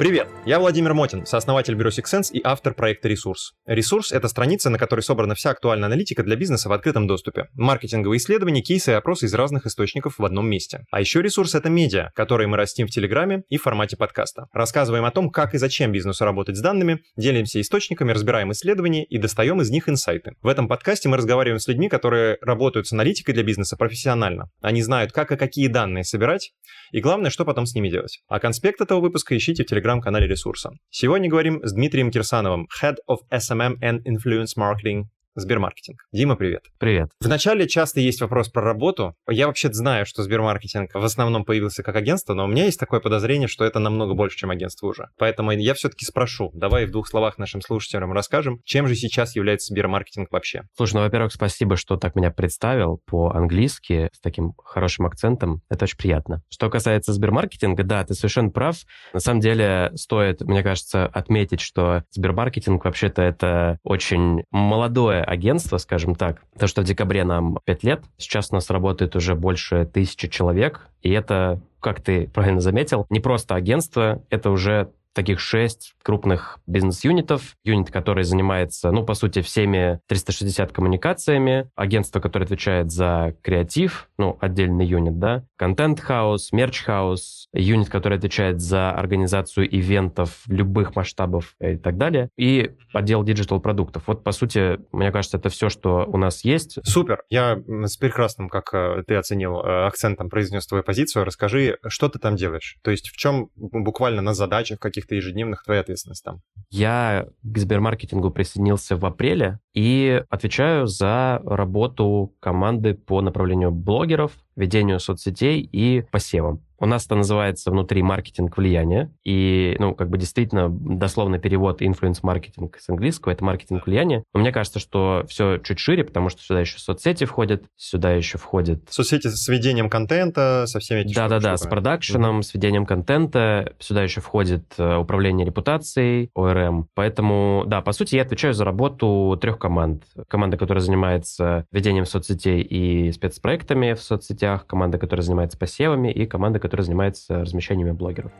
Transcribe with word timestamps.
Привет, 0.00 0.28
я 0.46 0.58
Владимир 0.58 0.94
Мотин, 0.94 1.26
сооснователь 1.26 1.74
бюро 1.74 1.90
Sixsense 1.90 2.32
и 2.32 2.40
автор 2.42 2.72
проекта 2.72 3.06
«Ресурс». 3.06 3.52
«Ресурс»— 3.66 4.12
это 4.12 4.28
страница, 4.28 4.70
на 4.70 4.78
которой 4.78 5.02
собрана 5.02 5.34
вся 5.34 5.50
актуальная 5.50 5.88
аналитика 5.88 6.22
для 6.22 6.36
бизнеса 6.36 6.70
в 6.70 6.72
открытом 6.72 7.06
доступе. 7.06 7.48
Маркетинговые 7.52 8.16
исследования, 8.16 8.62
кейсы 8.62 8.92
и 8.92 8.94
опросы 8.94 9.26
из 9.26 9.34
разных 9.34 9.66
источников 9.66 10.14
в 10.16 10.24
одном 10.24 10.48
месте. 10.48 10.86
А 10.90 11.00
еще 11.00 11.20
«Ресурс»— 11.20 11.54
это 11.54 11.68
медиа, 11.68 12.12
которые 12.14 12.48
мы 12.48 12.56
растим 12.56 12.86
в 12.86 12.90
Телеграме 12.90 13.42
и 13.50 13.58
в 13.58 13.62
формате 13.62 13.98
подкаста. 13.98 14.46
Рассказываем 14.54 15.04
о 15.04 15.10
том, 15.10 15.28
как 15.28 15.52
и 15.52 15.58
зачем 15.58 15.92
бизнесу 15.92 16.24
работать 16.24 16.56
с 16.56 16.62
данными, 16.62 17.02
делимся 17.18 17.60
источниками, 17.60 18.12
разбираем 18.12 18.52
исследования 18.52 19.04
и 19.04 19.18
достаем 19.18 19.60
из 19.60 19.68
них 19.68 19.86
инсайты. 19.86 20.32
В 20.40 20.48
этом 20.48 20.66
подкасте 20.66 21.10
мы 21.10 21.18
разговариваем 21.18 21.60
с 21.60 21.68
людьми, 21.68 21.90
которые 21.90 22.38
работают 22.40 22.86
с 22.86 22.92
аналитикой 22.94 23.34
для 23.34 23.42
бизнеса 23.42 23.76
профессионально. 23.76 24.48
Они 24.62 24.80
знают, 24.80 25.12
как 25.12 25.30
и 25.30 25.36
какие 25.36 25.68
данные 25.68 26.04
собирать, 26.04 26.52
и 26.90 27.00
главное, 27.00 27.30
что 27.30 27.44
потом 27.44 27.66
с 27.66 27.74
ними 27.74 27.88
делать. 27.88 28.20
А 28.28 28.40
конспект 28.40 28.80
этого 28.80 29.00
выпуска 29.00 29.36
ищите 29.36 29.64
в 29.64 29.66
телеграм-канале 29.66 30.26
ресурса. 30.26 30.70
Сегодня 30.90 31.28
говорим 31.28 31.60
с 31.62 31.72
Дмитрием 31.72 32.10
Кирсановым, 32.10 32.66
Head 32.82 32.96
of 33.08 33.18
SMM 33.32 33.74
and 33.82 34.00
Influence 34.04 34.56
Marketing 34.56 35.04
Сбермаркетинг. 35.40 36.02
Дима, 36.12 36.36
привет. 36.36 36.64
Привет. 36.78 37.10
Вначале 37.20 37.66
часто 37.66 38.00
есть 38.00 38.20
вопрос 38.20 38.48
про 38.48 38.62
работу. 38.62 39.14
Я 39.28 39.46
вообще 39.46 39.72
знаю, 39.72 40.06
что 40.06 40.22
Сбермаркетинг 40.22 40.94
в 40.94 41.04
основном 41.04 41.44
появился 41.44 41.82
как 41.82 41.96
агентство, 41.96 42.34
но 42.34 42.44
у 42.44 42.48
меня 42.48 42.64
есть 42.64 42.78
такое 42.78 43.00
подозрение, 43.00 43.48
что 43.48 43.64
это 43.64 43.78
намного 43.78 44.14
больше, 44.14 44.36
чем 44.36 44.50
агентство 44.50 44.86
уже. 44.86 45.08
Поэтому 45.18 45.50
я 45.52 45.74
все-таки 45.74 46.04
спрошу, 46.04 46.50
давай 46.54 46.86
в 46.86 46.90
двух 46.90 47.08
словах 47.08 47.38
нашим 47.38 47.60
слушателям 47.60 48.12
расскажем, 48.12 48.60
чем 48.64 48.86
же 48.86 48.94
сейчас 48.94 49.36
является 49.36 49.72
Сбермаркетинг 49.72 50.30
вообще. 50.30 50.62
Слушай, 50.76 50.94
ну, 50.94 51.00
во-первых, 51.00 51.32
спасибо, 51.32 51.76
что 51.76 51.96
так 51.96 52.14
меня 52.14 52.30
представил 52.30 53.00
по-английски 53.06 54.10
с 54.12 54.20
таким 54.20 54.52
хорошим 54.62 55.06
акцентом. 55.06 55.62
Это 55.68 55.84
очень 55.84 55.96
приятно. 55.96 56.42
Что 56.50 56.68
касается 56.70 57.12
Сбермаркетинга, 57.12 57.84
да, 57.84 58.04
ты 58.04 58.14
совершенно 58.14 58.50
прав. 58.50 58.76
На 59.12 59.20
самом 59.20 59.40
деле 59.40 59.90
стоит, 59.94 60.40
мне 60.42 60.62
кажется, 60.62 61.06
отметить, 61.06 61.60
что 61.60 62.04
Сбермаркетинг 62.10 62.84
вообще-то 62.84 63.22
это 63.22 63.78
очень 63.82 64.44
молодое 64.50 65.22
агентство, 65.30 65.78
скажем 65.78 66.14
так. 66.14 66.42
То, 66.58 66.66
что 66.66 66.82
в 66.82 66.84
декабре 66.84 67.24
нам 67.24 67.58
5 67.64 67.84
лет, 67.84 68.02
сейчас 68.18 68.48
у 68.50 68.54
нас 68.56 68.68
работает 68.70 69.14
уже 69.16 69.34
больше 69.34 69.86
тысячи 69.86 70.28
человек, 70.28 70.88
и 71.02 71.10
это 71.10 71.60
как 71.80 72.02
ты 72.02 72.28
правильно 72.28 72.60
заметил, 72.60 73.06
не 73.08 73.20
просто 73.20 73.54
агентство, 73.54 74.22
это 74.28 74.50
уже 74.50 74.90
таких 75.12 75.40
шесть 75.40 75.94
крупных 76.02 76.60
бизнес-юнитов. 76.66 77.56
Юнит, 77.64 77.90
который 77.90 78.24
занимается, 78.24 78.92
ну, 78.92 79.04
по 79.04 79.14
сути, 79.14 79.42
всеми 79.42 80.00
360 80.06 80.72
коммуникациями. 80.72 81.68
Агентство, 81.74 82.20
которое 82.20 82.44
отвечает 82.44 82.92
за 82.92 83.34
креатив, 83.42 84.08
ну, 84.18 84.36
отдельный 84.40 84.86
юнит, 84.86 85.18
да. 85.18 85.44
Content 85.60 86.10
house, 86.10 86.52
merch 86.52 86.96
house. 86.96 87.48
Юнит, 87.52 87.88
который 87.88 88.16
отвечает 88.16 88.60
за 88.60 88.92
организацию 88.92 89.68
ивентов 89.68 90.42
любых 90.46 90.94
масштабов 90.94 91.56
и 91.60 91.76
так 91.76 91.98
далее. 91.98 92.30
И 92.38 92.70
отдел 92.92 93.24
digital-продуктов. 93.24 94.04
Вот, 94.06 94.22
по 94.22 94.32
сути, 94.32 94.78
мне 94.92 95.10
кажется, 95.10 95.36
это 95.36 95.48
все, 95.48 95.68
что 95.68 96.06
у 96.06 96.16
нас 96.16 96.44
есть. 96.44 96.78
Супер. 96.86 97.22
Я 97.28 97.60
с 97.66 97.96
прекрасным, 97.96 98.48
как 98.48 98.72
э, 98.72 99.02
ты 99.06 99.16
оценил, 99.16 99.60
э, 99.60 99.86
акцентом 99.86 100.30
произнес 100.30 100.66
твою 100.66 100.84
позицию. 100.84 101.24
Расскажи, 101.24 101.78
что 101.88 102.08
ты 102.08 102.18
там 102.18 102.36
делаешь? 102.36 102.78
То 102.82 102.90
есть 102.90 103.08
в 103.08 103.16
чем 103.16 103.50
буквально 103.56 104.22
на 104.22 104.34
задачах 104.34 104.78
каких 104.78 105.00
каких-то 105.00 105.14
ежедневных 105.14 105.64
твоя 105.64 105.80
ответственность 105.80 106.24
там? 106.24 106.40
Я 106.70 107.26
к 107.42 107.58
Сбермаркетингу 107.58 108.30
присоединился 108.30 108.96
в 108.96 109.04
апреле 109.04 109.58
и 109.74 110.22
отвечаю 110.28 110.86
за 110.86 111.40
работу 111.44 112.34
команды 112.40 112.94
по 112.94 113.20
направлению 113.20 113.70
блогеров, 113.70 114.32
ведению 114.60 115.00
соцсетей 115.00 115.60
и 115.60 116.02
посевам. 116.02 116.62
У 116.80 116.86
нас 116.86 117.04
это 117.04 117.14
называется 117.14 117.70
внутри 117.70 118.02
маркетинг 118.02 118.56
влияния. 118.56 119.12
И, 119.22 119.76
ну, 119.78 119.94
как 119.94 120.08
бы 120.08 120.16
действительно, 120.16 120.70
дословно 120.70 121.38
перевод 121.38 121.82
influence-маркетинг 121.82 122.78
с 122.80 122.88
английского— 122.88 123.32
это 123.32 123.44
маркетинг 123.44 123.86
влияния. 123.86 124.24
Но 124.32 124.40
мне 124.40 124.50
кажется, 124.50 124.78
что 124.78 125.24
все 125.28 125.58
чуть 125.58 125.78
шире, 125.78 126.04
потому 126.04 126.30
что 126.30 126.42
сюда 126.42 126.60
еще 126.60 126.78
соцсети 126.78 127.24
входят, 127.24 127.64
сюда 127.76 128.12
еще 128.12 128.38
входят... 128.38 128.82
Соцсети 128.88 129.28
с 129.28 129.46
ведением 129.48 129.90
контента, 129.90 130.64
со 130.66 130.80
всеми 130.80 131.00
этими 131.00 131.14
Да-да-да, 131.14 131.58
с 131.58 131.66
продакшеном, 131.66 132.38
mm-hmm. 132.38 132.42
с 132.42 132.54
ведением 132.54 132.86
контента. 132.86 133.74
Сюда 133.78 134.02
еще 134.02 134.22
входит 134.22 134.64
э, 134.78 134.96
управление 134.96 135.46
репутацией, 135.46 136.30
ORM. 136.34 136.88
Поэтому, 136.94 137.64
да, 137.66 137.82
по 137.82 137.92
сути, 137.92 138.16
я 138.16 138.22
отвечаю 138.22 138.54
за 138.54 138.64
работу 138.64 139.38
трех 139.38 139.58
команд. 139.58 140.04
Команда, 140.28 140.56
которая 140.56 140.82
занимается 140.82 141.66
ведением 141.72 142.06
соцсетей 142.06 142.62
и 142.62 143.12
спецпроектами 143.12 143.92
в 143.92 144.00
соцсетях, 144.00 144.66
команда, 144.66 144.96
которая 144.96 145.22
занимается 145.22 145.58
посевами, 145.58 146.10
и 146.10 146.24
команда, 146.24 146.58
которая 146.70 146.84
занимается 146.84 147.40
размещениями 147.40 147.90
блогеров. 147.90 148.30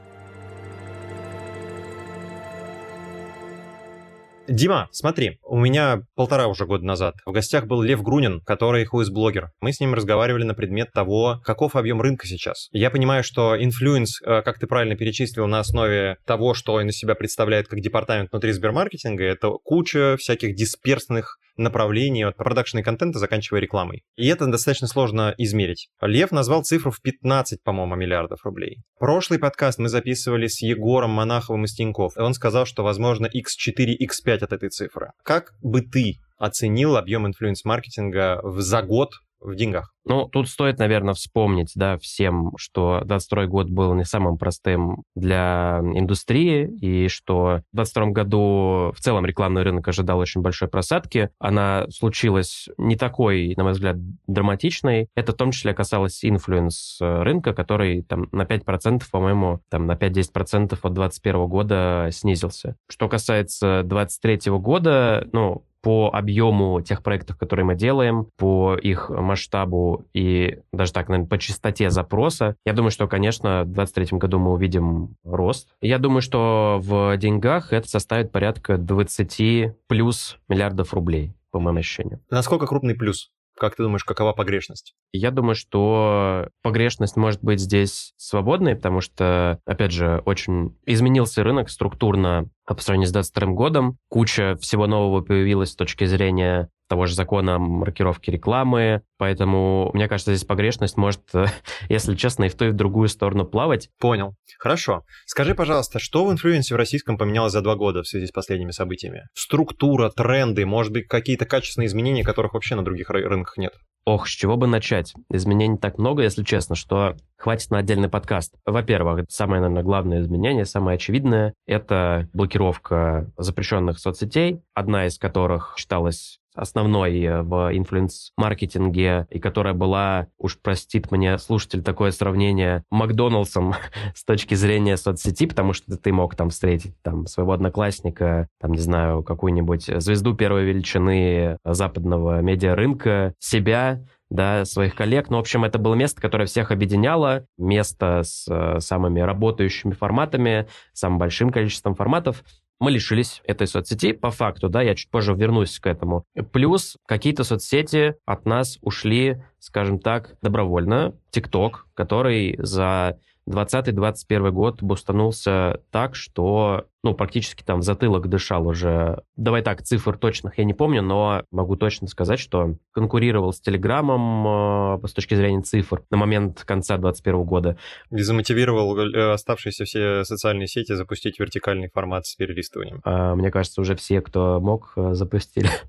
Дима, 4.47 4.89
смотри, 4.91 5.39
у 5.45 5.57
меня 5.57 6.03
полтора 6.17 6.49
уже 6.49 6.67
года 6.67 6.85
назад 6.85 7.15
в 7.25 7.31
гостях 7.31 7.67
был 7.67 7.83
Лев 7.83 8.03
Грунин, 8.03 8.41
который 8.41 8.85
WhoIsBlogger. 8.85 9.51
Мы 9.61 9.73
с 9.73 9.79
ним 9.79 9.95
разговаривали 9.95 10.45
на 10.45 10.55
предмет 10.55 10.93
того, 10.93 11.41
каков 11.45 11.77
объем 11.77 12.01
рынка 12.01 12.27
сейчас. 12.27 12.69
Я 12.73 12.91
понимаю, 12.91 13.23
что 13.23 13.57
influence, 13.57 14.21
э, 14.23 14.43
как 14.43 14.59
ты 14.59 14.67
правильно 14.67 14.97
перечислил, 14.97 15.47
на 15.47 15.61
основе 15.61 16.17
того, 16.27 16.55
что 16.55 16.75
он 16.75 16.89
из 16.89 16.97
себя 16.97 17.15
представляет 17.15 17.69
как 17.69 17.81
департамент 17.81 18.31
внутри 18.33 18.51
Сбермаркетинга, 18.51 19.25
это 19.25 19.51
куча 19.63 20.17
всяких 20.19 20.57
дисперсных 20.57 21.39
направлений 21.57 22.25
от 22.25 22.37
продакшена 22.37 22.83
контента, 22.83 23.19
заканчивая 23.19 23.61
рекламой. 23.61 24.03
И 24.17 24.27
это 24.27 24.47
достаточно 24.47 24.87
сложно 24.87 25.35
измерить. 25.39 25.89
Лев 26.01 26.31
назвал 26.33 26.63
цифру 26.63 26.91
в 26.91 27.01
15, 27.01 27.63
по-моему, 27.63 27.97
миллиардов 27.97 28.45
рублей. 28.45 28.79
Прошлый 28.99 29.39
подкаст 29.39 29.79
мы 29.79 29.89
записывали 29.89 30.47
с 30.47 30.63
Егором 30.63 31.11
Монаховым 31.11 31.65
из 31.65 31.75
Тинькофф, 31.75 32.17
и 32.17 32.21
он 32.21 32.35
сказал, 32.35 32.67
что, 32.67 32.83
возможно, 32.83 33.27
x4, 33.27 33.95
x5 34.01 34.45
от 34.45 34.53
этой 34.53 34.69
цифры. 34.69 35.11
Как 35.25 35.53
бы 35.63 35.83
ты 35.83 36.17
оценил 36.39 36.97
объем 36.97 37.27
инфлюенс-маркетинга 37.27 38.41
за 38.43 38.83
год 38.83 39.11
в 39.41 39.55
деньгах? 39.55 39.93
Ну, 40.07 40.27
тут 40.27 40.49
стоит, 40.49 40.79
наверное, 40.79 41.15
вспомнить, 41.15 41.73
да, 41.75 41.99
всем, 41.99 42.53
что 42.57 43.03
22 43.05 43.47
год 43.47 43.71
был 43.71 43.95
не 43.95 44.05
самым 44.05 44.39
простым 44.39 45.03
для 45.15 45.81
индустрии, 45.95 46.69
и 46.81 47.09
что 47.09 47.63
в 47.73 47.77
22 47.77 48.07
году 48.07 48.93
в 48.97 49.01
целом 49.01 49.27
рекламный 49.27 49.63
рынок 49.63 49.87
ожидал 49.87 50.19
очень 50.19 50.41
большой 50.41 50.69
просадки. 50.69 51.31
Она 51.39 51.87
случилась 51.91 52.69
не 52.79 52.97
такой, 52.97 53.55
на 53.57 53.65
мой 53.65 53.73
взгляд, 53.73 53.97
драматичной. 54.27 55.09
Это 55.15 55.33
в 55.33 55.37
том 55.37 55.53
числе 55.53 55.75
касалось 55.75 56.25
influence 56.25 56.97
рынка, 57.01 57.53
который 57.53 58.03
там 58.03 58.29
на 58.33 58.43
5%, 58.43 59.03
по-моему, 59.13 59.61
там 59.69 59.87
на 59.87 59.93
5-10% 59.93 60.79
от 60.83 60.93
21 60.93 61.47
года 61.47 62.09
снизился. 62.11 62.77
Что 62.89 63.09
касается 63.09 63.83
23 63.85 64.51
года, 64.53 65.29
ну, 65.33 65.65
по 65.83 66.11
объему 66.13 66.81
тех 66.81 67.03
проектов, 67.03 67.37
которые 67.37 67.65
мы 67.65 67.75
делаем, 67.75 68.29
по 68.37 68.77
их 68.77 69.11
масштабу 69.11 70.05
и 70.13 70.59
даже 70.73 70.93
так, 70.93 71.09
наверное, 71.09 71.29
по 71.29 71.39
частоте 71.39 71.91
запроса, 71.91 72.57
я 72.65 72.73
думаю, 72.73 72.91
что, 72.91 73.09
конечно, 73.09 73.63
в 73.63 73.73
2023 73.73 74.19
году 74.19 74.39
мы 74.39 74.53
увидим 74.53 75.17
рост. 75.25 75.75
Я 75.81 75.99
думаю, 75.99 76.23
что 76.23 76.79
в 76.83 77.17
деньгах 77.17 77.73
это 77.73 77.89
составит 77.89 78.33
порядка 78.33 78.77
20 78.77 79.75
плюс 79.87 80.39
миллиардов 80.49 80.95
рублей, 80.95 81.35
по 81.51 81.61
моим 81.61 81.79
ощущениям. 81.79 82.21
Насколько 82.31 82.67
крупный 82.67 82.95
плюс? 82.95 83.31
Как 83.61 83.77
ты 83.77 83.83
думаешь, 83.83 84.05
какова 84.05 84.33
погрешность? 84.33 84.95
Я 85.13 85.31
думаю, 85.31 85.55
что 85.55 86.49
погрешность 86.63 87.17
может 87.17 87.43
быть 87.43 87.61
здесь 87.61 88.15
свободной, 88.17 88.75
потому 88.75 89.03
что, 89.03 89.61
опять 89.67 89.93
же, 89.93 90.23
очень 90.25 90.79
изменился 90.87 91.45
рынок 91.45 91.69
структурно 91.69 92.49
по 92.67 92.81
сравнению 92.81 93.09
с 93.09 93.13
2022 93.13 93.55
годом. 93.55 93.99
Куча 94.09 94.57
всего 94.61 94.87
нового 94.87 95.23
появилась 95.23 95.71
с 95.71 95.77
точки 95.77 96.05
зрения 96.05 96.69
того 96.89 97.07
же 97.07 97.15
закона 97.15 97.59
маркировки 97.59 98.31
рекламы. 98.31 99.03
Поэтому, 99.17 99.91
мне 99.95 100.09
кажется, 100.09 100.35
здесь 100.35 100.47
погрешность 100.47 100.97
может, 100.97 101.23
если 101.89 102.17
честно, 102.17 102.45
и 102.45 102.49
в 102.49 102.57
ту, 102.57 102.67
и 102.67 102.71
в 102.71 102.75
другую 102.75 103.09
сторону 103.09 103.45
плавать. 103.45 103.91
Понял. 103.99 104.35
Хорошо. 104.59 105.05
Скажи, 105.25 105.55
пожалуйста, 105.55 106.01
что 106.01 106.25
в 106.27 106.33
инфлюенсе 106.33 106.75
в 106.75 106.79
российском 106.79 107.17
поменялось 107.17 107.53
за 107.53 107.63
два 107.63 107.77
года 107.77 108.03
в 108.03 108.09
связи 108.09 108.27
с 108.27 108.33
последними 108.33 108.73
событиями? 108.73 109.23
Структура, 109.35 110.11
тренды, 110.11 110.67
может 110.67 110.93
быть, 110.93 111.07
какие-то 111.07 111.47
качественные 111.47 111.87
изменения, 111.87 112.25
которых 112.25 112.55
вообще 112.55 112.75
на 112.75 112.85
других 112.85 113.09
рынках 113.09 113.57
нет? 113.57 113.75
Ох, 114.13 114.27
с 114.27 114.31
чего 114.31 114.57
бы 114.57 114.67
начать? 114.67 115.15
Изменений 115.31 115.79
так 115.79 115.97
много, 115.97 116.25
если 116.25 116.43
честно, 116.43 116.75
что 116.75 117.15
хватит 117.37 117.71
на 117.71 117.79
отдельный 117.79 118.09
подкаст. 118.09 118.57
Во-первых, 118.67 119.27
самое, 119.29 119.63
наверное, 119.63 119.85
главное 119.85 120.21
изменение, 120.21 120.65
самое 120.65 120.97
очевидное, 120.97 121.55
это 121.65 122.29
блокировка 122.33 123.31
запрещенных 123.37 124.01
соцсетей, 124.01 124.63
одна 124.75 125.07
из 125.07 125.17
которых 125.17 125.77
считалась 125.79 126.40
основной 126.55 127.21
э, 127.21 127.43
в 127.43 127.71
инфлюенс-маркетинге, 127.73 129.27
и 129.31 129.39
которая 129.39 129.75
была, 129.75 130.27
уж 130.39 130.59
простит 130.59 131.11
мне 131.11 131.39
слушатель 131.39 131.83
такое 131.83 132.11
сравнение, 132.11 132.85
Макдоналдсом 132.91 133.75
с 134.15 134.25
точки 134.25 134.55
зрения 134.55 134.97
соцсети, 134.97 135.47
потому 135.47 135.73
что 135.73 135.97
ты 135.97 136.13
мог 136.13 136.35
там 136.35 136.51
встретить 136.51 136.95
там 137.03 137.27
своего 137.27 137.53
одноклассника, 137.53 138.49
там, 138.61 138.73
не 138.73 138.79
знаю, 138.79 139.23
какую-нибудь 139.23 139.85
звезду 140.03 140.35
первой 140.35 140.65
величины 140.65 141.59
западного 141.65 142.41
медиарынка, 142.41 143.35
себя, 143.39 144.05
да, 144.31 144.65
своих 144.65 144.95
коллег. 144.95 145.29
Ну, 145.29 145.37
в 145.37 145.41
общем, 145.41 145.65
это 145.65 145.79
было 145.79 145.95
место, 145.95 146.21
которое 146.21 146.47
всех 146.47 146.71
объединяло, 146.71 147.47
место 147.59 148.23
с 148.25 148.47
э, 148.49 148.81
самыми 148.81 149.21
работающими 149.21 149.93
форматами, 149.93 150.69
самым 150.93 151.19
большим 151.19 151.51
количеством 151.51 151.95
форматов 151.95 152.45
мы 152.81 152.91
лишились 152.91 153.43
этой 153.45 153.67
соцсети 153.67 154.13
по 154.13 154.31
факту, 154.31 154.69
да, 154.69 154.83
я 154.83 154.95
чуть 154.95 155.11
позже 155.11 155.35
вернусь 155.35 155.79
к 155.79 155.87
этому. 155.87 156.25
Плюс 156.53 156.97
какие-то 157.07 157.45
соцсети 157.45 158.15
от 158.25 158.47
нас 158.47 158.79
ушли, 158.81 159.43
скажем 159.59 160.01
так, 160.01 160.37
добровольно. 160.43 161.15
ТикТок, 161.31 161.87
который 161.95 162.57
за 162.59 163.19
2020-2021 163.51 164.51
год 164.51 164.83
бустанулся 164.83 165.81
так, 165.91 166.15
что 166.15 166.87
ну, 167.03 167.15
практически 167.15 167.63
там 167.63 167.81
в 167.81 167.83
затылок 167.83 168.29
дышал 168.29 168.67
уже. 168.67 169.23
Давай 169.37 169.63
так, 169.63 169.83
цифр 169.83 170.19
точных 170.19 170.59
я 170.59 170.65
не 170.65 170.75
помню, 170.75 171.03
но 171.03 171.45
могу 171.51 171.77
точно 171.77 172.09
сказать, 172.09 172.39
что 172.39 172.77
конкурировал 172.93 173.53
с 173.53 173.61
Телеграмом 173.61 174.99
э, 175.03 175.07
с 175.07 175.13
точки 175.13 175.35
зрения 175.35 175.63
цифр 175.63 176.03
на 176.11 176.17
момент 176.17 176.63
конца 176.65 176.97
2021 176.99 177.45
года. 177.45 177.79
И 178.11 178.21
замотивировал 178.21 178.99
э, 178.99 179.33
оставшиеся 179.33 179.85
все 179.85 180.25
социальные 180.25 180.67
сети 180.67 180.93
запустить 180.95 181.39
вертикальный 181.41 181.89
формат 181.89 182.27
с 182.27 182.35
перелистыванием. 182.35 183.01
А, 183.05 183.35
мне 183.35 183.51
кажется, 183.51 183.81
уже 183.81 183.97
все, 183.97 184.21
кто 184.21 184.61
мог, 184.61 184.93
э, 184.97 185.15
запустили. 185.15 185.71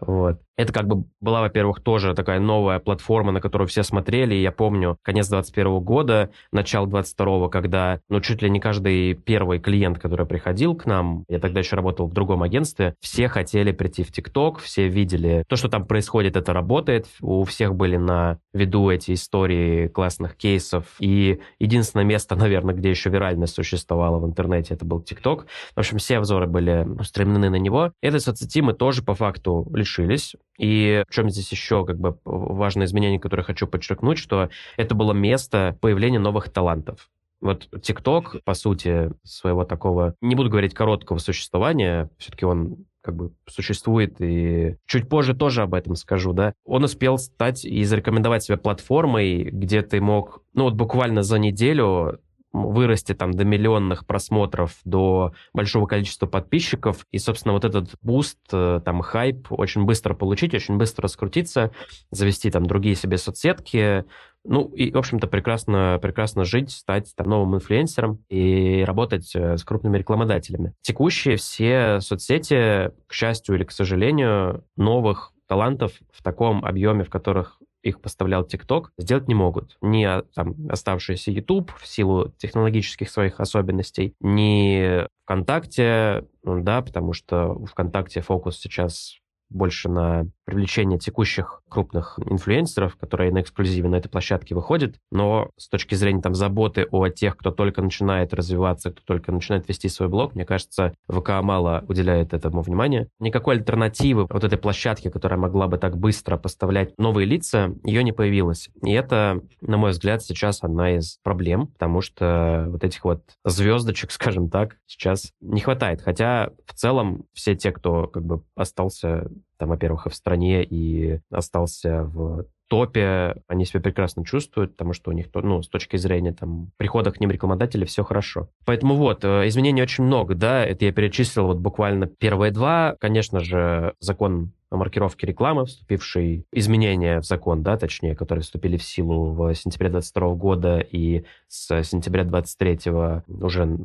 Вот. 0.00 0.40
Это 0.58 0.72
как 0.72 0.88
бы 0.88 1.04
была, 1.20 1.40
во-первых, 1.40 1.80
тоже 1.80 2.14
такая 2.14 2.40
новая 2.40 2.80
платформа, 2.80 3.30
на 3.30 3.40
которую 3.40 3.68
все 3.68 3.84
смотрели. 3.84 4.34
Я 4.34 4.50
помню 4.50 4.98
конец 5.02 5.28
21 5.28 5.78
года, 5.78 6.30
начало 6.52 6.88
22 6.88 7.48
когда, 7.48 8.00
ну, 8.08 8.20
чуть 8.20 8.42
ли 8.42 8.50
не 8.50 8.58
каждый 8.58 9.14
первый 9.14 9.60
клиент, 9.60 10.00
который 10.00 10.26
приходил 10.26 10.74
к 10.74 10.84
нам, 10.84 11.24
я 11.28 11.38
тогда 11.38 11.60
еще 11.60 11.76
работал 11.76 12.08
в 12.08 12.12
другом 12.12 12.42
агентстве, 12.42 12.96
все 13.00 13.28
хотели 13.28 13.70
прийти 13.70 14.02
в 14.02 14.10
ТикТок, 14.10 14.58
все 14.58 14.88
видели 14.88 15.44
то, 15.46 15.54
что 15.54 15.68
там 15.68 15.86
происходит, 15.86 16.36
это 16.36 16.52
работает. 16.52 17.06
У 17.20 17.44
всех 17.44 17.76
были 17.76 17.96
на 17.96 18.40
виду 18.52 18.90
эти 18.90 19.12
истории 19.12 19.86
классных 19.86 20.36
кейсов. 20.36 20.96
И 20.98 21.38
единственное 21.60 22.04
место, 22.04 22.34
наверное, 22.36 22.74
где 22.74 22.90
еще 22.90 23.10
виральность 23.10 23.54
существовала 23.54 24.18
в 24.18 24.26
интернете, 24.26 24.74
это 24.74 24.84
был 24.84 25.00
ТикТок. 25.02 25.46
В 25.76 25.78
общем, 25.78 25.98
все 25.98 26.18
взоры 26.18 26.48
были 26.48 26.84
устремлены 26.98 27.48
на 27.48 27.56
него. 27.56 27.92
Этой 28.02 28.18
соцсети 28.18 28.60
мы 28.60 28.72
тоже 28.72 29.02
по 29.02 29.14
факту 29.14 29.64
лишились. 29.72 30.34
И 30.58 31.04
в 31.08 31.12
чем 31.12 31.30
здесь 31.30 31.50
еще 31.50 31.86
как 31.86 31.98
бы 31.98 32.18
важное 32.24 32.86
изменение, 32.86 33.20
которое 33.20 33.44
хочу 33.44 33.66
подчеркнуть, 33.66 34.18
что 34.18 34.50
это 34.76 34.94
было 34.94 35.12
место 35.12 35.78
появления 35.80 36.18
новых 36.18 36.50
талантов. 36.50 37.08
Вот 37.40 37.68
ТикТок, 37.82 38.42
по 38.44 38.54
сути, 38.54 39.12
своего 39.22 39.64
такого, 39.64 40.14
не 40.20 40.34
буду 40.34 40.50
говорить 40.50 40.74
короткого 40.74 41.18
существования, 41.18 42.10
все-таки 42.18 42.44
он 42.44 42.86
как 43.00 43.14
бы 43.14 43.32
существует, 43.48 44.20
и 44.20 44.76
чуть 44.86 45.08
позже 45.08 45.34
тоже 45.34 45.62
об 45.62 45.74
этом 45.74 45.94
скажу, 45.94 46.32
да, 46.32 46.52
он 46.64 46.84
успел 46.84 47.16
стать 47.16 47.64
и 47.64 47.84
зарекомендовать 47.84 48.42
себя 48.42 48.56
платформой, 48.56 49.44
где 49.44 49.82
ты 49.82 50.00
мог, 50.00 50.42
ну 50.52 50.64
вот 50.64 50.74
буквально 50.74 51.22
за 51.22 51.38
неделю 51.38 52.18
вырасти 52.52 53.14
там 53.14 53.32
до 53.32 53.44
миллионных 53.44 54.06
просмотров, 54.06 54.76
до 54.84 55.32
большого 55.52 55.86
количества 55.86 56.26
подписчиков. 56.26 57.06
И, 57.10 57.18
собственно, 57.18 57.52
вот 57.52 57.64
этот 57.64 57.90
буст, 58.02 58.38
э, 58.52 58.80
там, 58.84 59.02
хайп 59.02 59.48
очень 59.50 59.84
быстро 59.84 60.14
получить, 60.14 60.54
очень 60.54 60.76
быстро 60.76 61.04
раскрутиться, 61.04 61.72
завести 62.10 62.50
там 62.50 62.66
другие 62.66 62.94
себе 62.94 63.18
соцсетки, 63.18 64.04
ну, 64.44 64.64
и, 64.68 64.92
в 64.92 64.96
общем-то, 64.96 65.26
прекрасно, 65.26 65.98
прекрасно 66.00 66.44
жить, 66.44 66.70
стать 66.70 67.12
там, 67.14 67.28
новым 67.28 67.56
инфлюенсером 67.56 68.24
и 68.28 68.82
работать 68.86 69.30
э, 69.34 69.56
с 69.58 69.64
крупными 69.64 69.98
рекламодателями. 69.98 70.72
Текущие 70.80 71.36
все 71.36 72.00
соцсети, 72.00 72.90
к 73.06 73.12
счастью 73.12 73.56
или 73.56 73.64
к 73.64 73.72
сожалению, 73.72 74.64
новых 74.76 75.32
талантов 75.48 75.92
в 76.12 76.22
таком 76.22 76.64
объеме, 76.64 77.04
в 77.04 77.10
которых 77.10 77.58
их 77.88 78.00
поставлял 78.00 78.44
TikTok, 78.44 78.86
сделать 78.98 79.28
не 79.28 79.34
могут. 79.34 79.76
Ни 79.80 80.04
а, 80.04 80.24
там, 80.34 80.54
оставшийся 80.68 81.30
YouTube 81.30 81.72
в 81.76 81.86
силу 81.86 82.32
технологических 82.38 83.10
своих 83.10 83.40
особенностей, 83.40 84.14
ни 84.20 85.06
ВКонтакте, 85.24 86.24
да, 86.42 86.82
потому 86.82 87.12
что 87.12 87.54
ВКонтакте 87.66 88.20
фокус 88.20 88.58
сейчас 88.58 89.18
больше 89.50 89.88
на 89.88 90.26
привлечение 90.44 90.98
текущих 90.98 91.60
крупных 91.68 92.18
инфлюенсеров, 92.24 92.96
которые 92.96 93.30
на 93.30 93.42
эксклюзиве 93.42 93.88
на 93.88 93.96
этой 93.96 94.08
площадке 94.08 94.54
выходят, 94.54 94.96
но 95.10 95.50
с 95.58 95.68
точки 95.68 95.94
зрения 95.94 96.22
там 96.22 96.34
заботы 96.34 96.86
о 96.90 97.08
тех, 97.08 97.36
кто 97.36 97.50
только 97.50 97.82
начинает 97.82 98.32
развиваться, 98.32 98.90
кто 98.90 99.02
только 99.04 99.30
начинает 99.30 99.68
вести 99.68 99.88
свой 99.88 100.08
блог, 100.08 100.34
мне 100.34 100.46
кажется, 100.46 100.94
ВК 101.08 101.42
мало 101.42 101.84
уделяет 101.86 102.32
этому 102.32 102.62
внимания. 102.62 103.08
Никакой 103.20 103.56
альтернативы 103.56 104.26
вот 104.30 104.42
этой 104.42 104.58
площадке, 104.58 105.10
которая 105.10 105.38
могла 105.38 105.66
бы 105.66 105.76
так 105.76 105.98
быстро 105.98 106.38
поставлять 106.38 106.96
новые 106.98 107.26
лица, 107.26 107.74
ее 107.84 108.02
не 108.02 108.12
появилось. 108.12 108.70
И 108.82 108.92
это, 108.92 109.42
на 109.60 109.76
мой 109.76 109.90
взгляд, 109.90 110.22
сейчас 110.22 110.64
одна 110.64 110.96
из 110.96 111.18
проблем, 111.22 111.66
потому 111.66 112.00
что 112.00 112.66
вот 112.68 112.84
этих 112.84 113.04
вот 113.04 113.22
звездочек, 113.44 114.10
скажем 114.12 114.48
так, 114.48 114.76
сейчас 114.86 115.32
не 115.40 115.60
хватает. 115.60 116.00
Хотя 116.00 116.50
в 116.66 116.72
целом 116.72 117.24
все 117.34 117.54
те, 117.54 117.70
кто 117.70 118.06
как 118.06 118.24
бы 118.24 118.42
остался 118.54 119.28
там, 119.58 119.68
во-первых, 119.70 120.06
и 120.06 120.10
в 120.10 120.14
стране, 120.14 120.64
и 120.64 121.20
остался 121.30 122.04
в 122.04 122.46
топе, 122.68 123.36
они 123.48 123.64
себя 123.64 123.80
прекрасно 123.80 124.24
чувствуют, 124.24 124.72
потому 124.72 124.92
что 124.92 125.10
у 125.10 125.14
них, 125.14 125.26
ну, 125.34 125.62
с 125.62 125.68
точки 125.68 125.96
зрения 125.96 126.32
там 126.32 126.70
прихода 126.76 127.10
к 127.10 127.18
ним 127.18 127.30
рекламодателей 127.30 127.86
все 127.86 128.04
хорошо. 128.04 128.50
Поэтому 128.64 128.94
вот, 128.94 129.24
э, 129.24 129.48
изменений 129.48 129.82
очень 129.82 130.04
много, 130.04 130.34
да, 130.34 130.64
это 130.64 130.84
я 130.84 130.92
перечислил 130.92 131.46
вот 131.46 131.58
буквально 131.58 132.06
первые 132.06 132.52
два. 132.52 132.94
Конечно 133.00 133.40
же, 133.40 133.94
закон 134.00 134.52
о 134.70 134.76
маркировке 134.76 135.26
рекламы, 135.26 135.64
вступивший 135.64 136.44
изменения 136.52 137.20
в 137.20 137.24
закон, 137.24 137.62
да, 137.62 137.78
точнее, 137.78 138.14
которые 138.14 138.42
вступили 138.42 138.76
в 138.76 138.82
силу 138.82 139.32
в 139.32 139.54
сентябре 139.54 139.88
22 139.88 140.34
года 140.34 140.78
и 140.78 141.24
с 141.48 141.82
сентября 141.84 142.24
23 142.24 142.92
уже 143.28 143.78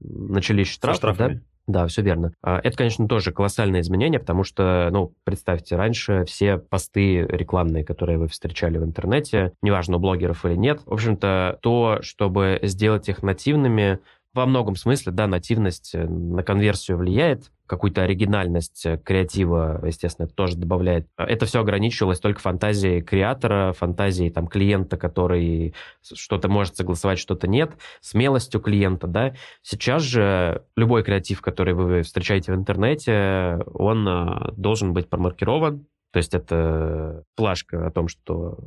начались 0.00 0.68
штрафы, 0.68 1.14
да? 1.16 1.40
Да, 1.68 1.86
все 1.86 2.00
верно. 2.00 2.32
А, 2.42 2.58
это, 2.64 2.78
конечно, 2.78 3.06
тоже 3.06 3.30
колоссальное 3.30 3.82
изменение, 3.82 4.18
потому 4.18 4.42
что, 4.42 4.88
ну, 4.90 5.12
представьте, 5.24 5.76
раньше 5.76 6.24
все 6.24 6.56
посты 6.56 7.26
рекламные, 7.26 7.84
которые 7.84 8.16
вы 8.16 8.26
встречали 8.26 8.78
в 8.78 8.84
интернете, 8.84 9.52
неважно, 9.60 9.96
у 9.96 10.00
блогеров 10.00 10.46
или 10.46 10.54
нет, 10.56 10.80
в 10.86 10.92
общем-то, 10.94 11.58
то, 11.60 11.98
чтобы 12.00 12.58
сделать 12.62 13.10
их 13.10 13.22
нативными, 13.22 13.98
во 14.38 14.46
многом 14.46 14.76
смысле, 14.76 15.12
да, 15.12 15.26
нативность 15.26 15.94
э, 15.94 16.04
на 16.04 16.42
конверсию 16.42 16.96
влияет, 16.96 17.50
какую-то 17.66 18.02
оригинальность 18.02 18.86
э, 18.86 18.96
креатива, 18.98 19.80
естественно, 19.84 20.28
тоже 20.28 20.56
добавляет. 20.56 21.06
Это 21.16 21.44
все 21.46 21.60
ограничивалось 21.60 22.20
только 22.20 22.40
фантазией 22.40 23.02
креатора, 23.02 23.72
фантазией 23.72 24.30
там 24.30 24.46
клиента, 24.46 24.96
который 24.96 25.74
что-то 26.02 26.48
может 26.48 26.76
согласовать, 26.76 27.18
что-то 27.18 27.48
нет, 27.48 27.72
смелостью 28.00 28.60
клиента, 28.60 29.06
да. 29.06 29.34
Сейчас 29.62 30.02
же 30.02 30.64
любой 30.76 31.02
креатив, 31.02 31.42
который 31.42 31.74
вы 31.74 32.02
встречаете 32.02 32.52
в 32.52 32.54
интернете, 32.54 33.58
он 33.74 34.08
э, 34.08 34.52
должен 34.56 34.92
быть 34.92 35.08
промаркирован, 35.08 35.84
то 36.12 36.18
есть 36.18 36.34
это 36.34 37.22
плашка 37.36 37.86
о 37.86 37.90
том, 37.90 38.08
что 38.08 38.58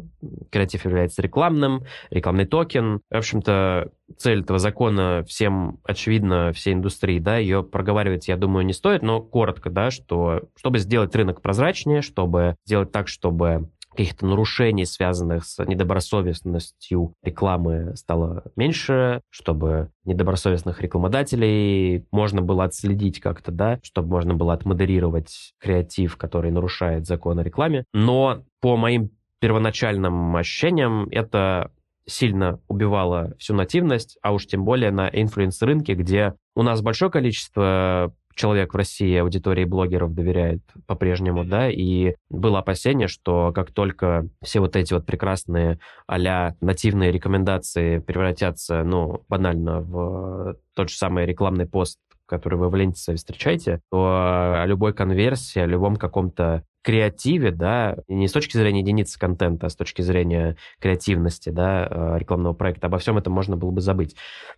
креатив 0.51 0.85
является 0.85 1.21
рекламным, 1.21 1.85
рекламный 2.09 2.45
токен. 2.45 3.01
В 3.09 3.15
общем-то, 3.17 3.91
цель 4.17 4.41
этого 4.41 4.59
закона 4.59 5.23
всем 5.27 5.79
очевидна, 5.83 6.53
всей 6.53 6.73
индустрии, 6.73 7.19
да, 7.19 7.37
ее 7.37 7.63
проговаривать, 7.63 8.27
я 8.27 8.37
думаю, 8.37 8.65
не 8.65 8.73
стоит, 8.73 9.01
но 9.01 9.21
коротко, 9.21 9.69
да, 9.69 9.91
что 9.91 10.43
чтобы 10.55 10.79
сделать 10.79 11.15
рынок 11.15 11.41
прозрачнее, 11.41 12.01
чтобы 12.01 12.55
сделать 12.65 12.91
так, 12.91 13.07
чтобы 13.07 13.69
каких-то 13.91 14.25
нарушений, 14.25 14.85
связанных 14.85 15.45
с 15.45 15.63
недобросовестностью 15.63 17.13
рекламы, 17.23 17.95
стало 17.95 18.43
меньше, 18.55 19.21
чтобы 19.29 19.89
недобросовестных 20.05 20.81
рекламодателей 20.81 22.05
можно 22.11 22.41
было 22.41 22.63
отследить 22.63 23.19
как-то, 23.19 23.51
да, 23.51 23.79
чтобы 23.83 24.09
можно 24.09 24.33
было 24.33 24.53
отмодерировать 24.53 25.53
креатив, 25.59 26.17
который 26.17 26.51
нарушает 26.51 27.05
закон 27.05 27.39
о 27.39 27.43
рекламе. 27.43 27.83
Но 27.93 28.43
по 28.61 28.77
моим 28.77 29.11
первоначальным 29.39 30.35
ощущениям 30.35 31.07
это 31.09 31.71
сильно 32.05 32.59
убивало 32.67 33.35
всю 33.37 33.53
нативность, 33.53 34.17
а 34.21 34.33
уж 34.33 34.47
тем 34.47 34.63
более 34.63 34.91
на 34.91 35.09
инфлюенс-рынке, 35.09 35.93
где 35.93 36.33
у 36.55 36.63
нас 36.63 36.81
большое 36.81 37.11
количество 37.11 38.13
человек 38.35 38.73
в 38.73 38.77
России 38.77 39.17
аудитории 39.17 39.65
блогеров 39.65 40.13
доверяет 40.13 40.61
по-прежнему, 40.87 41.45
да, 41.45 41.69
и 41.69 42.15
было 42.29 42.59
опасение, 42.59 43.07
что 43.07 43.51
как 43.53 43.71
только 43.71 44.27
все 44.41 44.59
вот 44.59 44.75
эти 44.75 44.93
вот 44.93 45.05
прекрасные 45.05 45.79
а 46.07 46.53
нативные 46.61 47.11
рекомендации 47.11 47.99
превратятся, 47.99 48.83
ну, 48.83 49.23
банально 49.27 49.81
в 49.81 50.57
тот 50.75 50.89
же 50.89 50.95
самый 50.95 51.25
рекламный 51.25 51.65
пост 51.65 51.99
который 52.27 52.57
вы 52.57 52.69
в 52.69 52.75
ленте 52.75 53.13
встречаете, 53.13 53.81
то 53.91 54.61
о 54.61 54.65
любой 54.65 54.93
конверсии, 54.93 55.59
о 55.59 55.65
любом 55.65 55.97
каком-то 55.97 56.63
креативе, 56.81 57.51
да, 57.51 57.97
не 58.07 58.27
с 58.27 58.31
точки 58.31 58.57
зрения 58.57 58.81
единицы 58.81 59.19
контента, 59.19 59.67
а 59.67 59.69
с 59.69 59.75
точки 59.75 60.01
зрения 60.01 60.57
креативности, 60.79 61.49
да, 61.49 61.87
э, 61.89 62.19
рекламного 62.19 62.53
проекта, 62.53 62.87
обо 62.87 62.97
всем 62.97 63.17
этом 63.17 63.33
можно 63.33 63.57
было 63.57 63.71
бы 63.71 63.81
забыть. 63.81 64.15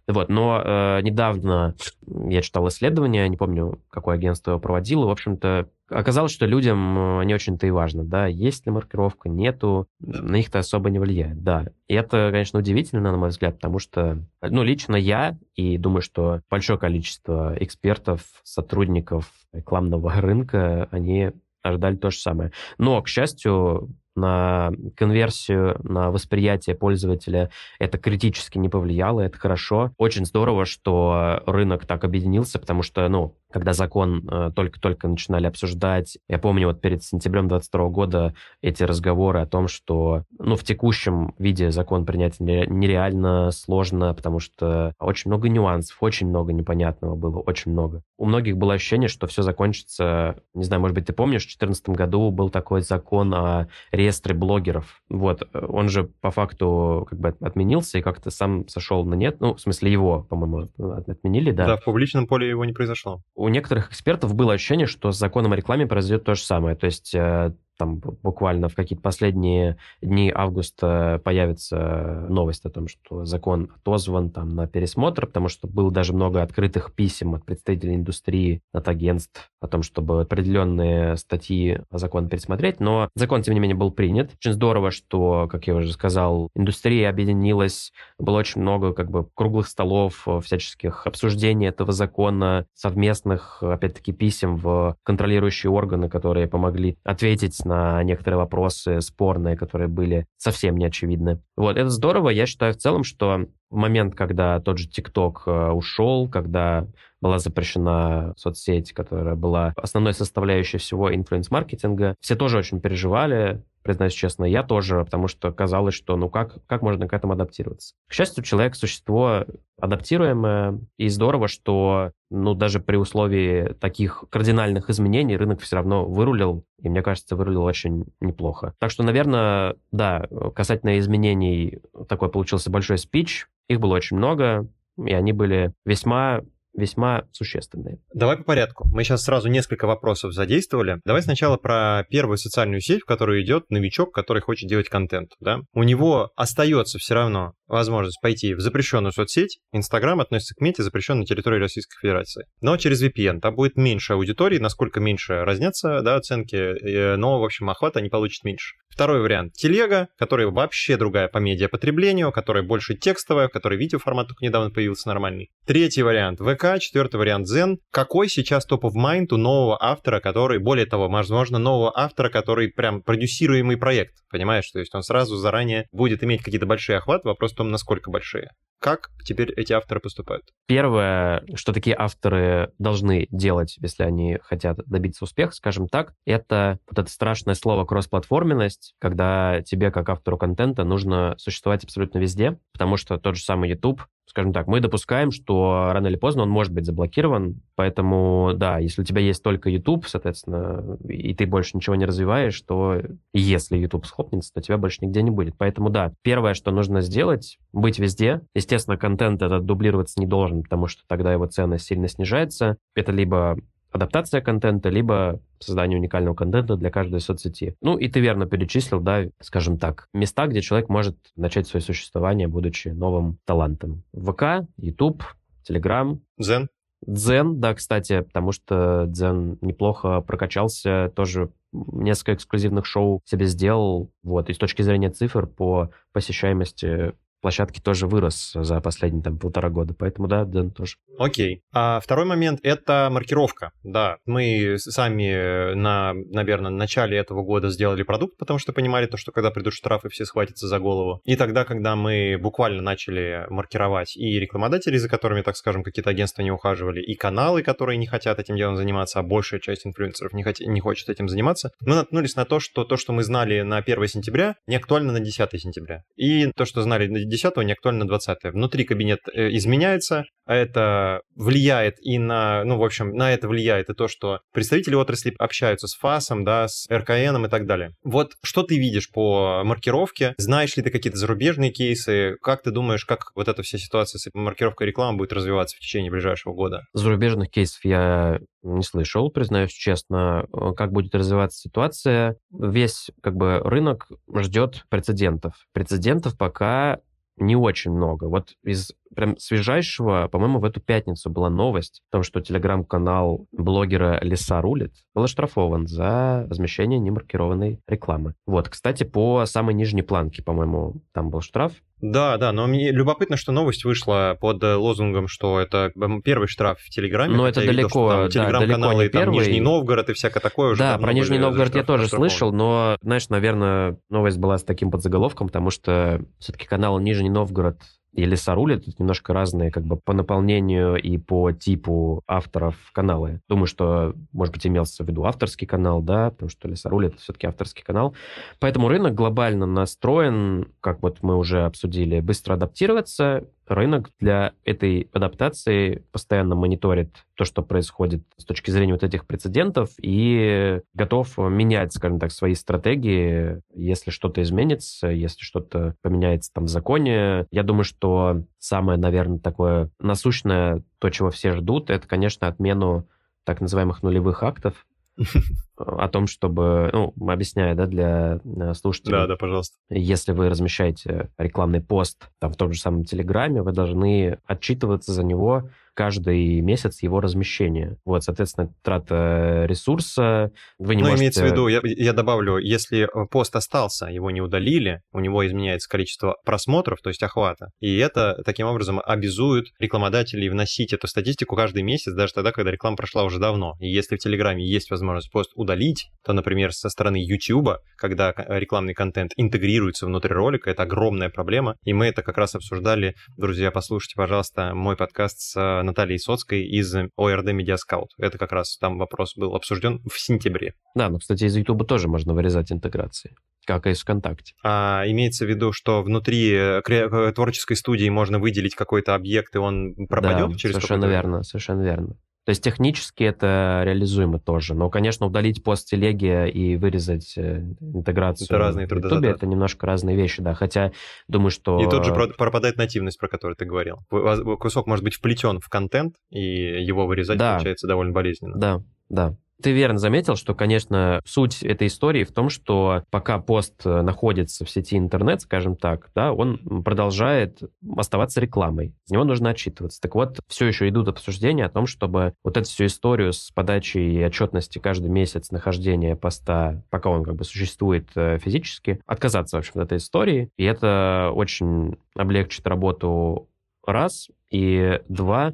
Вот, 0.08 0.30
но 0.30 0.62
э, 0.64 1.02
недавно 1.02 1.76
я 2.08 2.42
читал 2.42 2.68
исследование, 2.68 3.28
не 3.30 3.38
помню, 3.38 3.80
какое 3.90 4.16
агентство 4.16 4.52
его 4.52 4.60
проводило, 4.60 5.06
в 5.06 5.12
общем-то, 5.12 5.68
оказалось, 5.90 6.32
что 6.32 6.46
людям 6.46 7.20
э, 7.20 7.26
не 7.26 7.34
очень-то 7.34 7.68
и 7.68 7.72
важно, 7.72 8.04
да, 8.04 8.28
есть 8.28 8.66
ли 8.66 8.72
маркировка, 8.72 9.30
нету, 9.30 9.88
на 10.00 10.38
них-то 10.38 10.60
особо 10.60 10.90
не 10.90 11.00
влияет, 11.00 11.44
да. 11.44 11.68
И 11.88 11.94
это, 11.94 12.30
конечно, 12.32 12.60
удивительно, 12.60 13.12
на 13.12 13.18
мой 13.18 13.30
взгляд, 13.30 13.56
потому 13.56 13.80
что, 13.80 14.18
ну, 14.42 14.64
лично 14.64 14.96
я, 14.96 15.38
и 15.56 15.78
думаю, 15.78 16.02
что 16.02 16.42
большое 16.50 16.80
количество 16.80 17.56
экспертов, 17.60 18.22
сотрудников 18.44 19.32
рекламного 19.52 20.12
рынка, 20.14 20.88
они 20.92 21.32
ожидали 21.64 21.96
то 21.96 22.12
же 22.12 22.20
самое. 22.20 22.52
Но, 22.78 23.02
к 23.02 23.08
счастью, 23.08 23.90
на 24.16 24.72
конверсию, 24.96 25.80
на 25.84 26.12
восприятие 26.12 26.76
пользователя 26.76 27.50
это 27.80 27.98
критически 27.98 28.58
не 28.58 28.70
повлияло, 28.70 29.22
это 29.22 29.38
хорошо. 29.38 29.92
Очень 29.98 30.26
здорово, 30.26 30.66
что 30.66 31.42
рынок 31.46 31.86
так 31.86 32.04
объединился, 32.04 32.60
потому 32.60 32.84
что, 32.84 33.08
ну, 33.10 33.36
когда 33.54 33.74
закон 33.74 34.28
э, 34.28 34.52
только-только 34.56 35.08
начинали 35.08 35.46
обсуждать. 35.46 36.18
Я 36.28 36.40
помню, 36.40 36.68
вот 36.68 36.82
перед 36.82 37.04
сентябрем 37.04 37.48
22 37.48 37.90
года 37.90 38.34
эти 38.62 38.84
разговоры 38.84 39.40
о 39.40 39.46
том, 39.46 39.68
что 39.68 40.24
ну, 40.40 40.56
в 40.56 40.64
текущем 40.64 41.36
виде 41.38 41.70
закон 41.70 42.06
принять 42.06 42.40
нереально 42.40 43.52
сложно, 43.52 44.14
потому 44.16 44.40
что 44.40 44.94
очень 45.00 45.30
много 45.30 45.50
нюансов, 45.50 45.96
очень 46.02 46.28
много 46.28 46.52
непонятного 46.52 47.16
было, 47.16 47.40
очень 47.40 47.72
много. 47.72 48.02
У 48.18 48.26
многих 48.26 48.58
было 48.58 48.74
ощущение, 48.74 49.08
что 49.08 49.28
все 49.28 49.44
закончится, 49.44 50.36
не 50.56 50.64
знаю, 50.64 50.82
может 50.82 50.96
быть, 50.96 51.06
ты 51.06 51.14
помнишь, 51.14 51.44
в 51.44 51.58
2014 51.58 51.90
году 51.90 52.32
был 52.32 52.50
такой 52.50 52.82
закон 52.82 53.34
о 53.36 53.68
реестре 54.04 54.36
блогеров. 54.36 55.02
Вот, 55.10 55.48
он 55.54 55.90
же 55.90 56.04
по 56.04 56.32
факту 56.32 57.08
как 57.10 57.20
бы 57.20 57.36
отменился 57.42 57.98
и 57.98 58.02
как-то 58.02 58.32
сам 58.32 58.68
сошел 58.68 59.06
на 59.06 59.16
нет. 59.16 59.38
Ну, 59.40 59.56
в 59.56 59.62
смысле, 59.62 59.92
его, 59.92 60.24
по-моему, 60.24 60.70
отменили, 61.08 61.52
да. 61.52 61.66
Да, 61.66 61.78
в 61.78 61.84
публичном 61.84 62.28
поле 62.28 62.48
его 62.48 62.64
не 62.66 62.74
произошло 62.74 63.22
у 63.44 63.50
некоторых 63.50 63.90
экспертов 63.90 64.36
было 64.36 64.54
ощущение, 64.54 64.88
что 64.88 65.12
с 65.12 65.18
законом 65.18 65.54
о 65.54 65.56
рекламе 65.56 65.86
произойдет 65.86 66.24
то 66.24 66.36
же 66.36 66.42
самое. 66.42 66.76
То 66.76 66.86
есть 66.86 67.14
э, 67.14 67.54
там 67.84 67.98
буквально 67.98 68.70
в 68.70 68.76
какие-то 68.76 69.02
последние 69.02 69.76
дни 70.02 70.32
августа 70.34 71.20
появится 71.26 72.26
новость 72.30 72.66
о 72.66 72.70
том, 72.70 72.88
что 72.88 73.26
закон 73.26 73.72
отозван 73.76 74.30
там 74.30 74.56
на 74.56 74.68
пересмотр, 74.68 75.28
потому 75.28 75.50
что 75.50 75.68
было 75.68 75.92
даже 75.92 76.14
много 76.14 76.42
открытых 76.42 76.94
писем 76.94 77.36
от 77.36 77.44
представителей 77.44 77.96
индустрии, 77.96 78.62
от 78.72 78.88
агентств 78.88 79.52
о 79.60 79.68
том, 79.68 79.84
чтобы 79.84 80.22
определенные 80.22 81.18
статьи 81.18 81.80
закона 81.92 82.30
пересмотреть, 82.30 82.80
но 82.80 83.10
закон, 83.16 83.42
тем 83.42 83.54
не 83.54 83.60
менее, 83.60 83.76
был 83.76 83.92
принят. 83.92 84.32
Очень 84.36 84.54
здорово, 84.54 84.92
что, 84.92 85.50
как 85.52 85.68
я 85.68 85.76
уже 85.76 85.92
сказал, 85.92 86.50
индустрия 86.56 87.10
объединилась, 87.10 87.92
было 88.18 88.38
очень 88.38 88.62
много 88.62 88.94
как 88.94 89.10
бы 89.10 89.28
круглых 89.34 89.68
столов, 89.68 90.26
всяческих 90.44 91.06
обсуждений 91.06 91.68
этого 91.68 91.92
закона, 91.92 92.66
совместных, 92.74 93.62
опять-таки, 93.62 94.14
писем 94.14 94.56
в 94.56 94.96
контролирующие 95.04 95.70
органы, 95.70 96.10
которые 96.10 96.48
помогли 96.48 96.98
ответить 97.04 97.64
на 97.66 97.73
некоторые 98.04 98.38
вопросы 98.38 99.02
спорные, 99.02 99.56
которые 99.58 99.88
были 99.88 100.26
совсем 100.38 100.78
не 100.78 100.86
очевидны. 100.86 101.42
Вот, 101.56 101.78
это 101.78 101.90
здорово. 101.90 102.30
Я 102.30 102.46
считаю 102.46 102.74
в 102.74 102.78
целом, 102.78 103.04
что 103.04 103.46
в 103.70 103.76
момент, 103.76 104.16
когда 104.16 104.60
тот 104.60 104.78
же 104.78 104.88
ТикТок 104.88 105.44
э, 105.46 105.70
ушел, 105.72 106.30
когда 106.30 106.88
была 107.24 107.40
запрещена 107.40 108.34
соцсеть, 108.36 108.92
которая 108.92 109.36
была 109.36 109.74
основной 109.78 110.14
составляющей 110.14 110.78
всего 110.78 111.14
инфлюенс-маркетинга, 111.16 112.16
все 112.20 112.36
тоже 112.36 112.58
очень 112.58 112.82
переживали, 112.82 113.64
признаюсь 113.82 114.14
честно, 114.14 114.44
я 114.44 114.62
тоже, 114.62 115.04
потому 115.06 115.30
что 115.30 115.52
казалось, 115.54 115.96
что 115.96 116.18
ну 116.18 116.30
как, 116.30 116.58
как 116.68 116.82
можно 116.82 117.08
к 117.08 117.14
этому 117.14 117.34
адаптироваться. 117.34 117.96
К 118.10 118.14
счастью, 118.14 118.44
человек— 118.44 118.76
существо 118.76 119.46
адаптируемое, 119.80 120.82
и 120.98 121.08
здорово, 121.08 121.48
что 121.48 122.12
ну 122.30 122.56
даже 122.56 122.82
при 122.82 122.98
условии 122.98 123.74
таких 123.80 124.26
кардинальных 124.30 124.90
изменений 124.90 125.38
рынок 125.38 125.62
все 125.62 125.78
равно 125.78 126.06
вырулил, 126.06 126.66
и 126.82 126.90
мне 126.90 127.02
кажется, 127.02 127.38
вырулил 127.38 127.64
очень 127.64 128.06
неплохо. 128.20 128.74
Так 128.80 128.92
что, 128.92 129.02
наверное, 129.04 129.76
да, 129.94 130.28
касательно 130.54 131.00
изменений 131.00 131.80
такой 132.10 132.30
получился 132.30 132.70
большой 132.70 132.98
спич, 132.98 133.48
их 133.70 133.80
было 133.80 133.96
очень 133.96 134.18
много, 134.18 134.68
и 134.98 135.14
они 135.14 135.32
были 135.32 135.74
весьма 135.86 136.42
весьма 136.74 137.24
существенные. 137.32 138.00
Давай 138.14 138.38
по 138.38 138.44
порядку. 138.44 138.88
Мы 138.92 139.04
сейчас 139.04 139.24
сразу 139.24 139.50
несколько 139.50 139.86
вопросов 139.86 140.34
задействовали. 140.34 141.00
Давай 141.06 141.22
сначала 141.22 141.58
про 141.58 142.06
первую 142.10 142.38
социальную 142.38 142.82
сеть, 142.82 143.02
в 143.02 143.06
которую 143.06 143.44
идет 143.44 143.70
новичок, 143.70 144.14
который 144.14 144.42
хочет 144.42 144.70
делать 144.70 144.90
контент. 144.90 145.32
Да? 145.40 145.60
У 145.74 145.84
него 145.84 146.32
остается 146.36 147.00
все 147.00 147.14
равно 147.14 147.54
возможность 147.74 148.22
пойти 148.22 148.54
в 148.54 148.60
запрещенную 148.60 149.12
соцсеть. 149.12 149.60
Инстаграм 149.72 150.20
относится 150.22 150.56
к 150.56 150.62
мете, 150.62 150.84
запрещенной 150.84 151.26
территории 151.26 151.60
Российской 151.60 152.00
Федерации. 152.00 152.46
Но 152.62 152.78
через 152.78 153.04
VPN. 153.04 153.40
Там 153.40 153.56
будет 153.56 153.76
меньше 153.76 154.14
аудитории, 154.14 154.60
насколько 154.60 155.00
меньше 155.00 155.44
разнятся 155.44 156.02
да, 156.02 156.16
оценки, 156.16 157.16
но, 157.16 157.40
в 157.40 157.44
общем, 157.44 157.70
охват 157.70 157.98
они 157.98 158.10
получат 158.10 158.44
меньше. 158.44 158.76
Второй 158.90 159.22
вариант. 159.22 159.54
Телега, 159.54 160.10
которая 160.20 160.48
вообще 160.48 160.98
другая 160.98 161.28
по 161.28 161.40
медиапотреблению, 161.40 162.32
которая 162.32 162.62
больше 162.62 162.96
текстовая, 162.96 163.48
в 163.48 163.52
которой 163.52 163.80
видеоформат 163.80 164.28
только 164.28 164.46
недавно 164.46 164.70
появился 164.70 165.08
нормальный. 165.08 165.50
Третий 165.66 166.04
вариант. 166.04 166.40
ВК. 166.40 166.80
Четвертый 166.80 167.16
вариант. 167.16 167.48
Zen. 167.52 167.78
Какой 167.92 168.30
сейчас 168.30 168.68
топ 168.68 168.86
of 168.86 168.92
mind 168.96 169.28
у 169.32 169.38
нового 169.38 169.84
автора, 169.84 170.20
который, 170.20 170.60
более 170.60 170.86
того, 170.86 171.10
возможно, 171.10 171.58
нового 171.58 171.92
автора, 171.98 172.30
который 172.30 172.68
прям 172.68 173.02
продюсируемый 173.02 173.78
проект, 173.78 174.14
понимаешь? 174.34 174.70
То 174.72 174.80
есть 174.80 174.94
он 174.96 175.04
сразу 175.04 175.38
заранее 175.38 175.88
будет 175.92 176.24
иметь 176.24 176.42
какие-то 176.42 176.66
большие 176.66 176.98
охваты. 176.98 177.28
Вопрос 177.28 177.54
в 177.54 177.56
том, 177.56 177.70
насколько 177.70 178.10
большие. 178.10 178.50
Как 178.80 179.12
теперь 179.24 179.50
эти 179.52 179.72
авторы 179.72 180.02
поступают? 180.02 180.44
Первое, 180.68 181.44
что 181.56 181.72
такие 181.72 181.96
авторы 181.98 182.74
должны 182.80 183.28
делать, 183.30 183.78
если 183.78 184.04
они 184.04 184.40
хотят 184.42 184.80
добиться 184.86 185.24
успеха, 185.24 185.54
скажем 185.54 185.88
так, 185.88 186.14
это 186.26 186.80
вот 186.90 187.00
это 187.00 187.10
страшное 187.10 187.56
слово 187.56 187.86
кроссплатформенность, 187.86 188.96
когда 189.00 189.62
тебе, 189.62 189.90
как 189.92 190.10
автору 190.10 190.38
контента, 190.38 190.84
нужно 190.84 191.36
существовать 191.38 191.86
абсолютно 191.86 192.18
везде, 192.18 192.60
потому 192.74 192.98
что 192.98 193.18
тот 193.18 193.38
же 193.38 193.44
самый 193.44 193.70
YouTube 193.70 194.02
скажем 194.26 194.54
так, 194.54 194.68
мы 194.68 194.80
допускаем, 194.80 195.32
что 195.32 195.90
рано 195.92 196.08
или 196.08 196.16
поздно 196.16 196.44
он 196.44 196.50
может 196.50 196.74
быть 196.74 196.86
заблокирован, 196.86 197.62
поэтому, 197.76 198.54
да, 198.56 198.80
если 198.80 199.02
у 199.02 199.06
тебя 199.06 199.22
есть 199.22 199.44
только 199.44 199.70
YouTube, 199.70 200.08
соответственно, 200.08 200.98
и 201.08 201.34
ты 201.34 201.46
больше 201.46 201.78
ничего 201.78 201.96
не 201.96 202.06
развиваешь, 202.06 202.60
то 202.62 203.02
если 203.34 203.78
YouTube 203.78 204.06
схлопнется, 204.06 204.52
то 204.54 204.62
тебя 204.62 204.78
больше 204.78 205.00
нигде 205.02 205.22
не 205.22 205.32
будет. 205.32 205.56
Поэтому, 205.58 205.90
да, 205.90 206.14
первое, 206.22 206.54
что 206.54 206.72
нужно 206.72 207.02
сделать, 207.02 207.58
быть 207.72 208.00
везде. 208.00 208.42
Естественно, 208.56 208.98
контент 208.98 209.42
этот 209.42 209.66
дублироваться 209.66 210.20
не 210.20 210.28
должен, 210.28 210.64
потому 210.64 210.88
что 210.88 211.04
тогда 211.08 211.32
его 211.32 211.46
ценность 211.46 211.86
сильно 211.86 212.08
снижается. 212.08 212.78
Это 212.96 213.12
либо 213.12 213.58
адаптация 213.94 214.42
контента, 214.42 214.90
либо 214.90 215.40
создание 215.60 215.98
уникального 215.98 216.36
контента 216.36 216.76
для 216.76 216.90
каждой 216.90 217.22
соцсети. 217.22 217.76
Ну, 217.82 217.98
и 217.98 218.10
ты 218.10 218.20
верно 218.20 218.46
перечислил, 218.46 219.00
да, 219.00 219.26
скажем 219.40 219.78
так, 219.78 220.10
места, 220.14 220.48
где 220.48 220.62
человек 220.62 220.90
может 220.90 221.18
начать 221.36 221.68
свое 221.68 221.82
существование, 221.82 222.48
будучи 222.48 222.90
новым 222.90 223.38
талантом. 223.46 224.04
ВК, 224.14 224.68
YouTube, 224.78 225.24
Telegram. 225.68 226.20
Дзен. 226.38 226.68
Дзен, 227.06 227.60
да, 227.60 227.74
кстати, 227.74 228.22
потому 228.22 228.52
что 228.52 229.06
Дзен 229.08 229.58
неплохо 229.62 230.22
прокачался, 230.22 231.12
тоже 231.16 231.52
несколько 231.72 232.36
эксклюзивных 232.36 232.86
шоу 232.86 233.22
себе 233.26 233.46
сделал. 233.46 234.12
Вот, 234.24 234.50
и 234.50 234.54
с 234.54 234.58
точки 234.58 234.82
зрения 234.84 235.10
цифр 235.10 235.48
по 235.48 235.90
посещаемости 236.14 237.14
площадки 237.44 237.80
тоже 237.82 238.08
вырос 238.08 238.54
за 238.56 238.80
последние 238.80 239.22
там 239.22 239.38
полтора 239.38 239.70
года, 239.70 239.94
поэтому 239.94 240.28
да, 240.28 240.46
Дэн 240.46 240.72
тоже. 240.72 240.96
Окей. 241.20 241.62
А 241.74 242.00
второй 242.00 242.26
момент— 242.26 242.62
это 242.64 243.10
маркировка. 243.12 243.72
Да, 243.84 244.18
мы 244.26 244.78
сами 244.80 245.76
на, 245.76 246.14
наверное, 246.14 246.72
начале 246.72 247.18
этого 247.18 247.44
года 247.44 247.70
сделали 247.70 248.04
продукт, 248.04 248.38
потому 248.38 248.60
что 248.60 248.72
понимали 248.72 249.08
то, 249.08 249.18
что 249.18 249.32
когда 249.32 249.52
придут 249.52 249.74
штрафы, 249.74 250.08
все 250.10 250.26
схватятся 250.26 250.68
за 250.68 250.80
голову. 250.80 251.20
И 251.26 251.36
тогда, 251.36 251.66
когда 251.66 251.96
мы 251.98 252.38
буквально 252.40 252.82
начали 252.82 253.46
маркировать 253.50 254.16
и 254.16 254.40
рекламодателей, 254.40 254.98
за 254.98 255.10
которыми, 255.10 255.42
так 255.42 255.58
скажем, 255.58 255.84
какие-то 255.84 256.10
агентства 256.10 256.42
не 256.42 256.52
ухаживали, 256.52 257.02
и 257.02 257.14
каналы, 257.14 257.62
которые 257.62 257.98
не 257.98 258.08
хотят 258.08 258.40
этим 258.40 258.56
делом 258.56 258.78
заниматься, 258.78 259.20
а 259.20 259.24
большая 259.24 259.60
часть 259.60 259.86
инфлюенсеров 259.86 260.32
не, 260.32 260.44
хот... 260.44 260.62
не 260.62 260.80
хочет 260.80 261.10
этим 261.10 261.28
заниматься, 261.28 261.72
мы 261.82 261.96
наткнулись 261.96 262.38
на 262.38 262.46
то, 262.46 262.62
что 262.62 262.86
то, 262.86 262.96
что 262.96 263.12
мы 263.12 263.24
знали 263.24 263.62
на 263.62 263.78
1 263.78 264.08
сентября, 264.08 264.56
не 264.66 264.78
актуально 264.78 265.12
на 265.12 265.20
10 265.20 265.50
сентября. 265.60 266.04
И 266.16 266.50
то, 266.56 266.64
что 266.64 266.82
знали 266.82 267.08
на 267.08 267.33
10 267.34 267.58
не 267.66 267.74
актуально 267.74 268.06
на 268.06 268.08
20 268.08 268.38
Внутри 268.54 268.84
кабинет 268.84 269.20
э, 269.34 269.50
изменяется, 269.56 270.24
а 270.46 270.56
это 270.56 271.22
влияет 271.36 271.96
и 272.02 272.18
на, 272.18 272.64
ну, 272.64 272.78
в 272.78 272.84
общем, 272.84 273.14
на 273.14 273.34
это 273.34 273.48
влияет 273.48 273.90
и 273.90 273.94
то, 273.94 274.08
что 274.08 274.40
представители 274.54 274.96
отрасли 274.96 275.34
общаются 275.40 275.88
с 275.88 275.96
ФАСом, 275.96 276.44
да, 276.44 276.68
с 276.68 276.88
РКНом 276.92 277.46
и 277.46 277.50
так 277.50 277.66
далее. 277.66 277.92
Вот 278.04 278.34
что 278.44 278.64
ты 278.64 278.78
видишь 278.78 279.10
по 279.10 279.64
маркировке? 279.64 280.34
Знаешь 280.38 280.76
ли 280.76 280.84
ты 280.84 280.92
какие-то 280.92 281.18
зарубежные 281.18 281.72
кейсы? 281.72 282.36
Как 282.42 282.62
ты 282.62 282.72
думаешь, 282.72 283.06
как 283.06 283.32
вот 283.36 283.48
эта 283.48 283.64
вся 283.64 283.78
ситуация 283.78 284.20
с 284.20 284.30
маркировкой 284.34 284.88
рекламы 284.88 285.18
будет 285.18 285.34
развиваться 285.34 285.78
в 285.78 285.80
течение 285.80 286.12
ближайшего 286.12 286.54
года? 286.54 286.84
Зарубежных 286.94 287.50
кейсов 287.50 287.84
я 287.84 288.40
Не 288.64 288.84
слышал, 288.84 289.30
признаюсь 289.30 289.72
честно. 289.72 290.46
Э, 290.54 290.74
как 290.76 290.92
будет 290.92 291.16
развиваться 291.16 291.60
ситуация? 291.60 292.38
Весь 292.52 293.12
как 293.22 293.36
бы 293.36 293.60
рынок 293.60 294.08
ждет 294.36 294.86
прецедентов. 294.90 295.54
Прецедентов 295.74 296.38
пока 296.38 297.00
не 297.38 297.56
очень 297.56 297.92
много. 297.92 298.26
Вот 298.26 298.54
из 298.64 298.94
прям 299.14 299.38
свежайшего, 299.38 300.28
по-моему, 300.28 300.60
в 300.60 300.66
эту 300.66 300.82
пятницу 300.82 301.30
была 301.30 301.50
новость 301.50 302.02
о 302.10 302.18
том, 302.18 302.24
что 302.24 302.42
телеграм-канал 302.42 303.48
блогера 303.52 304.20
Лиса 304.22 304.62
Рулит 304.62 304.94
был 305.14 305.24
оштрафован 305.24 305.88
за 305.88 306.46
размещение 306.50 307.00
немаркированной 307.00 307.80
рекламы. 307.88 308.36
Вот, 308.46 308.70
кстати, 308.70 309.04
по 309.04 309.46
самой 309.46 309.74
нижней 309.74 310.02
планке, 310.02 310.44
по-моему, 310.44 311.02
там 311.14 311.30
был 311.30 311.42
штраф. 311.42 311.74
Да, 312.04 312.36
да, 312.38 312.52
но 312.52 312.68
мне 312.68 312.92
любопытно, 312.92 313.38
что 313.38 313.54
новость 313.54 313.86
вышла 313.86 314.38
под 314.38 314.62
э, 314.62 314.76
лозунгом, 314.76 315.30
что 315.30 315.62
это 315.62 315.94
первый 316.26 316.50
штраф 316.50 316.80
в 316.82 316.90
Телеграме. 316.90 317.34
Но 317.34 317.48
это 317.48 317.62
далеко, 317.62 317.78
видел, 317.78 318.10
там 318.10 318.24
да, 318.24 318.30
телеграм-каналы, 318.30 319.10
там 319.10 319.22
первый. 319.22 319.38
Нижний 319.38 319.62
Новгород 319.62 320.10
и 320.10 320.14
всякое 320.14 320.42
такое 320.42 320.72
уже. 320.72 320.80
Да, 320.80 320.98
про 320.98 321.14
Нижний 321.14 321.38
Новгород 321.38 321.76
я 321.76 321.84
тоже 321.86 322.10
слышал, 322.10 322.52
но, 322.52 322.98
знаешь, 323.02 323.30
наверное, 323.30 323.98
новость 324.10 324.38
была 324.38 324.58
с 324.58 324.66
таким 324.66 324.92
подзаголовком, 324.92 325.48
потому 325.48 325.70
что 325.70 326.22
все-таки 326.40 326.68
канал 326.68 327.00
Нижний 327.00 327.30
Новгород 327.30 327.80
и 328.14 328.26
лесорули 328.26 328.78
тут 328.78 329.00
немножко 329.00 329.34
разные 329.34 329.72
как 329.72 329.84
бы 329.84 329.98
по 329.98 330.14
наполнению 330.14 330.96
и 330.96 331.18
по 331.18 331.52
типу 331.52 332.24
авторов 332.28 332.76
каналы. 332.94 333.42
Думаю, 333.50 333.66
что, 333.66 334.14
может 334.32 334.54
быть, 334.54 334.66
имелся 334.68 335.04
в 335.04 335.08
виду 335.08 335.26
авторский 335.26 335.66
канал, 335.66 336.02
да, 336.02 336.30
потому 336.30 336.50
что 336.50 336.68
лесорули 336.68 337.08
это 337.08 337.18
все-таки 337.18 337.48
авторский 337.48 337.84
канал. 337.84 338.16
Поэтому 338.60 338.88
рынок 338.88 339.16
глобально 339.16 339.66
настроен, 339.66 340.68
как 340.80 341.02
вот 341.02 341.24
мы 341.24 341.38
уже 341.38 341.64
обсудили, 341.66 342.20
быстро 342.20 342.54
адаптироваться, 342.54 343.46
рынок 343.68 344.12
для 344.20 344.54
этой 344.64 345.10
адаптации 345.14 346.04
постоянно 346.12 346.56
мониторит 346.56 347.26
то, 347.36 347.46
что 347.46 347.62
происходит 347.62 348.24
с 348.38 348.46
точки 348.46 348.72
зрения 348.72 348.94
вот 348.94 349.04
этих 349.04 349.26
прецедентов 349.26 349.90
и 350.02 350.82
готов 350.94 351.38
менять, 351.38 351.94
скажем 351.94 352.20
так, 352.20 352.32
свои 352.32 352.54
стратегии, 352.56 353.62
если 353.74 354.12
что-то 354.12 354.42
изменится, 354.42 355.08
если 355.08 355.42
что-то 355.42 355.96
поменяется 356.02 356.52
там 356.54 356.66
в 356.66 356.70
законе. 356.70 357.46
Я 357.52 357.64
думаю, 357.64 357.84
что 357.84 358.44
самое, 358.60 359.00
наверное, 359.00 359.40
такое 359.40 359.90
насущное, 360.00 360.84
то, 361.00 361.10
чего 361.10 361.32
все 361.32 361.54
ждут, 361.54 361.90
это, 361.90 362.08
конечно, 362.08 362.48
отмену 362.48 363.08
так 363.44 363.62
называемых 363.62 364.04
нулевых 364.04 364.44
актов, 364.44 364.86
о 365.78 366.08
том, 366.08 366.28
чтобы, 366.28 366.90
ну, 366.94 367.14
объясняя, 367.28 367.76
да, 367.76 367.86
для 367.86 368.40
э, 368.44 368.74
слушателей. 368.74 369.14
Да, 369.14 369.28
да, 369.28 369.36
пожалуйста. 369.36 369.76
Если 369.90 370.32
вы 370.32 370.50
размещаете 370.50 371.30
рекламный 371.38 371.82
пост 371.82 372.30
там 372.40 372.52
в 372.52 372.58
том 372.58 372.74
же 372.74 372.80
самом 372.80 373.04
Телеграме, 373.04 373.62
вы 373.62 373.72
должны 373.72 374.40
отчитываться 374.46 375.14
за 375.14 375.24
него 375.24 375.70
каждый 375.94 376.62
месяц 376.62 377.04
его 377.04 377.20
размещения. 377.20 377.98
Вот, 378.06 378.24
соответственно, 378.24 378.74
трата 378.84 379.66
ресурса. 379.68 380.52
Вы 380.80 380.96
не 380.96 381.04
ну, 381.04 381.10
можете... 381.10 381.22
имеется 381.22 381.44
в 381.44 381.46
виду, 381.46 381.68
я, 381.68 381.82
я 381.84 382.14
добавлю, 382.14 382.58
если 382.58 383.04
э, 383.04 383.28
пост 383.30 383.56
остался, 383.56 384.08
его 384.08 384.32
не 384.32 384.42
удалили, 384.42 385.02
у 385.12 385.20
него 385.20 385.46
изменяется 385.46 385.90
количество 385.90 386.36
просмотров, 386.46 387.02
то 387.02 387.10
есть 387.10 387.22
охвата, 387.24 387.68
и 387.80 387.98
это 387.98 388.42
таким 388.46 388.68
образом 388.68 389.02
обязует 389.04 389.66
рекламодателей 389.80 390.50
вносить 390.50 390.94
эту 390.94 391.08
статистику 391.08 391.56
каждый 391.56 391.84
месяц, 391.84 392.14
даже 392.14 392.34
тогда, 392.34 392.52
когда 392.52 392.72
реклама 392.72 392.98
прошла 392.98 393.24
уже 393.24 393.40
давно. 393.40 393.76
И 393.80 393.88
если 393.88 394.16
в 394.16 394.20
Телеграме 394.20 394.66
есть 394.66 394.90
возможность 394.90 395.32
пост 395.32 395.52
удалить, 395.56 396.10
то, 396.26 396.34
например, 396.34 396.74
со 396.74 396.90
стороны 396.90 397.18
YouTube, 397.18 397.78
когда 397.98 398.34
рекламный 398.36 398.94
контент 398.94 399.32
интегрируется 399.36 400.06
внутрь 400.06 400.34
ролика, 400.34 400.70
это 400.70 400.84
огромная 400.84 401.30
проблема, 401.30 401.76
и 401.84 401.94
мы 401.94 402.08
это 402.08 402.24
как 402.24 402.38
раз 402.38 402.56
обсуждали. 402.56 403.16
Друзья, 403.38 403.72
послушайте, 403.72 404.16
пожалуйста, 404.16 404.74
мой 404.74 404.96
подкаст 404.96 405.40
с 405.40 405.83
Натальей 405.84 406.20
Соцкой 406.20 406.66
из 406.66 406.94
ОРД 406.96 407.50
Scout. 407.50 408.08
Это 408.18 408.38
как 408.38 408.52
раз 408.52 408.78
там 408.78 408.98
вопрос 408.98 409.36
был 409.36 409.56
обсужден 409.56 410.02
в 410.10 410.20
сентябре. 410.20 410.74
Да, 410.96 411.10
ну, 411.10 411.20
кстати, 411.20 411.46
из 411.46 411.56
YouTube 411.56 411.88
тоже 411.88 412.08
можно 412.08 412.34
вырезать 412.34 412.72
интеграции 412.72 413.36
как 413.66 413.88
и 413.88 413.92
из 413.92 414.02
ВКонтакте. 414.02 414.54
А 414.64 415.04
имеется 415.08 415.46
в 415.46 415.50
виду, 415.50 415.72
что 415.72 416.04
внутри 416.04 416.52
э, 416.52 416.82
э, 416.86 417.32
творческой 417.34 417.76
студии 417.76 418.10
можно 418.10 418.40
выделить 418.40 418.76
какой-то 418.76 419.16
объект, 419.16 419.56
и 419.56 419.58
он 419.58 419.96
пропадет 420.10 420.52
да, 420.52 420.58
через 420.58 420.76
совершенно 420.76 421.06
верно, 421.06 421.44
совершенно 421.44 421.82
верно. 421.82 422.18
То 422.46 422.50
есть 422.50 422.64
технически 422.64 423.24
это 423.24 423.84
реализуемо 423.86 424.40
тоже. 424.40 424.74
Но, 424.74 424.90
конечно, 424.90 425.26
удалить 425.26 425.64
пост 425.64 425.88
телеги 425.88 426.50
и 426.50 426.76
вырезать 426.76 427.34
э, 427.38 427.62
интеграцию 427.80 428.46
это 428.46 428.58
разные 428.58 428.88
в 428.88 428.92
YouTube 428.92 429.24
это 429.24 429.46
немножко 429.46 429.86
разные 429.86 430.18
вещи, 430.18 430.42
да. 430.42 430.54
Хотя 430.54 430.92
думаю, 431.28 431.52
что... 431.52 431.80
И 431.80 431.90
тут 431.90 432.04
же 432.06 432.14
пропадает 432.14 432.78
нативность, 432.78 433.18
про 433.18 433.30
которую 433.30 433.56
ты 433.56 433.66
говорил. 433.66 434.00
Кусок 434.10 434.88
может 434.88 435.06
быть 435.06 435.16
вплетен 435.16 435.60
в 435.60 435.70
контент, 435.70 436.16
и 436.30 436.40
его 436.40 437.08
вырезать 437.08 437.38
да. 437.38 437.54
получается 437.54 437.88
довольно 437.88 438.12
болезненно. 438.12 438.58
Да, 438.58 438.84
да. 439.10 439.38
Ты 439.64 439.72
верно 439.72 439.98
заметил, 439.98 440.36
что, 440.36 440.54
конечно, 440.54 441.22
суть 441.26 441.64
этой 441.64 441.88
истории 441.88 442.26
в 442.26 442.34
том, 442.34 442.50
что 442.50 443.04
пока 443.10 443.40
пост 443.40 443.76
э, 443.86 444.02
находится 444.02 444.66
в 444.66 444.70
сети 444.70 444.98
интернет, 444.98 445.40
скажем 445.40 445.78
так, 445.78 446.10
да, 446.14 446.34
он 446.34 446.84
продолжает 446.84 447.62
оставаться 447.96 448.42
рекламой. 448.42 448.94
За 449.06 449.16
него 449.16 449.24
нужно 449.24 449.52
отчитываться. 449.52 450.02
Так 450.02 450.16
вот, 450.16 450.42
все 450.50 450.66
еще 450.66 450.90
идут 450.90 451.08
обсуждения 451.08 451.64
о 451.64 451.70
том, 451.70 451.88
чтобы 451.88 452.34
вот 452.44 452.58
эту 452.58 452.68
всю 452.68 452.88
историю 452.88 453.32
с 453.32 453.52
подачей 453.52 454.26
отчетности 454.26 454.80
каждый 454.80 455.10
месяц 455.10 455.50
нахождения 455.50 456.18
поста, 456.18 456.84
пока 456.90 457.10
он 457.10 457.24
как 457.24 457.36
бы 457.36 457.46
существует 457.46 458.10
э, 458.16 458.40
физически, 458.40 459.00
отказаться, 459.06 459.56
в 459.56 459.60
общем, 459.60 459.80
от 459.80 459.86
этой 459.86 460.00
истории. 460.00 460.50
И 460.58 460.66
это 460.66 461.32
очень 461.34 461.96
облегчит 462.18 462.68
работу 462.68 463.48
раз, 463.86 464.28
и 464.50 465.00
два, 465.10 465.54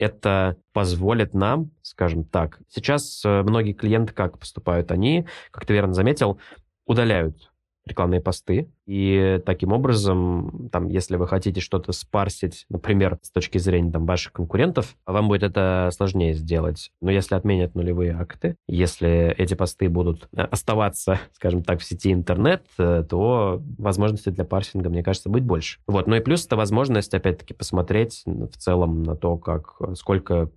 это 0.00 0.56
позволит 0.72 1.34
нам, 1.34 1.70
скажем 1.82 2.24
так, 2.24 2.58
сейчас 2.68 3.22
э, 3.24 3.42
многие 3.42 3.74
клиенты 3.74 4.14
как 4.14 4.38
поступают? 4.38 4.90
Они, 4.90 5.26
как 5.50 5.66
ты 5.66 5.74
верно 5.74 5.92
заметил, 5.92 6.40
удаляют 6.86 7.49
рекламные 7.86 8.20
посты. 8.20 8.70
И 8.86 9.40
таким 9.46 9.72
образом, 9.72 10.68
там, 10.72 10.88
если 10.88 11.16
вы 11.16 11.26
хотите 11.28 11.60
что-то 11.60 11.92
спарсить, 11.92 12.66
например, 12.68 13.18
с 13.22 13.30
точки 13.30 13.58
зрения 13.58 13.92
там, 13.92 14.06
ваших 14.06 14.32
конкурентов, 14.32 14.96
вам 15.06 15.28
будет 15.28 15.42
это 15.42 15.90
сложнее 15.92 16.34
сделать. 16.34 16.90
Но 17.00 17.10
если 17.10 17.34
отменят 17.34 17.74
нулевые 17.74 18.12
акты, 18.12 18.56
если 18.66 19.34
эти 19.38 19.54
посты 19.54 19.88
будут 19.88 20.28
э, 20.34 20.42
оставаться, 20.42 21.20
скажем 21.32 21.62
так, 21.62 21.80
в 21.80 21.84
сети 21.84 22.12
интернет, 22.12 22.64
э, 22.78 23.04
то 23.08 23.62
возможностей 23.78 24.30
для 24.30 24.44
парсинга, 24.44 24.90
мне 24.90 25.02
кажется, 25.02 25.28
будет 25.28 25.44
больше. 25.44 25.78
Вот. 25.86 26.06
Ну 26.06 26.16
и 26.16 26.20
плюс 26.20 26.44
это 26.46 26.56
возможность, 26.56 27.14
опять-таки, 27.14 27.54
посмотреть 27.54 28.22
в 28.26 28.56
целом 28.56 29.02
на 29.02 29.16
то, 29.16 29.36
как, 29.36 29.76
сколько 29.94 30.50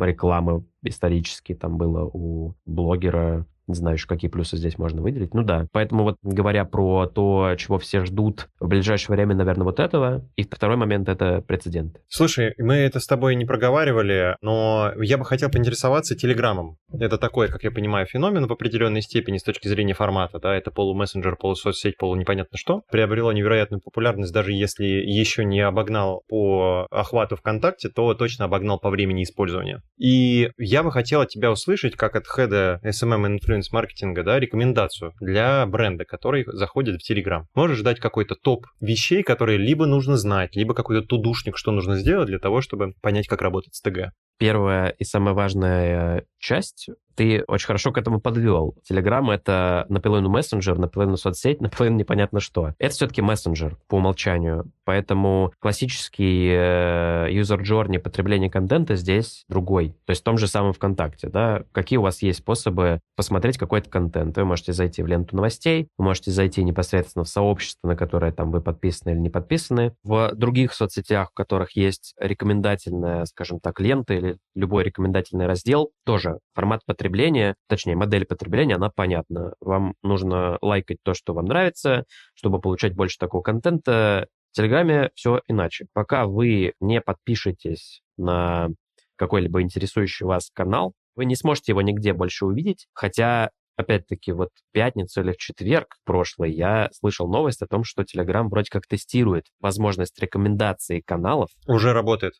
рекламы 0.00 0.64
исторически 0.82 1.54
там 1.54 1.78
было 1.78 2.08
у 2.12 2.54
блогера, 2.64 3.46
не 3.66 3.74
знаю 3.74 3.96
еще, 3.96 4.06
какие 4.06 4.30
плюсы 4.30 4.56
здесь 4.56 4.78
можно 4.78 5.02
выделить. 5.02 5.34
Ну 5.34 5.42
да, 5.42 5.66
поэтому 5.72 6.04
вот 6.04 6.16
говоря 6.22 6.64
про 6.64 7.06
то, 7.06 7.54
чего 7.56 7.78
все 7.78 8.04
ждут 8.04 8.48
в 8.60 8.68
ближайшее 8.68 9.16
время, 9.16 9.34
наверное, 9.34 9.64
вот 9.64 9.80
этого. 9.80 10.24
И 10.36 10.44
второй 10.44 10.76
момент— 10.76 11.08
это 11.08 11.40
прецеденты. 11.40 12.00
Слушай, 12.08 12.54
мы 12.58 12.74
это 12.74 13.00
с 13.00 13.06
тобой 13.06 13.34
не 13.34 13.44
проговаривали, 13.44 14.36
но 14.40 14.92
я 15.00 15.18
бы 15.18 15.24
хотел 15.24 15.50
поинтересоваться 15.50 16.14
Телеграмом. 16.14 16.76
Это 16.92 17.18
такой, 17.18 17.48
как 17.48 17.64
я 17.64 17.70
понимаю, 17.70 18.06
феномен 18.06 18.46
в 18.46 18.52
определенной 18.52 19.02
степени 19.02 19.38
с 19.38 19.42
точки 19.42 19.68
зрения 19.68 19.94
формата, 19.94 20.38
да, 20.38 20.54
это 20.54 20.70
полумессенджер, 20.70 21.36
полусоцсеть, 21.36 21.96
полу 21.96 22.14
непонятно 22.16 22.56
что. 22.56 22.82
Приобрело 22.90 23.32
невероятную 23.32 23.80
популярность, 23.80 24.32
даже 24.32 24.52
если 24.52 24.84
еще 24.84 25.44
не 25.44 25.60
обогнал 25.60 26.22
по 26.28 26.86
охвату 26.90 27.36
ВКонтакте, 27.36 27.88
то 27.88 28.14
точно 28.14 28.44
обогнал 28.44 28.78
по 28.78 28.90
времени 28.90 29.24
использования. 29.24 29.82
И 29.98 30.50
я 30.56 30.82
бы 30.82 30.92
хотел 30.92 31.20
от 31.20 31.28
тебя 31.28 31.50
услышать, 31.50 31.96
как 31.96 32.16
от 32.16 32.26
хеда 32.26 32.80
SMM 32.84 33.36
Influencer 33.36 33.55
инфлюенс-маркетинга, 33.56 34.22
да, 34.22 34.38
рекомендацию 34.38 35.12
для 35.20 35.66
бренда, 35.66 36.04
который 36.04 36.44
заходит 36.46 37.00
в 37.00 37.10
Telegram. 37.10 37.44
Можешь 37.54 37.82
дать 37.82 38.00
какой-то 38.00 38.34
топ 38.34 38.66
вещей, 38.80 39.22
которые 39.22 39.58
либо 39.58 39.86
нужно 39.86 40.16
знать, 40.16 40.54
либо 40.54 40.74
какой-то 40.74 41.06
тудушник, 41.06 41.56
что 41.56 41.72
нужно 41.72 41.96
сделать 41.96 42.28
для 42.28 42.38
того, 42.38 42.60
чтобы 42.60 42.94
понять, 43.02 43.28
как 43.28 43.42
работать 43.42 43.74
с 43.74 43.80
ТГ. 43.80 44.12
Первая 44.38 44.90
и 44.90 45.04
самая 45.04 45.34
важная 45.34 46.24
часть 46.38 46.88
ты 47.16 47.42
очень 47.48 47.66
хорошо 47.66 47.92
к 47.92 47.98
этому 47.98 48.20
подвел. 48.20 48.76
Телеграм— 48.84 49.30
это 49.30 49.86
наполовину 49.88 50.28
мессенджер, 50.28 50.78
наполовину 50.78 51.16
соцсеть, 51.16 51.60
наполовину 51.60 51.96
непонятно 51.96 52.40
что. 52.40 52.74
Это 52.78 52.94
все-таки 52.94 53.22
мессенджер 53.22 53.78
по 53.88 53.96
умолчанию. 53.96 54.70
Поэтому 54.84 55.52
классический 55.58 56.48
э, 56.50 57.28
user 57.30 57.60
journey 57.62 57.98
потребления 57.98 58.50
контента 58.50 58.94
здесь 58.94 59.44
другой. 59.48 59.96
То 60.04 60.10
есть 60.10 60.20
в 60.20 60.24
том 60.24 60.38
же 60.38 60.46
самом 60.46 60.74
ВКонтакте, 60.74 61.28
да, 61.28 61.64
какие 61.72 61.96
у 61.96 62.02
вас 62.02 62.22
есть 62.22 62.40
способы 62.40 63.00
посмотреть 63.16 63.58
какой-то 63.58 63.90
контент. 63.90 64.36
Вы 64.36 64.44
можете 64.44 64.72
зайти 64.72 65.02
в 65.02 65.06
ленту 65.06 65.34
новостей, 65.34 65.88
вы 65.98 66.04
можете 66.04 66.30
зайти 66.30 66.62
непосредственно 66.62 67.24
в 67.24 67.28
сообщество, 67.28 67.88
на 67.88 67.96
которое 67.96 68.30
там 68.30 68.52
вы 68.52 68.60
подписаны 68.60 69.12
или 69.12 69.18
не 69.18 69.30
подписаны. 69.30 69.94
В 70.04 70.32
других 70.34 70.74
соцсетях, 70.74 71.30
в 71.30 71.34
которых 71.34 71.74
есть 71.74 72.14
рекомендательная, 72.20 73.24
скажем 73.24 73.58
так, 73.58 73.80
лента 73.80 74.14
или 74.14 74.25
любой 74.54 74.84
рекомендательный 74.84 75.46
раздел, 75.46 75.92
тоже 76.04 76.38
формат 76.54 76.82
потребления 76.84 77.06
потребления, 77.06 77.54
точнее, 77.68 77.96
модель 77.96 78.26
потребления, 78.26 78.74
она 78.74 78.90
понятна. 78.90 79.54
Вам 79.60 79.94
нужно 80.02 80.58
лайкать 80.60 80.98
то, 81.02 81.14
что 81.14 81.34
вам 81.34 81.46
нравится, 81.46 82.04
чтобы 82.34 82.60
получать 82.60 82.94
больше 82.94 83.18
такого 83.18 83.42
контента. 83.42 84.28
В 84.52 84.56
Телеграме 84.56 85.10
все 85.14 85.40
иначе. 85.46 85.86
Пока 85.92 86.26
вы 86.26 86.72
не 86.80 87.00
подпишетесь 87.00 88.02
на 88.16 88.68
какой-либо 89.16 89.62
интересующий 89.62 90.26
вас 90.26 90.50
канал, 90.52 90.92
Вы 91.14 91.24
не 91.24 91.34
сможете 91.34 91.72
его 91.72 91.80
нигде 91.80 92.12
больше 92.12 92.44
увидеть, 92.44 92.88
хотя 92.92 93.50
опять-таки, 93.76 94.32
вот 94.32 94.50
в 94.54 94.72
пятницу 94.72 95.22
или 95.22 95.32
в 95.32 95.38
четверг 95.38 95.96
прошлый 96.04 96.52
я 96.52 96.90
слышал 96.92 97.26
новость 97.26 97.62
о 97.62 97.66
том, 97.66 97.84
что 97.84 98.02
Telegram 98.02 98.46
вроде 98.48 98.68
как 98.70 98.86
тестирует 98.86 99.46
возможность 99.60 100.18
рекомендации 100.18 101.00
каналов. 101.00 101.48
Уже 101.66 101.94
работает. 101.94 102.34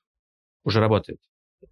Уже 0.64 0.80
работает. 0.80 1.20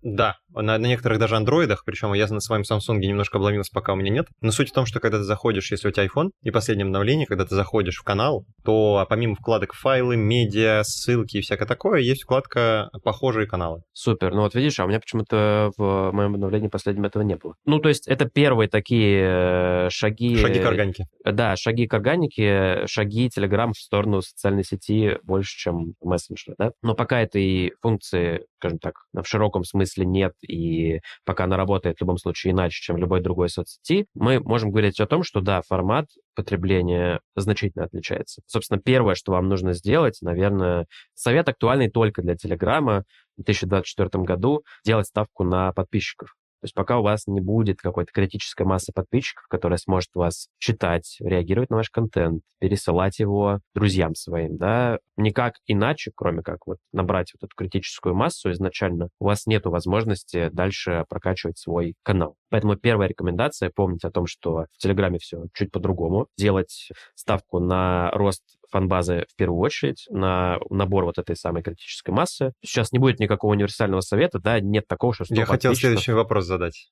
Да, 0.03 0.37
на, 0.51 0.79
на 0.79 0.87
некоторых 0.87 1.19
даже 1.19 1.37
андроидах, 1.37 1.85
причем 1.85 2.13
я 2.13 2.27
на 2.27 2.41
своем 2.41 2.63
Samsung 2.63 2.99
немножко 2.99 3.39
обломился, 3.39 3.71
пока 3.73 3.93
у 3.93 3.97
меня 3.97 4.11
нет. 4.11 4.27
Но 4.41 4.51
суть 4.51 4.71
в 4.71 4.73
том, 4.73 4.87
что 4.87 5.01
когда 5.01 5.19
ты 5.19 5.25
заходишь, 5.25 5.71
если 5.71 5.89
у 5.89 5.91
тебя 5.91 6.07
iPhone, 6.07 6.31
и 6.43 6.51
последнее 6.51 6.85
обновление, 6.85 7.27
когда 7.27 7.45
ты 7.45 7.55
заходишь 7.55 7.97
в 7.97 8.03
канал, 8.03 8.45
то 8.65 9.07
помимо 9.09 9.35
вкладок 9.35 9.75
файлы, 9.75 10.17
медиа, 10.17 10.83
ссылки 10.85 11.39
и 11.39 11.41
всякое 11.41 11.67
такое, 11.67 12.01
есть 12.01 12.25
вкладка 12.25 12.91
похожие 13.03 13.47
каналы. 13.47 13.83
Супер. 13.93 14.35
Ну 14.35 14.43
вот 14.43 14.55
видишь, 14.55 14.79
а 14.81 14.85
у 14.85 14.89
меня 14.89 15.01
почему-то 15.01 15.71
в 15.77 16.11
моем 16.13 16.35
обновлении 16.35 16.69
последнем 16.69 17.05
этого 17.05 17.23
не 17.23 17.37
было. 17.37 17.55
Ну 17.65 17.79
то 17.79 17.89
есть 17.89 18.07
это 18.09 18.27
первые 18.27 18.69
такие 18.69 19.87
э, 19.87 19.91
шаги... 19.91 20.37
Шаги 20.37 20.61
к 20.61 20.67
органике. 20.67 21.07
Да, 21.25 21.57
шаги 21.57 21.87
к 21.87 21.95
органике, 21.95 22.87
шаги 22.87 23.29
Telegram 23.29 23.73
в 23.73 23.79
сторону 23.79 24.23
социальной 24.23 24.65
сети 24.65 25.19
больше, 25.23 25.57
чем 25.57 25.95
мессенджера, 26.03 26.55
да? 26.59 26.71
Но 26.83 26.95
пока 26.95 27.21
этой 27.21 27.73
функции, 27.81 28.47
скажем 28.65 28.79
так, 28.79 28.95
в 29.13 29.25
широком 29.25 29.63
смысле 29.63 30.07
нет, 30.07 30.33
и 30.41 31.01
пока 31.27 31.45
она 31.45 31.59
работает 31.59 31.99
в 31.99 32.01
любом 32.01 32.17
случае 32.17 32.53
иначе, 32.53 32.81
чем 32.81 32.97
в 32.97 32.99
любой 32.99 33.21
другой 33.21 33.51
соцсети, 33.51 34.07
мы 34.15 34.41
можем 34.41 34.71
говорить 34.71 35.01
о 35.01 35.07
том, 35.07 35.23
что 35.23 35.43
да, 35.43 35.61
формат 35.61 36.07
потребления 36.35 37.21
значительно 37.37 37.85
отличается. 37.85 38.41
Собственно, 38.47 38.81
первое, 38.81 39.17
что 39.17 39.33
вам 39.33 39.49
нужно 39.49 39.75
сделать, 39.75 40.19
наверное, 40.23 40.87
совет 41.13 41.47
актуальный 41.49 41.91
только 41.91 42.23
для 42.23 42.37
Телеграма 42.37 43.05
в 43.37 43.43
2024 43.45 44.25
году, 44.25 44.63
делать 44.83 45.07
ставку 45.07 45.45
на 45.45 45.73
подписчиков. 45.73 46.35
То 46.65 46.67
есть 46.67 46.75
пока 46.75 46.99
у 46.99 47.03
вас 47.03 47.27
не 47.27 47.43
будет 47.43 47.83
какой-то 47.83 48.11
критической 48.11 48.65
массы 48.65 48.91
подписчиков, 48.91 49.45
которая 49.49 49.77
сможет 49.77 50.09
вас 50.15 50.49
читать, 50.59 51.19
реагировать 51.21 51.69
на 51.69 51.77
ваш 51.77 51.91
контент, 51.91 52.41
пересылать 52.59 53.19
его 53.19 53.59
друзьям 53.75 54.15
своим, 54.15 54.57
да, 54.57 54.99
никак 55.19 55.57
иначе, 55.67 56.11
кроме 56.17 56.43
как 56.43 56.67
вот 56.67 56.79
набрать 56.91 57.35
вот 57.35 57.47
эту 57.47 57.55
критическую 57.55 58.15
массу 58.15 58.51
изначально, 58.51 59.11
у 59.21 59.27
вас 59.27 59.45
нет 59.45 59.67
возможности 59.67 60.49
дальше 60.55 61.05
прокачивать 61.11 61.59
свой 61.59 61.97
канал. 62.03 62.37
Поэтому 62.49 62.77
первая 62.77 63.11
рекомендация— 63.11 63.71
помнить 63.75 64.05
о 64.05 64.11
том, 64.11 64.27
что 64.27 64.65
в 64.73 64.79
Телеграме 64.79 65.19
все 65.19 65.45
чуть 65.53 65.71
по-другому. 65.71 66.29
Делать 66.39 66.89
ставку 67.15 67.61
на 67.61 68.11
рост 68.13 68.43
фанбазы 68.75 69.25
в 69.33 69.37
первую 69.37 69.61
очередь, 69.61 70.05
на 70.11 70.59
набор 70.69 71.05
вот 71.05 71.19
этой 71.19 71.37
самой 71.37 71.63
критической 71.63 72.13
массы. 72.13 72.53
Сейчас 72.61 72.91
не 72.91 72.99
будет 72.99 73.21
никакого 73.21 73.53
универсального 73.53 74.01
совета, 74.01 74.41
да, 74.41 74.59
нет 74.59 74.89
такого, 74.89 75.15
что... 75.15 75.25
Я 75.29 75.47
хотел 75.47 75.77
следующий 75.77 76.11
вопрос 76.11 76.47
задать. 76.47 76.91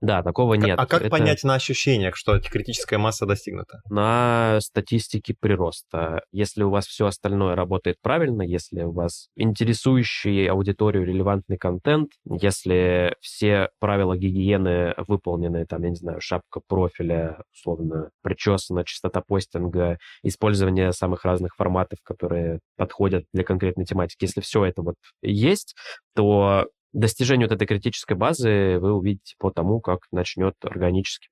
Да, 0.00 0.22
такого 0.22 0.54
нет. 0.54 0.78
А 0.78 0.86
как 0.86 1.02
Это... 1.02 1.10
понять 1.10 1.42
на 1.42 1.54
ощущениях, 1.54 2.16
что 2.16 2.38
критическая 2.40 2.98
масса 2.98 3.26
достигнута? 3.26 3.80
На 3.90 4.58
статистике 4.60 5.34
прироста. 5.38 6.22
Если 6.30 6.62
у 6.62 6.70
вас 6.70 6.86
все 6.86 7.06
остальное 7.06 7.56
работает 7.56 7.96
правильно, 8.00 8.42
если 8.42 8.82
у 8.82 8.92
вас 8.92 9.28
интересующий 9.36 10.46
аудиторию 10.46 11.04
релевантный 11.04 11.58
контент, 11.58 12.12
если 12.24 13.16
все 13.20 13.70
правила 13.80 14.16
гигиены 14.16 14.94
выполнены, 15.08 15.66
там, 15.66 15.82
я 15.82 15.90
не 15.90 15.96
знаю, 15.96 16.20
шапка 16.20 16.60
профиля, 16.66 17.42
условно, 17.52 18.10
причесана, 18.22 18.84
частота 18.84 19.20
постинга, 19.20 19.98
использование 20.22 20.92
самых 20.92 21.24
разных 21.24 21.56
форматов, 21.56 21.98
которые 22.04 22.60
подходят 22.76 23.24
для 23.32 23.42
конкретной 23.42 23.84
тематики, 23.84 24.24
если 24.24 24.40
все 24.40 24.64
это 24.64 24.82
вот 24.82 24.94
есть, 25.22 25.74
то 26.14 26.68
достижению 26.92 27.48
вот 27.48 27.54
этой 27.54 27.66
критической 27.66 28.16
базы 28.16 28.78
вы 28.80 28.92
увидите 28.92 29.34
по 29.38 29.50
тому, 29.50 29.80
как 29.80 30.00
начнет 30.12 30.54
органически 30.62 31.28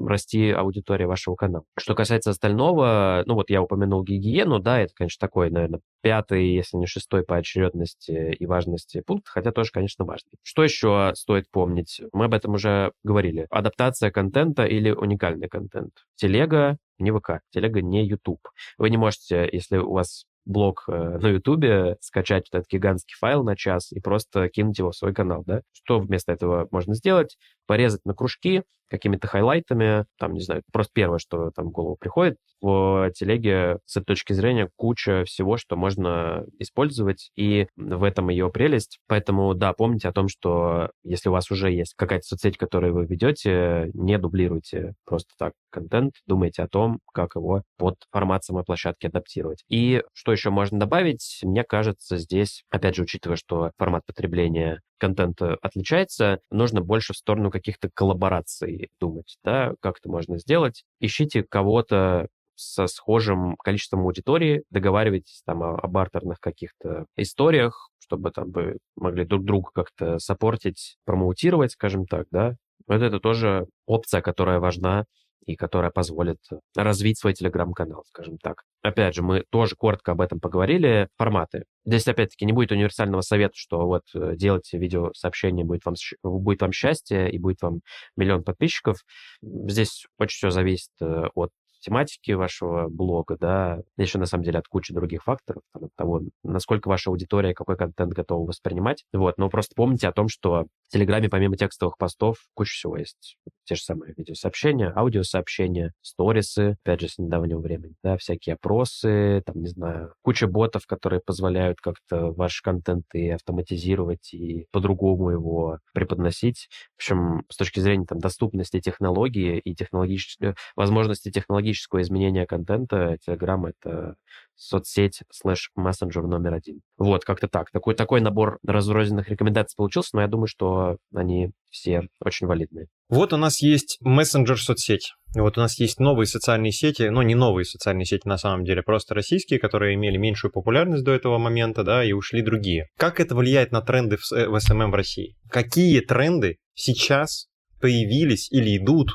расти 0.00 0.50
аудитория 0.50 1.06
вашего 1.06 1.34
канала. 1.34 1.64
Что 1.78 1.94
касается 1.94 2.30
остального, 2.30 3.22
ну 3.26 3.34
вот 3.34 3.50
я 3.50 3.62
упомянул 3.62 4.02
гигиену, 4.02 4.58
да, 4.58 4.80
это, 4.80 4.92
конечно, 4.94 5.26
такой, 5.26 5.50
наверное, 5.50 5.80
пятый, 6.02 6.54
если 6.54 6.76
не 6.76 6.86
шестой 6.86 7.24
по 7.24 7.36
очередности 7.36 8.34
и 8.38 8.46
важности 8.46 9.02
пункт, 9.06 9.28
хотя 9.28 9.52
тоже, 9.52 9.70
конечно, 9.72 10.04
важный. 10.04 10.32
Что 10.42 10.64
еще 10.64 11.12
стоит 11.14 11.50
помнить? 11.50 12.00
Мы 12.12 12.26
об 12.26 12.34
этом 12.34 12.54
уже 12.54 12.92
говорили. 13.02 13.46
Адаптация 13.50 14.10
контента 14.10 14.64
или 14.64 14.90
уникальный 14.90 15.48
контент. 15.48 15.92
Телега 16.16 16.78
не 16.98 17.10
ВК, 17.10 17.40
телега 17.50 17.82
не 17.82 18.06
YouTube. 18.06 18.48
Вы 18.78 18.90
не 18.90 18.96
можете, 18.96 19.48
если 19.50 19.78
у 19.78 19.92
вас 19.92 20.24
блог 20.44 20.84
э, 20.88 21.18
на 21.18 21.28
Ютубе, 21.28 21.96
скачать 22.00 22.48
этот 22.50 22.68
гигантский 22.68 23.16
файл 23.18 23.44
на 23.44 23.56
час 23.56 23.92
и 23.92 24.00
просто 24.00 24.48
кинуть 24.48 24.78
его 24.78 24.90
в 24.90 24.96
свой 24.96 25.14
канал, 25.14 25.42
да? 25.46 25.62
Что 25.72 26.00
вместо 26.00 26.32
этого 26.32 26.68
можно 26.70 26.94
сделать? 26.94 27.36
Порезать 27.66 28.04
на 28.04 28.14
кружки 28.14 28.62
какими-то 28.94 29.26
хайлайтами, 29.26 30.06
там, 30.18 30.34
не 30.34 30.40
знаю, 30.40 30.62
просто 30.72 30.92
первое, 30.94 31.18
что 31.18 31.50
там 31.54 31.66
в 31.66 31.70
голову 31.70 31.96
приходит, 31.98 32.36
в 32.60 33.10
телеге 33.14 33.78
с 33.84 33.96
этой 33.96 34.06
точки 34.06 34.32
зрения 34.32 34.70
куча 34.76 35.24
всего, 35.26 35.58
что 35.58 35.76
можно 35.76 36.46
использовать, 36.58 37.30
и 37.36 37.66
в 37.76 38.02
этом 38.02 38.30
ее 38.30 38.50
прелесть. 38.50 39.00
Поэтому, 39.06 39.52
да, 39.54 39.74
помните 39.74 40.08
о 40.08 40.12
том, 40.12 40.28
что 40.28 40.90
если 41.02 41.28
у 41.28 41.32
вас 41.32 41.50
уже 41.50 41.70
есть 41.70 41.94
какая-то 41.96 42.24
соцсеть, 42.24 42.56
которую 42.56 42.94
вы 42.94 43.06
ведете, 43.06 43.90
не 43.92 44.16
дублируйте 44.18 44.94
просто 45.04 45.34
так 45.38 45.52
контент, 45.70 46.14
думайте 46.26 46.62
о 46.62 46.68
том, 46.68 47.00
как 47.12 47.34
его 47.34 47.62
под 47.76 47.96
формат 48.10 48.44
самой 48.44 48.64
площадки 48.64 49.06
адаптировать. 49.06 49.64
И 49.68 50.02
что 50.14 50.32
еще 50.32 50.50
можно 50.50 50.78
добавить? 50.78 51.40
Мне 51.42 51.64
кажется, 51.64 52.16
здесь, 52.16 52.62
опять 52.70 52.94
же, 52.94 53.02
учитывая, 53.02 53.36
что 53.36 53.72
формат 53.76 54.02
потребления 54.06 54.80
контента 54.98 55.56
отличается, 55.62 56.40
нужно 56.50 56.80
больше 56.80 57.12
в 57.12 57.16
сторону 57.16 57.50
каких-то 57.50 57.90
коллабораций 57.92 58.90
думать, 59.00 59.36
да, 59.44 59.74
как 59.80 59.98
это 59.98 60.08
можно 60.10 60.38
сделать. 60.38 60.84
Ищите 61.00 61.42
кого-то, 61.42 62.28
со 62.56 62.86
схожим 62.86 63.56
количеством 63.56 64.00
аудитории, 64.00 64.62
договаривайтесь 64.70 65.42
там 65.44 65.62
о, 65.62 65.86
бартерных 65.88 66.38
каких-то 66.40 67.06
историях, 67.16 67.90
чтобы 67.98 68.30
там 68.30 68.50
бы 68.50 68.78
могли 68.96 69.24
друг 69.24 69.44
друга 69.44 69.70
как-то 69.74 70.18
саппортить, 70.18 70.96
промоутировать, 71.04 71.72
скажем 71.72 72.06
так, 72.06 72.26
да. 72.30 72.56
Вот 72.86 73.00
это 73.00 73.18
тоже 73.18 73.66
опция, 73.86 74.20
которая 74.20 74.60
важна 74.60 75.04
и 75.46 75.56
которая 75.56 75.90
позволит 75.90 76.38
развить 76.76 77.18
свой 77.18 77.34
телеграм-канал, 77.34 78.04
скажем 78.06 78.38
так. 78.38 78.62
Опять 78.82 79.14
же, 79.14 79.22
мы 79.22 79.44
тоже 79.50 79.76
коротко 79.76 80.12
об 80.12 80.20
этом 80.20 80.40
поговорили. 80.40 81.08
Форматы. 81.16 81.64
Здесь, 81.86 82.06
опять-таки, 82.06 82.44
не 82.44 82.52
будет 82.52 82.72
универсального 82.72 83.22
совета, 83.22 83.54
что 83.56 83.86
вот 83.86 84.02
э, 84.14 84.34
делайте 84.36 84.78
видеосообщение, 84.78 85.64
будет 85.64 85.84
вам, 85.84 85.94
будет 86.22 86.60
вам 86.60 86.72
счастье 86.72 87.30
и 87.30 87.38
будет 87.38 87.62
вам 87.62 87.80
миллион 88.16 88.42
подписчиков. 88.42 88.98
Здесь 89.42 90.06
очень 90.18 90.36
все 90.36 90.50
зависит 90.50 90.90
э, 91.00 91.26
от 91.34 91.50
тематики 91.84 92.32
вашего 92.32 92.88
блога, 92.88 93.36
да, 93.38 93.80
еще 93.96 94.18
на 94.18 94.26
самом 94.26 94.44
деле 94.44 94.58
от 94.58 94.66
кучи 94.66 94.94
других 94.94 95.22
факторов, 95.24 95.62
там, 95.72 95.84
от 95.84 95.94
того, 95.94 96.22
насколько 96.42 96.88
ваша 96.88 97.10
аудитория, 97.10 97.54
какой 97.54 97.76
контент 97.76 98.12
готова 98.12 98.46
воспринимать. 98.46 99.04
Вот, 99.12 99.36
но 99.36 99.50
просто 99.50 99.74
помните 99.76 100.08
о 100.08 100.12
том, 100.12 100.28
что 100.28 100.66
Телеграме 100.94 101.28
помимо 101.28 101.56
текстовых 101.56 101.98
постов 101.98 102.36
куча 102.54 102.72
всего 102.72 102.96
есть. 102.96 103.36
Те 103.64 103.74
же 103.74 103.82
самые 103.82 104.14
видеосообщения, 104.16 104.92
аудиосообщения, 104.94 105.92
сторисы, 106.02 106.76
опять 106.84 107.00
же, 107.00 107.08
с 107.08 107.18
недавнего 107.18 107.58
времени, 107.58 107.94
да, 108.04 108.16
всякие 108.16 108.54
опросы, 108.54 109.42
там, 109.44 109.60
не 109.60 109.68
знаю, 109.68 110.14
куча 110.22 110.46
ботов, 110.46 110.86
которые 110.86 111.20
позволяют 111.20 111.80
как-то 111.80 112.30
ваш 112.30 112.60
контент 112.60 113.06
и 113.12 113.30
автоматизировать, 113.30 114.32
и 114.34 114.66
по-другому 114.70 115.30
его 115.30 115.78
преподносить. 115.94 116.68
В 116.92 117.00
общем, 117.00 117.42
с 117.50 117.56
точки 117.56 117.80
зрения 117.80 118.06
там 118.06 118.20
доступности 118.20 118.80
технологии 118.80 119.58
и 119.58 119.74
технологической 119.74 120.54
возможности 120.76 121.30
технологического 121.30 121.64
технологического 121.64 122.02
изменения 122.02 122.46
контента 122.46 123.16
Telegram— 123.26 123.68
это 123.68 124.16
соцсеть 124.56 125.22
слэш 125.30 125.70
мессенджер 125.74 126.22
номер 126.24 126.54
один. 126.54 126.80
Вот, 126.96 127.24
как-то 127.24 127.48
так. 127.48 127.70
Такой, 127.70 127.94
такой 127.94 128.20
набор 128.20 128.58
разрозненных 128.66 129.28
рекомендаций 129.28 129.74
получился, 129.76 130.10
но 130.14 130.22
я 130.22 130.28
думаю, 130.28 130.46
что 130.46 130.96
они 131.14 131.50
все 131.70 132.02
очень 132.20 132.46
валидные. 132.46 132.86
Вот 133.08 133.32
у 133.32 133.36
нас 133.36 133.60
есть 133.60 133.98
мессенджер 134.00 134.60
соцсеть. 134.60 135.12
Вот 135.34 135.58
у 135.58 135.60
нас 135.60 135.78
есть 135.80 135.98
новые 135.98 136.26
социальные 136.26 136.72
сети, 136.72 137.08
ну 137.08 137.22
не 137.22 137.34
новые 137.34 137.64
социальные 137.64 138.06
сети 138.06 138.28
на 138.28 138.38
самом 138.38 138.64
деле, 138.64 138.82
просто 138.82 139.14
российские, 139.14 139.58
которые 139.58 139.94
имели 139.94 140.16
меньшую 140.16 140.52
популярность 140.52 141.04
до 141.04 141.10
этого 141.10 141.38
момента, 141.38 141.82
да, 141.82 142.04
и 142.04 142.12
ушли 142.12 142.40
другие. 142.40 142.86
Как 142.96 143.18
это 143.18 143.34
влияет 143.34 143.72
на 143.72 143.80
тренды 143.80 144.16
в, 144.16 144.30
в 144.30 144.60
SMM 144.60 144.92
в 144.92 144.94
России? 144.94 145.36
Какие 145.50 146.00
тренды 146.00 146.58
сейчас 146.74 147.48
появились 147.80 148.50
или 148.52 148.76
идут 148.76 149.10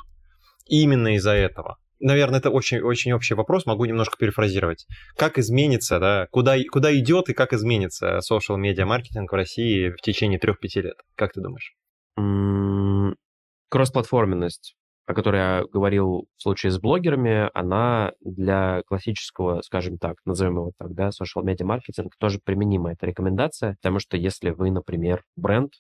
именно 0.68 1.16
из-за 1.16 1.32
этого? 1.32 1.78
Наверное, 2.00 2.40
это 2.40 2.50
очень-очень 2.50 3.12
общий 3.14 3.34
вопрос, 3.34 3.66
могу 3.66 3.86
немножко 3.86 4.18
перефразировать. 4.18 4.86
Как 5.16 5.38
изменится, 5.38 6.00
да, 6.00 6.28
куда, 6.32 6.56
куда 6.72 6.98
идет 6.98 7.30
и 7.30 7.34
как 7.34 7.54
изменится 7.54 8.20
social 8.20 8.58
медиа 8.58 8.86
маркетинг 8.86 9.32
в 9.32 9.36
России 9.36 9.90
в 9.90 10.02
течение 10.02 10.40
3-5 10.40 10.82
лет? 10.82 10.96
Как 11.16 11.34
ты 11.34 11.42
думаешь? 11.42 11.76
Кроссплатформенность, 13.70 14.76
о 15.06 15.14
которой 15.14 15.38
я 15.38 15.64
говорил 15.72 16.28
в 16.38 16.42
случае 16.42 16.72
с 16.72 16.80
блогерами, 16.80 17.50
она 17.54 18.14
для 18.22 18.82
классического, 18.88 19.62
скажем 19.62 19.98
так, 19.98 20.18
назовем 20.26 20.56
его 20.56 20.72
так, 20.78 20.94
да, 20.94 21.10
social 21.10 21.44
media 21.44 21.64
маркетинг 21.64 22.14
тоже 22.20 22.40
применима. 22.44 22.92
Это 22.94 23.06
рекомендация, 23.06 23.76
потому 23.82 24.00
что 24.00 24.18
если 24.18 24.52
вы, 24.52 24.72
например, 24.72 25.24
бренд, 25.36 25.74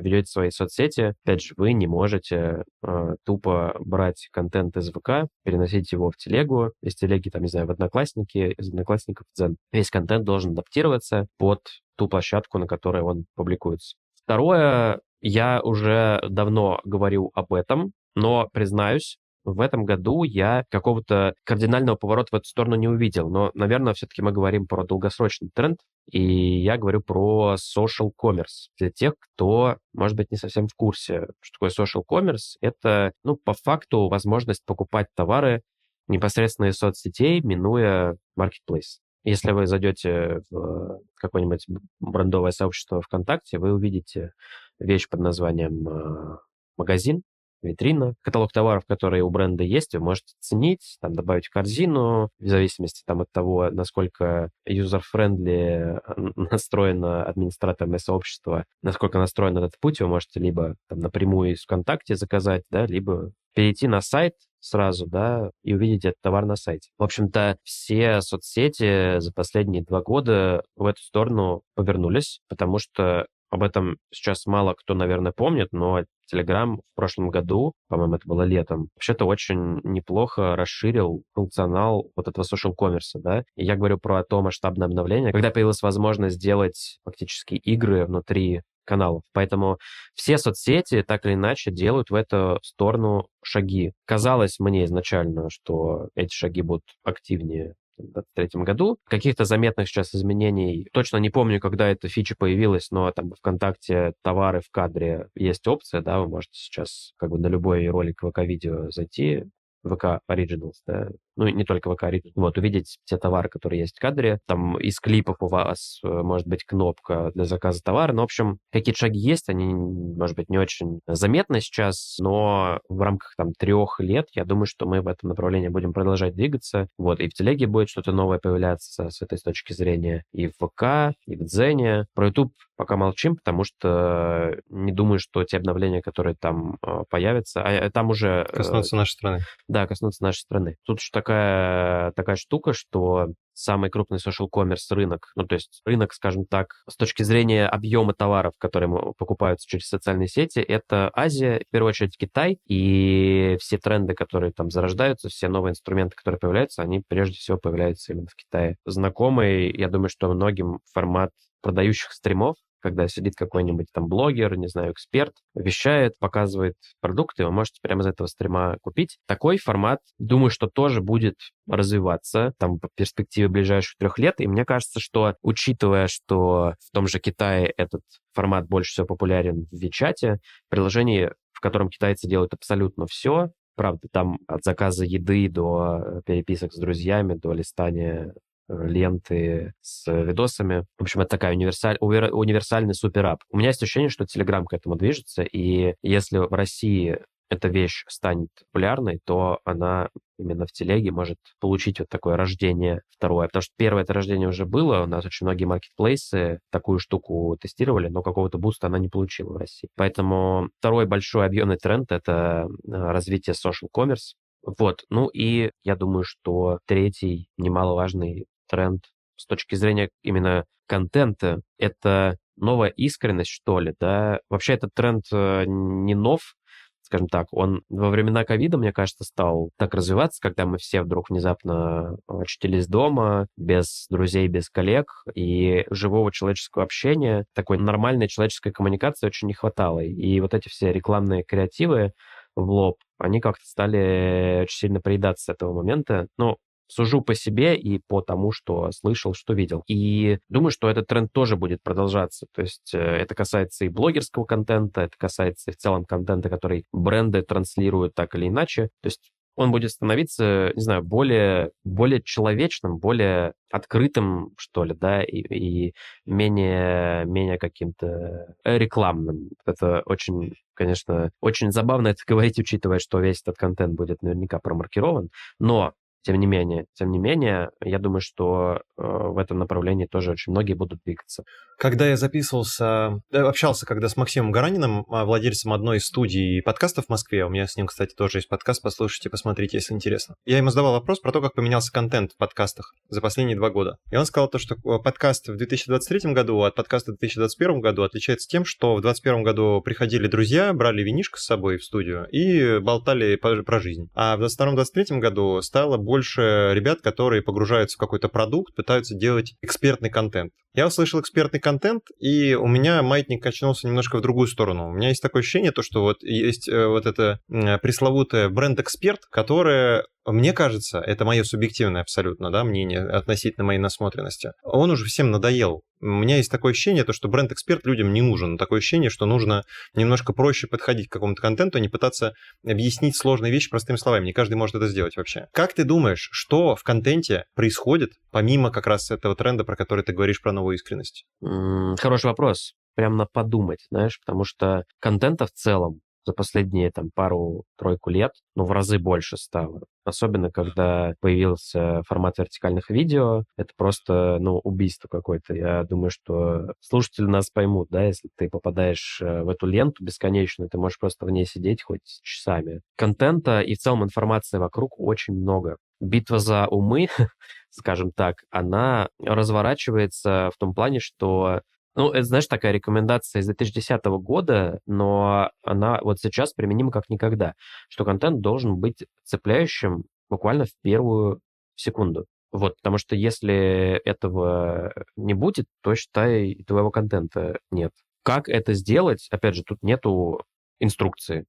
ведете 0.00 0.30
свои 0.30 0.50
соцсети, 0.50 1.14
опять 1.24 1.42
же, 1.42 1.54
вы 1.56 1.72
не 1.72 1.86
можете 1.86 2.64
э, 2.82 3.14
тупо 3.24 3.76
брать 3.80 4.28
контент 4.32 4.76
из 4.76 4.90
ВК, 4.90 5.28
переносить 5.44 5.92
его 5.92 6.10
в 6.10 6.16
телегу, 6.16 6.72
из 6.82 6.94
телеги, 6.94 7.30
там, 7.30 7.42
не 7.42 7.48
знаю, 7.48 7.66
в 7.66 7.70
Одноклассники, 7.70 8.54
из 8.56 8.68
Одноклассников 8.68 9.26
в 9.32 9.36
Дзен. 9.36 9.56
Весь 9.72 9.90
контент 9.90 10.24
должен 10.24 10.52
адаптироваться 10.52 11.26
под 11.38 11.60
ту 11.96 12.08
площадку, 12.08 12.58
на 12.58 12.66
которой 12.66 13.02
он 13.02 13.24
публикуется. 13.34 13.96
Второе, 14.14 15.00
я 15.20 15.60
уже 15.62 16.20
давно 16.28 16.80
говорил 16.84 17.30
об 17.34 17.52
этом, 17.52 17.92
но, 18.14 18.48
признаюсь, 18.52 19.18
в 19.46 19.60
этом 19.60 19.84
году 19.84 20.24
я 20.24 20.64
какого-то 20.70 21.34
кардинального 21.44 21.96
поворота 21.96 22.28
в 22.32 22.34
эту 22.34 22.48
сторону 22.48 22.74
не 22.74 22.88
увидел. 22.88 23.30
Но, 23.30 23.52
наверное, 23.54 23.94
все-таки 23.94 24.20
мы 24.20 24.32
говорим 24.32 24.66
про 24.66 24.84
долгосрочный 24.84 25.50
тренд, 25.54 25.78
и 26.10 26.60
я 26.60 26.76
говорю 26.76 27.00
про 27.00 27.54
social 27.54 28.10
commerce. 28.20 28.70
Для 28.78 28.90
тех, 28.90 29.14
кто, 29.18 29.76
может 29.94 30.16
быть, 30.16 30.30
не 30.30 30.36
совсем 30.36 30.66
в 30.66 30.74
курсе, 30.74 31.28
что 31.40 31.58
такое 31.58 31.70
social 31.70 32.02
commerce, 32.08 32.56
это, 32.60 33.12
ну, 33.22 33.36
по 33.36 33.54
факту 33.54 34.08
возможность 34.08 34.64
покупать 34.66 35.06
товары 35.14 35.62
непосредственно 36.08 36.66
из 36.66 36.76
соцсетей, 36.76 37.40
минуя 37.40 38.16
marketplace. 38.38 38.98
Если 39.24 39.50
вы 39.52 39.66
зайдете 39.66 40.42
в 40.50 41.00
какое-нибудь 41.16 41.66
брендовое 42.00 42.52
сообщество 42.52 43.00
ВКонтакте, 43.00 43.58
вы 43.58 43.72
увидите 43.72 44.32
вещь 44.78 45.08
под 45.08 45.20
названием 45.20 45.88
э, 45.88 46.36
магазин, 46.76 47.22
витрина, 47.62 48.14
каталог 48.22 48.52
товаров, 48.52 48.84
которые 48.86 49.22
у 49.22 49.30
бренда 49.30 49.64
есть, 49.64 49.94
вы 49.94 50.00
можете 50.00 50.34
ценить, 50.40 50.98
там, 51.00 51.14
добавить 51.14 51.46
в 51.46 51.50
корзину, 51.50 52.30
в 52.38 52.46
зависимости 52.46 53.02
там, 53.06 53.20
от 53.22 53.32
того, 53.32 53.70
насколько 53.70 54.50
user-friendly 54.68 56.00
настроено 56.36 57.24
администраторное 57.24 57.98
сообщество, 57.98 58.64
насколько 58.82 59.18
настроен 59.18 59.56
этот 59.58 59.78
путь, 59.80 60.00
вы 60.00 60.08
можете 60.08 60.40
либо 60.40 60.76
там, 60.88 61.00
напрямую 61.00 61.52
из 61.52 61.62
ВКонтакте 61.62 62.16
заказать, 62.16 62.64
да, 62.70 62.86
либо 62.86 63.32
перейти 63.54 63.88
на 63.88 64.02
сайт, 64.02 64.34
сразу, 64.60 65.06
да, 65.06 65.50
и 65.62 65.74
увидеть 65.74 66.04
этот 66.04 66.20
товар 66.20 66.44
на 66.44 66.56
сайте. 66.56 66.90
В 66.98 67.02
общем-то, 67.02 67.56
все 67.62 68.20
соцсети 68.20 69.20
за 69.20 69.32
последние 69.32 69.82
два 69.82 70.02
года 70.02 70.62
в 70.76 70.86
эту 70.86 71.00
сторону 71.00 71.62
повернулись, 71.74 72.40
потому 72.48 72.78
что 72.78 73.26
об 73.56 73.62
этом 73.62 73.96
сейчас 74.12 74.46
мало 74.46 74.74
кто, 74.74 74.94
наверное, 74.94 75.32
помнит, 75.32 75.68
но 75.72 76.02
Telegram 76.32 76.76
в 76.76 76.94
прошлом 76.94 77.30
году, 77.30 77.72
по-моему, 77.88 78.16
это 78.16 78.26
было 78.26 78.42
летом, 78.42 78.88
вообще-то 78.96 79.24
очень 79.24 79.80
неплохо 79.84 80.56
расширил 80.56 81.22
функционал 81.34 82.10
вот 82.16 82.28
этого 82.28 82.44
social 82.44 82.74
commerce, 82.78 83.14
да. 83.14 83.44
И 83.56 83.64
я 83.64 83.76
говорю 83.76 83.98
про 83.98 84.22
то 84.24 84.42
масштабное 84.42 84.86
обновление, 84.86 85.32
когда 85.32 85.50
появилась 85.50 85.82
возможность 85.82 86.36
сделать 86.36 86.98
фактически 87.04 87.54
игры 87.54 88.06
внутри 88.06 88.62
каналов. 88.84 89.22
Поэтому 89.32 89.78
все 90.14 90.38
соцсети 90.38 91.02
так 91.02 91.26
или 91.26 91.34
иначе 91.34 91.70
делают 91.70 92.10
в 92.10 92.14
эту 92.14 92.58
сторону 92.62 93.26
шаги. 93.42 93.92
Казалось 94.04 94.58
мне 94.60 94.84
изначально, 94.84 95.50
что 95.50 96.08
эти 96.14 96.32
шаги 96.32 96.62
будут 96.62 96.84
активнее 97.02 97.74
2023 97.98 98.62
году. 98.62 98.98
Каких-то 99.04 99.44
заметных 99.44 99.88
сейчас 99.88 100.14
изменений, 100.14 100.88
точно 100.92 101.18
не 101.18 101.30
помню, 101.30 101.60
когда 101.60 101.88
эта 101.88 102.08
фича 102.08 102.34
появилась, 102.38 102.90
но 102.90 103.10
там 103.12 103.32
ВКонтакте 103.32 104.14
товары 104.22 104.60
в 104.60 104.70
кадре 104.70 105.28
есть 105.34 105.66
опция, 105.66 106.02
да, 106.02 106.20
вы 106.20 106.28
можете 106.28 106.58
сейчас 106.58 107.12
как 107.16 107.30
бы 107.30 107.38
на 107.38 107.46
любой 107.48 107.86
ролик 107.88 108.20
ВК-видео 108.22 108.90
зайти, 108.90 109.44
ВК 109.84 110.20
Originals, 110.30 110.74
да, 110.86 111.08
ну, 111.36 111.48
не 111.48 111.64
только 111.64 111.92
ВК 111.94 112.04
Originals, 112.04 112.32
вот, 112.34 112.58
увидеть 112.58 112.98
те 113.04 113.16
товары, 113.16 113.48
которые 113.48 113.80
есть 113.80 113.96
в 113.96 114.00
кадре, 114.00 114.40
там 114.46 114.78
из 114.78 114.98
клипов 115.00 115.36
у 115.40 115.48
вас 115.48 116.00
э, 116.02 116.08
может 116.08 116.46
быть 116.46 116.64
кнопка 116.64 117.30
для 117.34 117.44
заказа 117.44 117.82
товара, 117.82 118.12
ну, 118.12 118.22
в 118.22 118.24
общем, 118.24 118.58
какие-то 118.72 118.98
шаги 118.98 119.18
есть, 119.18 119.48
они, 119.48 119.74
может 119.74 120.36
быть, 120.36 120.48
не 120.48 120.58
очень 120.58 121.00
заметны 121.06 121.60
сейчас, 121.60 122.16
но 122.20 122.80
в 122.88 123.00
рамках 123.00 123.34
там 123.36 123.52
трех 123.52 124.00
лет, 124.00 124.26
я 124.32 124.44
думаю, 124.44 124.66
что 124.66 124.86
мы 124.86 125.00
в 125.02 125.08
этом 125.08 125.28
направлении 125.28 125.68
будем 125.68 125.92
продолжать 125.92 126.34
двигаться, 126.34 126.88
вот, 126.98 127.20
и 127.20 127.28
в 127.28 127.34
телеге 127.34 127.66
будет 127.66 127.88
что-то 127.88 128.12
новое 128.12 128.38
появляться 128.38 129.10
с 129.10 129.22
этой 129.22 129.38
точки 129.38 129.72
зрения, 129.72 130.24
и 130.32 130.48
в 130.48 130.52
ВК, 130.52 131.16
и 131.26 131.36
в 131.36 131.44
Дзене, 131.44 132.06
про 132.14 132.28
YouTube 132.28 132.52
пока 132.76 132.96
молчим, 132.96 133.36
потому 133.36 133.64
что 133.64 134.56
не 134.68 134.92
думаю, 134.92 135.18
что 135.18 135.44
те 135.44 135.56
обновления, 135.56 136.02
которые 136.02 136.36
там 136.38 136.78
э, 136.82 137.04
появятся, 137.08 137.62
а 137.62 137.70
э, 137.70 137.90
там 137.90 138.10
уже... 138.10 138.46
Коснутся 138.52 138.96
нашей 138.96 139.12
страны. 139.12 139.40
Да, 139.68 139.86
коснутся 139.86 140.22
нашей 140.22 140.40
страны. 140.40 140.76
Тут 140.84 141.00
еще 141.00 141.10
такая, 141.12 142.12
такая 142.12 142.36
штука, 142.36 142.72
что 142.72 143.28
самый 143.56 143.90
крупный 143.90 144.18
social 144.18 144.48
commerce 144.52 144.94
рынок, 144.94 145.32
ну, 145.34 145.44
то 145.44 145.54
есть 145.54 145.80
рынок, 145.84 146.12
скажем 146.12 146.44
так, 146.44 146.82
с 146.88 146.96
точки 146.96 147.22
зрения 147.22 147.66
объема 147.66 148.12
товаров, 148.12 148.52
которые 148.58 148.88
покупаются 149.16 149.66
через 149.66 149.88
социальные 149.88 150.28
сети, 150.28 150.58
это 150.58 151.10
Азия, 151.14 151.62
в 151.66 151.70
первую 151.70 151.90
очередь 151.90 152.16
Китай, 152.18 152.58
и 152.66 153.56
все 153.60 153.78
тренды, 153.78 154.14
которые 154.14 154.52
там 154.52 154.70
зарождаются, 154.70 155.28
все 155.28 155.48
новые 155.48 155.70
инструменты, 155.70 156.14
которые 156.16 156.38
появляются, 156.38 156.82
они 156.82 157.02
прежде 157.06 157.36
всего 157.36 157.56
появляются 157.56 158.12
именно 158.12 158.28
в 158.28 158.36
Китае. 158.36 158.76
Знакомый, 158.84 159.74
я 159.74 159.88
думаю, 159.88 160.10
что 160.10 160.32
многим 160.32 160.80
формат 160.92 161.30
продающих 161.62 162.12
стримов, 162.12 162.56
когда 162.86 163.08
сидит 163.08 163.34
какой-нибудь 163.34 163.88
там 163.92 164.06
блогер, 164.06 164.56
не 164.56 164.68
знаю, 164.68 164.92
эксперт, 164.92 165.32
вещает, 165.56 166.16
показывает 166.20 166.76
продукты, 167.00 167.44
вы 167.44 167.50
можете 167.50 167.80
прямо 167.82 168.02
из 168.02 168.06
этого 168.06 168.28
стрима 168.28 168.76
купить. 168.80 169.18
Такой 169.26 169.58
формат, 169.58 169.98
думаю, 170.18 170.50
что 170.50 170.68
тоже 170.68 171.00
будет 171.00 171.34
развиваться 171.68 172.54
там 172.58 172.78
по 172.78 172.88
перспективе 172.94 173.48
ближайших 173.48 173.96
трех 173.98 174.20
лет. 174.20 174.40
И 174.40 174.46
мне 174.46 174.64
кажется, 174.64 175.00
что 175.00 175.34
учитывая, 175.42 176.06
что 176.06 176.74
в 176.78 176.92
том 176.92 177.08
же 177.08 177.18
Китае 177.18 177.74
этот 177.76 178.02
формат 178.32 178.68
больше 178.68 178.92
всего 178.92 179.06
популярен 179.06 179.66
в 179.72 179.76
Вичате, 179.76 180.38
приложение, 180.68 181.34
в 181.50 181.58
котором 181.58 181.88
китайцы 181.88 182.28
делают 182.28 182.54
абсолютно 182.54 183.06
все, 183.06 183.48
Правда, 183.74 184.08
там 184.10 184.38
от 184.48 184.64
заказа 184.64 185.04
еды 185.04 185.50
до 185.50 186.22
переписок 186.24 186.72
с 186.72 186.78
друзьями, 186.78 187.34
до 187.34 187.52
листания 187.52 188.32
ленты 188.68 189.72
с 189.80 190.10
видосами. 190.10 190.84
В 190.98 191.02
общем, 191.02 191.20
это 191.20 191.30
такая 191.30 191.54
универсаль... 191.54 191.98
универсальный 192.00 192.94
суперап. 192.94 193.40
У 193.50 193.58
меня 193.58 193.68
есть 193.68 193.82
ощущение, 193.82 194.10
что 194.10 194.24
Telegram 194.24 194.64
к 194.64 194.72
этому 194.72 194.96
движется, 194.96 195.42
и 195.42 195.94
если 196.02 196.38
в 196.38 196.52
России 196.52 197.18
эта 197.48 197.68
вещь 197.68 198.04
станет 198.08 198.48
популярной, 198.72 199.20
то 199.24 199.60
она 199.64 200.08
именно 200.38 200.66
в 200.66 200.72
телеге 200.72 201.12
может 201.12 201.38
получить 201.60 202.00
вот 202.00 202.08
такое 202.08 202.36
рождение 202.36 203.02
второе. 203.10 203.46
Потому 203.46 203.62
что 203.62 203.72
первое 203.76 204.02
это 204.02 204.12
рождение 204.12 204.48
уже 204.48 204.66
было, 204.66 205.02
у 205.02 205.06
нас 205.06 205.24
очень 205.24 205.46
многие 205.46 205.64
маркетплейсы 205.64 206.60
такую 206.70 206.98
штуку 206.98 207.56
тестировали, 207.60 208.08
но 208.08 208.22
какого-то 208.22 208.58
буста 208.58 208.88
она 208.88 208.98
не 208.98 209.08
получила 209.08 209.52
в 209.52 209.56
России. 209.56 209.88
Поэтому 209.96 210.70
второй 210.78 211.06
большой 211.06 211.46
объемный 211.46 211.76
тренд— 211.76 212.06
это 212.10 212.68
э, 212.68 212.90
развитие 212.90 213.54
social 213.54 213.88
commerce. 213.94 214.34
Вот, 214.78 215.04
ну 215.10 215.28
и 215.28 215.70
я 215.84 215.94
думаю, 215.94 216.24
что 216.24 216.80
третий 216.86 217.48
немаловажный 217.56 218.46
тренд 218.68 219.02
с 219.36 219.46
точки 219.46 219.74
зрения 219.74 220.10
именно 220.22 220.64
контента, 220.86 221.60
это 221.78 222.36
новая 222.56 222.88
искренность, 222.88 223.50
что 223.50 223.80
ли, 223.80 223.94
да. 224.00 224.40
Вообще 224.48 224.74
этот 224.74 224.94
тренд 224.94 225.24
э, 225.32 225.64
не 225.66 226.14
нов, 226.14 226.54
скажем 227.02 227.28
так, 227.28 227.46
он 227.52 227.82
во 227.88 228.10
времена 228.10 228.44
ковида, 228.44 228.78
мне 228.78 228.92
кажется, 228.92 229.24
стал 229.24 229.70
так 229.78 229.94
развиваться, 229.94 230.40
когда 230.40 230.66
мы 230.66 230.78
все 230.78 231.02
вдруг 231.02 231.30
внезапно 231.30 232.16
очутились 232.26 232.88
дома, 232.88 233.46
без 233.56 234.06
друзей, 234.10 234.48
без 234.48 234.68
коллег, 234.68 235.06
и 235.34 235.84
живого 235.90 236.32
человеческого 236.32 236.84
общения, 236.84 237.46
такой 237.54 237.78
нормальной 237.78 238.28
человеческой 238.28 238.72
коммуникации 238.72 239.26
очень 239.26 239.48
не 239.48 239.54
хватало. 239.54 240.00
И 240.00 240.40
вот 240.40 240.52
эти 240.54 240.68
все 240.68 240.92
рекламные 240.92 241.44
креативы 241.44 242.12
в 242.56 242.68
лоб, 242.68 242.96
они 243.18 243.40
как-то 243.40 243.64
стали 243.64 244.62
очень 244.62 244.78
сильно 244.78 245.00
приедаться 245.00 245.44
с 245.44 245.48
этого 245.54 245.74
момента. 245.74 246.26
Ну, 246.38 246.56
Сужу 246.88 247.20
по 247.20 247.34
себе 247.34 247.76
и 247.76 248.00
по 248.06 248.20
тому, 248.20 248.52
что 248.52 248.90
слышал, 248.92 249.34
что 249.34 249.54
видел. 249.54 249.82
И 249.88 250.38
думаю, 250.48 250.70
что 250.70 250.88
этот 250.88 251.06
тренд 251.06 251.32
тоже 251.32 251.56
будет 251.56 251.82
продолжаться. 251.82 252.46
То 252.54 252.62
есть 252.62 252.94
э, 252.94 252.98
это 252.98 253.34
касается 253.34 253.84
и 253.84 253.88
блогерского 253.88 254.44
контента, 254.44 255.02
это 255.02 255.16
касается 255.18 255.70
и 255.70 255.74
в 255.74 255.76
целом 255.76 256.04
контента, 256.04 256.48
который 256.48 256.84
бренды 256.92 257.42
транслируют 257.42 258.14
так 258.14 258.34
или 258.34 258.48
иначе. 258.48 258.90
То 259.02 259.06
есть 259.06 259.30
он 259.56 259.72
будет 259.72 259.90
становиться, 259.90 260.72
не 260.74 260.82
знаю, 260.82 261.02
более, 261.02 261.70
более 261.82 262.22
человечным, 262.22 262.98
более 262.98 263.54
открытым, 263.72 264.50
что 264.58 264.84
ли, 264.84 264.94
да, 264.94 265.22
и, 265.22 265.38
и 265.38 265.94
менее, 266.26 267.24
менее 267.24 267.58
каким-то 267.58 268.54
рекламным. 268.64 269.48
Это 269.64 270.02
очень, 270.04 270.52
конечно, 270.74 271.30
очень 271.40 271.72
забавно 271.72 272.08
это 272.08 272.22
говорить, 272.26 272.58
учитывая, 272.58 272.98
что 272.98 273.18
весь 273.18 273.40
этот 273.42 273.56
контент 273.56 273.94
будет 273.94 274.22
наверняка 274.22 274.58
промаркирован, 274.58 275.30
но 275.58 275.94
Тем 276.26 276.40
не 276.40 276.46
менее, 276.46 276.86
тем 276.94 277.12
не 277.12 277.20
менее, 277.20 277.70
я 277.84 278.00
думаю, 278.00 278.20
что 278.20 278.78
э, 278.78 278.80
в 278.96 279.38
этом 279.38 279.60
направлении 279.60 280.06
тоже 280.06 280.32
очень 280.32 280.50
многие 280.50 280.72
будут 280.72 280.98
двигаться. 281.04 281.44
Когда 281.78 282.08
я 282.08 282.16
записывался, 282.16 283.20
э, 283.30 283.38
общался 283.38 283.86
когда 283.86 284.08
с 284.08 284.16
Максимом 284.16 284.50
Гараниным, 284.50 285.04
а, 285.08 285.24
владельцем 285.24 285.72
одной 285.72 285.98
из 285.98 286.06
студий 286.06 286.62
подкастов 286.62 287.06
в 287.06 287.10
Москве, 287.10 287.44
у 287.44 287.48
меня 287.48 287.68
с 287.68 287.76
ним, 287.76 287.86
кстати, 287.86 288.12
тоже 288.12 288.38
есть 288.38 288.48
подкаст, 288.48 288.82
послушайте, 288.82 289.30
посмотрите, 289.30 289.76
если 289.76 289.94
интересно. 289.94 290.34
Я 290.44 290.56
ему 290.56 290.70
задавал 290.70 290.94
вопрос 290.94 291.20
про 291.20 291.30
то, 291.30 291.40
как 291.40 291.52
поменялся 291.52 291.92
контент 291.92 292.32
в 292.32 292.36
подкастах 292.38 292.92
за 293.08 293.20
последние 293.20 293.56
два 293.56 293.70
года. 293.70 293.98
И 294.10 294.16
он 294.16 294.26
сказал 294.26 294.48
то, 294.48 294.58
что 294.58 294.74
э, 294.74 294.98
подкаст 295.04 295.46
в 295.46 295.56
2023 295.56 296.32
году 296.32 296.60
от 296.62 296.74
подкаста 296.74 297.12
в 297.12 297.18
2021 297.18 297.80
году 297.80 298.02
отличается 298.02 298.48
тем, 298.48 298.64
что 298.64 298.96
в 298.96 299.00
2021 299.00 299.44
году 299.44 299.80
приходили 299.80 300.26
друзья, 300.26 300.72
брали 300.72 301.04
винишко 301.04 301.38
с 301.38 301.44
собой 301.44 301.76
в 301.76 301.84
студию 301.84 302.26
и 302.32 302.80
болтали 302.80 303.36
про 303.36 303.78
жизнь. 303.78 304.08
А 304.16 304.36
в 304.36 304.42
2022-2023 304.42 305.20
году 305.20 305.62
стало 305.62 305.98
больше 305.98 306.15
ребят, 306.22 307.00
которые 307.02 307.42
погружаются 307.42 307.96
в 307.96 308.00
какой-то 308.00 308.28
продукт, 308.28 308.74
пытаются 308.74 309.14
делать 309.14 309.54
экспертный 309.62 310.10
контент. 310.10 310.52
Я 310.74 310.86
услышал 310.86 311.20
экспертный 311.20 311.60
контент, 311.60 312.02
и 312.18 312.54
у 312.54 312.66
меня 312.66 313.02
маятник 313.02 313.42
качнулся 313.42 313.86
немножко 313.86 314.18
в 314.18 314.20
другую 314.20 314.46
сторону. 314.46 314.88
У 314.88 314.92
меня 314.92 315.08
есть 315.08 315.22
такое 315.22 315.40
ощущение, 315.40 315.72
то, 315.72 315.82
что 315.82 316.02
вот 316.02 316.22
есть 316.22 316.68
э, 316.68 316.86
вот 316.86 317.06
это 317.06 317.40
пресловутое 317.48 318.48
бренд-эксперт, 318.50 319.20
которое 319.30 320.04
мне 320.26 320.52
кажется, 320.52 320.98
это 320.98 321.24
мое 321.24 321.44
субъективное 321.44 322.02
абсолютно 322.02 322.50
да, 322.50 322.64
мнение 322.64 323.00
относительно 323.00 323.64
моей 323.64 323.78
насмотренности, 323.78 324.50
он 324.64 324.90
уже 324.90 325.04
всем 325.04 325.30
надоел. 325.30 325.82
У 326.00 326.06
меня 326.06 326.36
есть 326.36 326.50
такое 326.50 326.72
ощущение, 326.72 327.04
то, 327.04 327.12
что 327.12 327.28
бренд-эксперт 327.28 327.86
людям 327.86 328.12
не 328.12 328.22
нужен. 328.22 328.58
Такое 328.58 328.78
ощущение, 328.78 329.10
что 329.10 329.26
нужно 329.26 329.64
немножко 329.94 330.32
проще 330.32 330.66
подходить 330.66 331.08
к 331.08 331.12
какому-то 331.12 331.40
контенту, 331.40 331.78
а 331.78 331.80
не 331.80 331.88
пытаться 331.88 332.34
объяснить 332.64 333.16
сложные 333.16 333.52
вещи 333.52 333.70
простыми 333.70 333.96
словами. 333.96 334.26
Не 334.26 334.32
каждый 334.32 334.54
может 334.54 334.76
это 334.76 334.88
сделать 334.88 335.16
вообще. 335.16 335.46
Как 335.52 335.72
ты 335.72 335.84
думаешь, 335.84 336.28
что 336.32 336.76
в 336.76 336.82
контенте 336.82 337.44
происходит, 337.54 338.12
помимо 338.30 338.70
как 338.70 338.86
раз 338.86 339.10
этого 339.10 339.34
тренда, 339.34 339.64
про 339.64 339.76
который 339.76 340.04
ты 340.04 340.12
говоришь 340.12 340.42
про 340.42 340.52
новую 340.52 340.76
искренность? 340.76 341.24
Хороший 341.40 342.26
вопрос. 342.26 342.74
Прям 342.94 343.16
на 343.16 343.26
подумать, 343.26 343.86
знаешь, 343.90 344.18
потому 344.24 344.44
что 344.44 344.84
контента 345.00 345.46
в 345.46 345.50
целом 345.50 346.00
за 346.26 346.32
последние 346.32 346.90
там 346.90 347.10
пару-тройку 347.14 348.10
лет, 348.10 348.32
ну, 348.54 348.64
в 348.64 348.72
разы 348.72 348.98
больше 348.98 349.36
стало. 349.36 349.82
Особенно, 350.04 350.50
когда 350.50 351.14
появился 351.20 352.02
формат 352.06 352.38
вертикальных 352.38 352.90
видео, 352.90 353.44
это 353.56 353.70
просто, 353.76 354.38
ну, 354.40 354.60
убийство 354.62 355.08
какое-то. 355.08 355.54
Я 355.54 355.84
думаю, 355.84 356.10
что 356.10 356.72
слушатели 356.80 357.26
нас 357.26 357.50
поймут, 357.50 357.88
да, 357.90 358.04
если 358.04 358.28
ты 358.36 358.48
попадаешь 358.48 359.20
э, 359.20 359.42
в 359.42 359.48
эту 359.48 359.66
ленту 359.66 360.04
бесконечную, 360.04 360.68
ты 360.68 360.78
можешь 360.78 360.98
просто 360.98 361.26
в 361.26 361.30
ней 361.30 361.46
сидеть 361.46 361.82
хоть 361.82 362.20
часами. 362.22 362.82
Контента 362.96 363.60
и 363.60 363.74
в 363.74 363.78
целом 363.78 364.04
информации 364.04 364.58
вокруг 364.58 364.98
очень 364.98 365.34
много. 365.34 365.76
Битва 366.00 366.38
за 366.38 366.66
умы, 366.66 367.08
скажем 367.70 368.12
так, 368.12 368.36
она 368.50 369.08
разворачивается 369.20 370.50
в 370.54 370.58
том 370.58 370.74
плане, 370.74 371.00
что 371.00 371.62
ну, 371.96 372.10
это, 372.10 372.24
знаешь, 372.24 372.46
такая 372.46 372.72
рекомендация 372.72 373.40
из 373.40 373.46
2010 373.46 374.04
года, 374.04 374.80
но 374.86 375.50
она 375.62 375.98
вот 376.02 376.18
сейчас 376.20 376.52
применима 376.52 376.90
как 376.90 377.08
никогда, 377.08 377.54
что 377.88 378.04
контент 378.04 378.40
должен 378.40 378.76
быть 378.76 379.06
цепляющим 379.24 380.04
буквально 380.28 380.66
в 380.66 380.72
первую 380.82 381.40
секунду. 381.74 382.26
Вот, 382.52 382.76
потому 382.76 382.98
что 382.98 383.16
если 383.16 384.00
этого 384.04 384.92
не 385.16 385.34
будет, 385.34 385.66
то, 385.82 385.94
считай, 385.94 386.62
твоего 386.66 386.90
контента 386.90 387.58
нет. 387.70 387.92
Как 388.22 388.48
это 388.48 388.74
сделать? 388.74 389.26
Опять 389.30 389.54
же, 389.54 389.62
тут 389.64 389.78
нету 389.82 390.42
инструкции. 390.78 391.46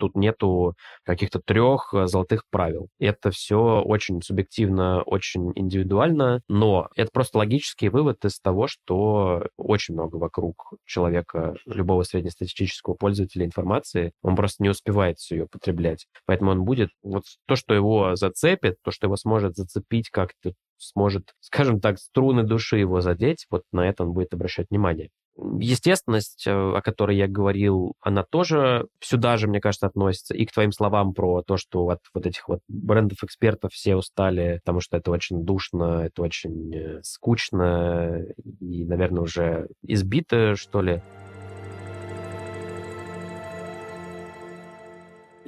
Тут 0.00 0.16
нету 0.16 0.74
каких-то 1.04 1.40
трех 1.44 1.92
э, 1.92 2.06
золотых 2.06 2.44
правил. 2.50 2.88
Это 2.98 3.30
все 3.30 3.82
очень 3.82 4.22
субъективно, 4.22 5.02
очень 5.02 5.52
индивидуально, 5.54 6.40
но 6.48 6.88
это 6.96 7.10
просто 7.12 7.36
логический 7.36 7.90
вывод 7.90 8.24
из 8.24 8.40
того, 8.40 8.66
что 8.66 9.46
очень 9.58 9.92
много 9.94 10.16
вокруг 10.16 10.72
человека, 10.86 11.54
любого 11.66 12.02
среднестатистического 12.02 12.94
пользователя 12.94 13.44
информации, 13.44 14.12
он 14.22 14.36
просто 14.36 14.62
не 14.62 14.70
успевает 14.70 15.18
все 15.18 15.36
ее 15.36 15.46
потреблять. 15.46 16.06
Поэтому 16.24 16.52
он 16.52 16.64
будет, 16.64 16.88
вот 17.02 17.24
то, 17.46 17.56
что 17.56 17.74
его 17.74 18.16
зацепит, 18.16 18.76
то, 18.82 18.90
что 18.90 19.06
его 19.06 19.16
сможет 19.16 19.54
зацепить 19.54 20.08
как-то 20.08 20.54
сможет, 20.78 21.34
скажем 21.40 21.78
так, 21.78 21.98
струны 21.98 22.42
души 22.42 22.78
его 22.78 23.02
задеть, 23.02 23.46
вот 23.50 23.64
на 23.70 23.86
это 23.86 24.04
он 24.04 24.12
будет 24.12 24.32
обращать 24.32 24.68
внимание. 24.70 25.10
Естественность, 25.58 26.46
э, 26.46 26.50
о 26.50 26.80
которой 26.82 27.16
я 27.16 27.28
говорил, 27.28 27.94
она 28.00 28.22
тоже 28.22 28.86
сюда 29.00 29.36
же, 29.36 29.48
мне 29.48 29.60
кажется, 29.60 29.86
относится. 29.86 30.34
И 30.34 30.44
к 30.46 30.52
твоим 30.52 30.72
словам 30.72 31.14
про 31.14 31.42
то, 31.42 31.56
что 31.56 31.88
от 31.88 32.00
вот 32.14 32.26
этих 32.26 32.48
вот 32.48 32.60
брендов-экспертов 32.68 33.72
все 33.72 33.96
устали, 33.96 34.60
потому 34.64 34.80
что 34.80 34.96
это 34.96 35.10
очень 35.10 35.44
душно, 35.44 36.02
это 36.04 36.22
очень 36.22 36.74
э, 36.74 37.00
скучно 37.02 38.24
и, 38.60 38.84
наверное, 38.84 39.22
уже 39.22 39.68
избито, 39.82 40.56
что 40.56 40.82
ли. 40.82 41.02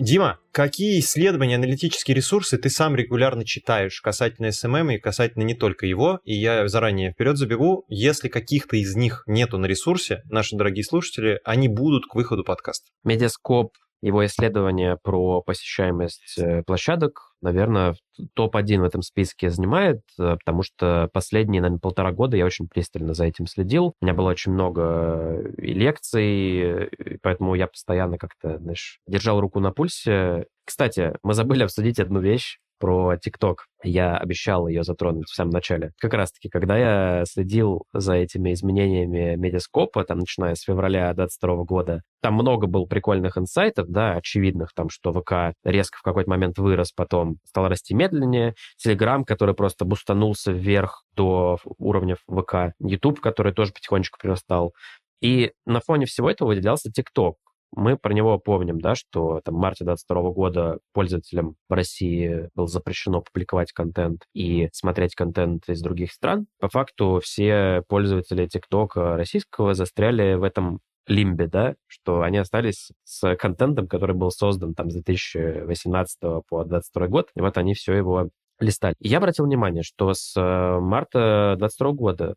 Дима, 0.02 0.40
какие 0.50 0.98
исследования, 0.98 1.54
аналитические 1.54 2.16
ресурсы 2.16 2.58
ты 2.58 2.70
сам 2.70 2.96
регулярно 2.96 3.44
читаешь 3.44 4.00
касательно 4.00 4.46
SMM 4.46 4.96
и 4.96 4.98
касательно 4.98 5.44
не 5.44 5.54
только 5.54 5.86
его? 5.86 6.18
И 6.24 6.34
я 6.34 6.66
заранее 6.66 7.12
вперед 7.12 7.36
забегу, 7.36 7.84
если 7.86 8.26
каких-то 8.26 8.76
из 8.76 8.96
них 8.96 9.22
нету 9.28 9.58
на 9.58 9.66
ресурсе, 9.66 10.22
наши 10.24 10.56
дорогие 10.56 10.82
слушатели, 10.82 11.38
они 11.44 11.68
будут 11.68 12.06
к 12.06 12.16
выходу 12.16 12.42
подкаста. 12.42 12.90
Медиаскоп 13.04 13.74
его 14.02 14.26
исследование 14.26 14.98
про 15.00 15.42
посещаемость 15.42 16.36
э, 16.38 16.62
площадок, 16.64 17.34
наверное, 17.40 17.94
топ-1 18.34 18.80
в 18.80 18.84
этом 18.84 19.00
списке 19.02 19.48
занимает, 19.48 20.00
э, 20.18 20.36
потому 20.44 20.64
что 20.64 21.08
последние, 21.12 21.62
наверное, 21.62 21.80
полтора 21.80 22.10
года 22.10 22.36
я 22.36 22.44
очень 22.44 22.68
пристально 22.68 23.14
за 23.14 23.24
этим 23.26 23.46
следил. 23.46 23.94
У 24.00 24.04
меня 24.04 24.14
было 24.14 24.30
очень 24.30 24.52
много 24.52 24.82
э, 24.82 25.52
лекций, 25.58 26.90
поэтому 27.22 27.54
я 27.54 27.68
постоянно 27.68 28.18
как-то, 28.18 28.58
знаешь, 28.58 28.98
держал 29.06 29.40
руку 29.40 29.60
на 29.60 29.70
пульсе. 29.70 30.46
Кстати, 30.64 31.14
мы 31.22 31.34
забыли 31.34 31.62
обсудить 31.62 32.00
одну 32.00 32.20
вещь 32.20 32.58
про 32.82 33.16
ТикТок. 33.16 33.66
Я 33.84 34.16
обещал 34.16 34.66
ее 34.66 34.82
затронуть 34.82 35.28
в 35.28 35.34
самом 35.36 35.52
начале. 35.52 35.92
Как 36.00 36.14
раз-таки, 36.14 36.48
когда 36.48 36.76
я 36.76 37.24
следил 37.26 37.84
за 37.92 38.14
этими 38.14 38.52
изменениями 38.54 39.36
медиаскопа, 39.36 40.02
там, 40.02 40.18
начиная 40.18 40.56
с 40.56 40.62
февраля 40.62 41.14
2022 41.14 41.62
года, 41.62 42.02
там 42.20 42.34
много 42.34 42.66
было 42.66 42.84
прикольных 42.86 43.38
инсайтов, 43.38 43.86
да, 43.88 44.14
очевидных, 44.14 44.72
там, 44.74 44.88
что 44.90 45.12
ВК 45.12 45.54
резко 45.62 45.98
в 45.98 46.02
какой-то 46.02 46.28
момент 46.28 46.58
вырос, 46.58 46.90
потом 46.90 47.36
стал 47.44 47.68
расти 47.68 47.94
медленнее, 47.94 48.54
Телеграм, 48.78 49.24
который 49.24 49.54
просто 49.54 49.84
бустанулся 49.84 50.50
вверх 50.50 51.04
до 51.14 51.58
уровня 51.78 52.16
ВК, 52.28 52.74
YouTube, 52.80 53.20
который 53.20 53.52
тоже 53.52 53.72
потихонечку 53.72 54.18
прирастал. 54.20 54.74
И 55.20 55.52
на 55.66 55.78
фоне 55.78 56.06
всего 56.06 56.28
этого 56.28 56.48
выделялся 56.48 56.90
ТикТок, 56.90 57.36
мы 57.74 57.96
про 57.96 58.12
него 58.12 58.38
помним, 58.38 58.80
да, 58.80 58.94
что 58.94 59.40
там 59.44 59.54
в 59.54 59.58
марте 59.58 59.84
2022 59.84 60.30
года 60.32 60.78
пользователям 60.92 61.56
в 61.68 61.72
России 61.72 62.48
было 62.54 62.66
запрещено 62.66 63.22
публиковать 63.22 63.72
контент 63.72 64.22
и 64.34 64.68
смотреть 64.72 65.14
контент 65.14 65.68
из 65.68 65.80
других 65.80 66.12
стран. 66.12 66.46
По 66.60 66.68
факту 66.68 67.20
все 67.22 67.82
пользователи 67.88 68.46
ТикТока 68.46 69.16
российского 69.16 69.74
застряли 69.74 70.34
в 70.34 70.42
этом 70.42 70.80
лимбе, 71.06 71.48
да, 71.48 71.74
что 71.86 72.22
они 72.22 72.38
остались 72.38 72.90
с 73.04 73.34
контентом, 73.36 73.88
который 73.88 74.14
был 74.14 74.30
создан 74.30 74.74
там 74.74 74.90
с 74.90 74.94
2018 74.94 76.18
по 76.48 76.64
2022 76.64 77.06
год, 77.08 77.30
и 77.34 77.40
вот 77.40 77.58
они 77.58 77.74
все 77.74 77.94
его 77.94 78.28
листали. 78.60 78.94
И 79.00 79.08
я 79.08 79.18
обратил 79.18 79.46
внимание, 79.46 79.82
что 79.82 80.12
с 80.14 80.34
э, 80.36 80.80
марта 80.80 81.56
2022 81.58 81.92
года 81.92 82.34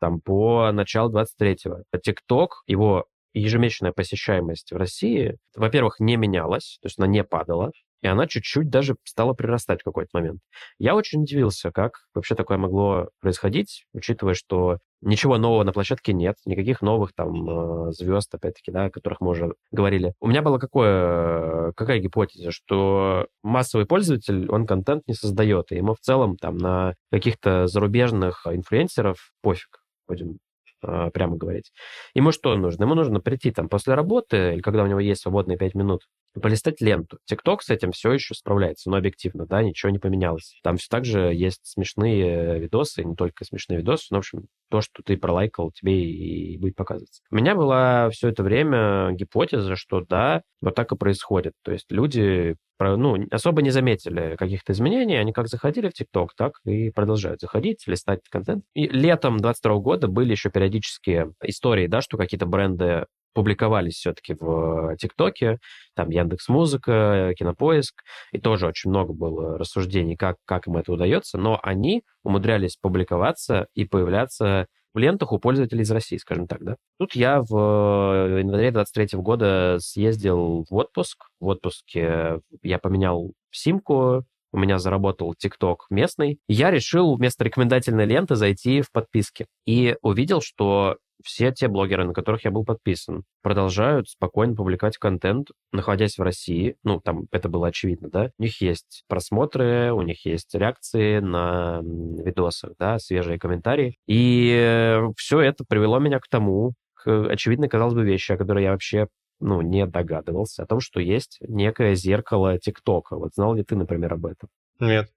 там 0.00 0.20
по 0.20 0.70
началу 0.72 1.12
23-го. 1.12 1.84
TikTok, 1.96 2.48
его 2.66 3.06
ежемесячная 3.34 3.92
посещаемость 3.92 4.72
в 4.72 4.76
России, 4.76 5.36
во-первых, 5.56 6.00
не 6.00 6.16
менялась, 6.16 6.78
то 6.82 6.86
есть 6.86 6.98
она 6.98 7.06
не 7.06 7.24
падала, 7.24 7.72
и 8.02 8.08
она 8.08 8.26
чуть-чуть 8.26 8.68
даже 8.68 8.96
стала 9.04 9.32
прирастать 9.32 9.80
в 9.80 9.84
какой-то 9.84 10.10
момент. 10.12 10.40
Я 10.78 10.96
очень 10.96 11.22
удивился, 11.22 11.70
как 11.70 12.00
вообще 12.14 12.34
такое 12.34 12.58
могло 12.58 13.08
происходить, 13.20 13.84
учитывая, 13.94 14.34
что 14.34 14.78
ничего 15.00 15.38
нового 15.38 15.62
на 15.62 15.72
площадке 15.72 16.12
нет, 16.12 16.36
никаких 16.44 16.82
новых 16.82 17.12
там 17.14 17.88
э, 17.88 17.92
звезд, 17.92 18.34
опять-таки, 18.34 18.72
да, 18.72 18.86
о 18.86 18.90
которых 18.90 19.20
мы 19.20 19.30
уже 19.30 19.54
говорили. 19.70 20.14
У 20.20 20.26
меня 20.26 20.42
была 20.42 20.58
какое, 20.58 21.72
какая 21.72 22.00
гипотеза, 22.00 22.50
что 22.50 23.28
массовый 23.42 23.86
пользователь, 23.86 24.48
он 24.48 24.66
контент 24.66 25.04
не 25.06 25.14
создает, 25.14 25.70
и 25.70 25.76
ему 25.76 25.94
в 25.94 26.00
целом 26.00 26.36
там 26.36 26.56
на 26.58 26.94
каких-то 27.10 27.68
зарубежных 27.68 28.46
инфлюенсеров 28.46 29.32
пофиг, 29.42 29.84
будем 30.08 30.38
прямо 30.82 31.36
говорить. 31.36 31.72
Ему 32.14 32.32
что 32.32 32.54
нужно? 32.56 32.84
Ему 32.84 32.94
нужно 32.94 33.20
прийти 33.20 33.50
там 33.50 33.68
после 33.68 33.94
работы, 33.94 34.54
или 34.54 34.60
когда 34.60 34.82
у 34.84 34.86
него 34.86 35.00
есть 35.00 35.22
свободные 35.22 35.58
5 35.58 35.74
минут, 35.74 36.02
полистать 36.40 36.80
ленту. 36.80 37.18
ТикТок 37.24 37.62
с 37.62 37.70
этим 37.70 37.92
все 37.92 38.12
еще 38.12 38.34
справляется, 38.34 38.90
но 38.90 38.96
объективно, 38.96 39.46
да, 39.46 39.62
ничего 39.62 39.90
не 39.90 39.98
поменялось. 39.98 40.58
Там 40.62 40.76
все 40.76 40.88
так 40.88 41.04
же 41.04 41.32
есть 41.34 41.60
смешные 41.64 42.58
видосы, 42.58 43.04
не 43.04 43.14
только 43.14 43.44
смешные 43.44 43.78
видосы, 43.78 44.06
но, 44.10 44.18
в 44.18 44.20
общем, 44.20 44.46
то, 44.70 44.80
что 44.80 45.02
ты 45.02 45.16
пролайкал, 45.16 45.70
тебе 45.72 46.02
и 46.02 46.56
будет 46.56 46.76
показываться. 46.76 47.22
У 47.30 47.36
меня 47.36 47.54
была 47.54 48.08
все 48.10 48.28
это 48.28 48.42
время 48.42 49.12
гипотеза, 49.12 49.76
что 49.76 50.00
да, 50.00 50.42
вот 50.60 50.74
так 50.74 50.92
и 50.92 50.96
происходит. 50.96 51.52
То 51.62 51.72
есть 51.72 51.90
люди 51.90 52.56
ну, 52.80 53.16
особо 53.30 53.62
не 53.62 53.70
заметили 53.70 54.36
каких-то 54.36 54.72
изменений, 54.72 55.16
они 55.16 55.32
как 55.32 55.48
заходили 55.48 55.88
в 55.88 55.92
ТикТок, 55.92 56.34
так 56.34 56.54
и 56.64 56.90
продолжают 56.90 57.40
заходить, 57.40 57.86
листать 57.86 58.20
контент. 58.28 58.64
И 58.74 58.88
летом 58.88 59.38
22 59.38 59.76
года 59.78 60.08
были 60.08 60.32
еще 60.32 60.50
периодические 60.50 61.32
истории, 61.44 61.86
да, 61.86 62.00
что 62.00 62.16
какие-то 62.16 62.46
бренды 62.46 63.06
публиковались 63.32 63.94
все-таки 63.94 64.34
в 64.38 64.96
ТикТоке, 64.96 65.58
там 65.94 66.10
Яндекс 66.10 66.48
Музыка, 66.48 67.34
Кинопоиск, 67.38 68.02
и 68.32 68.38
тоже 68.38 68.66
очень 68.66 68.90
много 68.90 69.12
было 69.12 69.58
рассуждений, 69.58 70.16
как, 70.16 70.36
как 70.44 70.66
им 70.66 70.76
это 70.76 70.92
удается, 70.92 71.38
но 71.38 71.58
они 71.62 72.02
умудрялись 72.22 72.76
публиковаться 72.76 73.66
и 73.74 73.84
появляться 73.84 74.66
в 74.94 74.98
лентах 74.98 75.32
у 75.32 75.38
пользователей 75.38 75.82
из 75.82 75.90
России, 75.90 76.18
скажем 76.18 76.46
так, 76.46 76.62
да. 76.62 76.76
Тут 76.98 77.14
я 77.14 77.40
в 77.40 77.54
э, 77.54 78.40
январе 78.40 78.70
23 78.70 79.18
года 79.20 79.78
съездил 79.80 80.66
в 80.68 80.74
отпуск. 80.74 81.28
В 81.40 81.46
отпуске 81.46 82.40
я 82.62 82.78
поменял 82.78 83.32
симку, 83.50 84.24
у 84.52 84.58
меня 84.58 84.78
заработал 84.78 85.34
ТикТок 85.34 85.86
местный. 85.88 86.38
Я 86.46 86.70
решил 86.70 87.16
вместо 87.16 87.42
рекомендательной 87.44 88.04
ленты 88.04 88.36
зайти 88.36 88.82
в 88.82 88.92
подписки. 88.92 89.46
И 89.66 89.96
увидел, 90.02 90.42
что 90.42 90.98
все 91.24 91.52
те 91.52 91.68
блогеры, 91.68 92.04
на 92.04 92.14
которых 92.14 92.44
я 92.44 92.50
был 92.50 92.64
подписан, 92.64 93.24
продолжают 93.42 94.08
спокойно 94.08 94.54
публиковать 94.54 94.98
контент, 94.98 95.48
находясь 95.72 96.18
в 96.18 96.22
России. 96.22 96.76
Ну, 96.84 97.00
там 97.00 97.26
это 97.30 97.48
было 97.48 97.68
очевидно, 97.68 98.08
да. 98.10 98.30
У 98.38 98.42
них 98.42 98.60
есть 98.60 99.04
просмотры, 99.08 99.92
у 99.92 100.02
них 100.02 100.24
есть 100.26 100.54
реакции 100.54 101.20
на 101.20 101.80
видосах, 101.82 102.72
да, 102.78 102.98
свежие 102.98 103.38
комментарии. 103.38 103.96
И 104.06 105.00
все 105.16 105.40
это 105.40 105.64
привело 105.68 105.98
меня 105.98 106.18
к 106.18 106.28
тому, 106.28 106.74
к 106.94 107.30
очевидной, 107.30 107.68
казалось 107.68 107.94
бы, 107.94 108.04
вещи, 108.04 108.32
о 108.32 108.36
которой 108.36 108.64
я 108.64 108.72
вообще 108.72 109.08
ну, 109.40 109.60
не 109.60 109.86
догадывался, 109.86 110.62
о 110.62 110.66
том, 110.66 110.80
что 110.80 111.00
есть 111.00 111.38
некое 111.40 111.94
зеркало 111.94 112.58
ТикТока. 112.58 113.16
Вот 113.16 113.34
знал 113.34 113.54
ли 113.54 113.64
ты, 113.64 113.74
например, 113.76 114.14
об 114.14 114.26
этом? 114.26 114.48
Нет. 114.78 115.10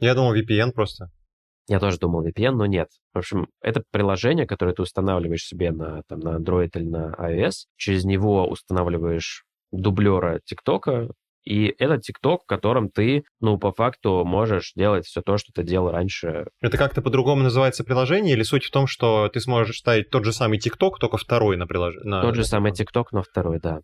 Я 0.00 0.14
думал 0.14 0.34
VPN 0.34 0.72
просто. 0.72 1.10
Я 1.68 1.80
тоже 1.80 1.98
думал 1.98 2.26
VPN, 2.26 2.52
но 2.52 2.66
нет. 2.66 2.88
В 3.12 3.18
общем, 3.18 3.48
это 3.60 3.82
приложение, 3.90 4.46
которое 4.46 4.74
ты 4.74 4.82
устанавливаешь 4.82 5.44
себе 5.44 5.70
на, 5.70 6.02
там, 6.08 6.20
на 6.20 6.38
Android 6.38 6.70
или 6.74 6.84
на 6.84 7.14
iOS. 7.18 7.66
Через 7.76 8.04
него 8.04 8.48
устанавливаешь 8.48 9.44
дублера 9.70 10.40
ТикТока, 10.44 11.10
и 11.44 11.74
это 11.78 11.98
ТикТок, 11.98 12.42
в 12.42 12.46
котором 12.46 12.90
ты, 12.90 13.24
ну, 13.40 13.58
по 13.58 13.72
факту 13.72 14.24
можешь 14.24 14.72
делать 14.74 15.06
все 15.06 15.22
то, 15.22 15.38
что 15.38 15.52
ты 15.54 15.62
делал 15.62 15.90
раньше. 15.90 16.46
Это 16.60 16.76
как-то 16.76 17.00
по-другому 17.00 17.42
называется 17.42 17.84
приложение, 17.84 18.34
или 18.34 18.42
суть 18.42 18.64
в 18.64 18.70
том, 18.70 18.86
что 18.86 19.28
ты 19.28 19.40
сможешь 19.40 19.78
ставить 19.78 20.10
тот 20.10 20.24
же 20.24 20.32
самый 20.32 20.58
ТикТок, 20.58 20.98
только 20.98 21.16
второй 21.16 21.56
на 21.56 21.66
приложение? 21.66 22.22
Тот 22.22 22.34
же 22.34 22.44
самый 22.44 22.72
ТикТок, 22.72 23.12
но 23.12 23.22
второй, 23.22 23.60
да. 23.60 23.80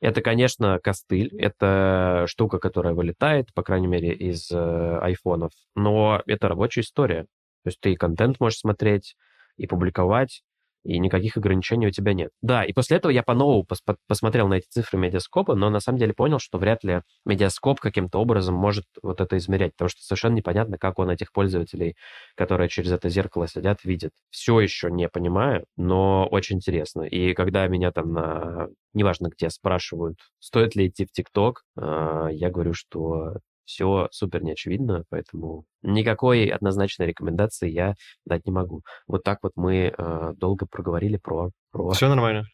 Это, 0.00 0.22
конечно, 0.22 0.78
костыль, 0.78 1.36
это 1.38 2.24
штука, 2.26 2.58
которая 2.58 2.94
вылетает, 2.94 3.52
по 3.52 3.62
крайней 3.62 3.86
мере, 3.86 4.14
из 4.14 4.50
э, 4.50 4.98
айфонов, 5.02 5.52
но 5.74 6.22
это 6.26 6.48
рабочая 6.48 6.80
история. 6.80 7.24
То 7.64 7.68
есть 7.68 7.80
ты 7.80 7.92
и 7.92 7.96
контент 7.96 8.40
можешь 8.40 8.60
смотреть, 8.60 9.16
и 9.58 9.66
публиковать, 9.66 10.42
и 10.84 10.98
никаких 10.98 11.36
ограничений 11.36 11.86
у 11.86 11.90
тебя 11.90 12.14
нет. 12.14 12.30
Да, 12.42 12.64
и 12.64 12.72
после 12.72 12.96
этого 12.96 13.12
я 13.12 13.22
по-новому 13.22 13.64
пос 13.64 13.82
посмотрел 14.06 14.48
на 14.48 14.54
эти 14.54 14.66
цифры 14.68 14.98
медиаскопа, 14.98 15.54
но 15.54 15.70
на 15.70 15.80
самом 15.80 15.98
деле 15.98 16.14
понял, 16.14 16.38
что 16.38 16.58
вряд 16.58 16.84
ли 16.84 17.02
медиаскоп 17.24 17.80
каким-то 17.80 18.18
образом 18.18 18.54
может 18.54 18.84
вот 19.02 19.20
это 19.20 19.36
измерять, 19.38 19.72
потому 19.72 19.88
что 19.88 20.02
совершенно 20.02 20.34
непонятно, 20.34 20.78
как 20.78 20.98
он 20.98 21.10
этих 21.10 21.32
пользователей, 21.32 21.96
которые 22.36 22.68
через 22.68 22.92
это 22.92 23.08
зеркало 23.08 23.46
сидят, 23.48 23.84
видит. 23.84 24.12
Все 24.30 24.60
еще 24.60 24.90
не 24.90 25.08
понимаю, 25.08 25.64
но 25.76 26.26
очень 26.30 26.56
интересно. 26.56 27.02
И 27.02 27.34
когда 27.34 27.66
меня 27.66 27.92
там 27.92 28.12
на 28.12 28.68
неважно 28.92 29.28
где 29.28 29.50
спрашивают, 29.50 30.18
стоит 30.38 30.74
ли 30.74 30.88
идти 30.88 31.04
в 31.04 31.12
ТикТок, 31.12 31.62
а, 31.76 32.28
я 32.28 32.50
говорю, 32.50 32.74
что 32.74 33.34
все 33.70 34.08
супер 34.10 34.42
неочевидно, 34.42 35.04
поэтому 35.10 35.64
никакой 35.82 36.46
однозначной 36.46 37.06
рекомендации 37.06 37.70
я 37.70 37.94
дать 38.26 38.44
не 38.44 38.52
могу. 38.52 38.82
Вот 39.06 39.22
так 39.22 39.38
вот 39.42 39.52
мы 39.54 39.94
э, 39.96 40.32
долго 40.36 40.66
проговорили 40.66 41.16
про... 41.16 41.50
про... 41.70 41.90
Все 41.92 42.08
нормально. 42.08 42.44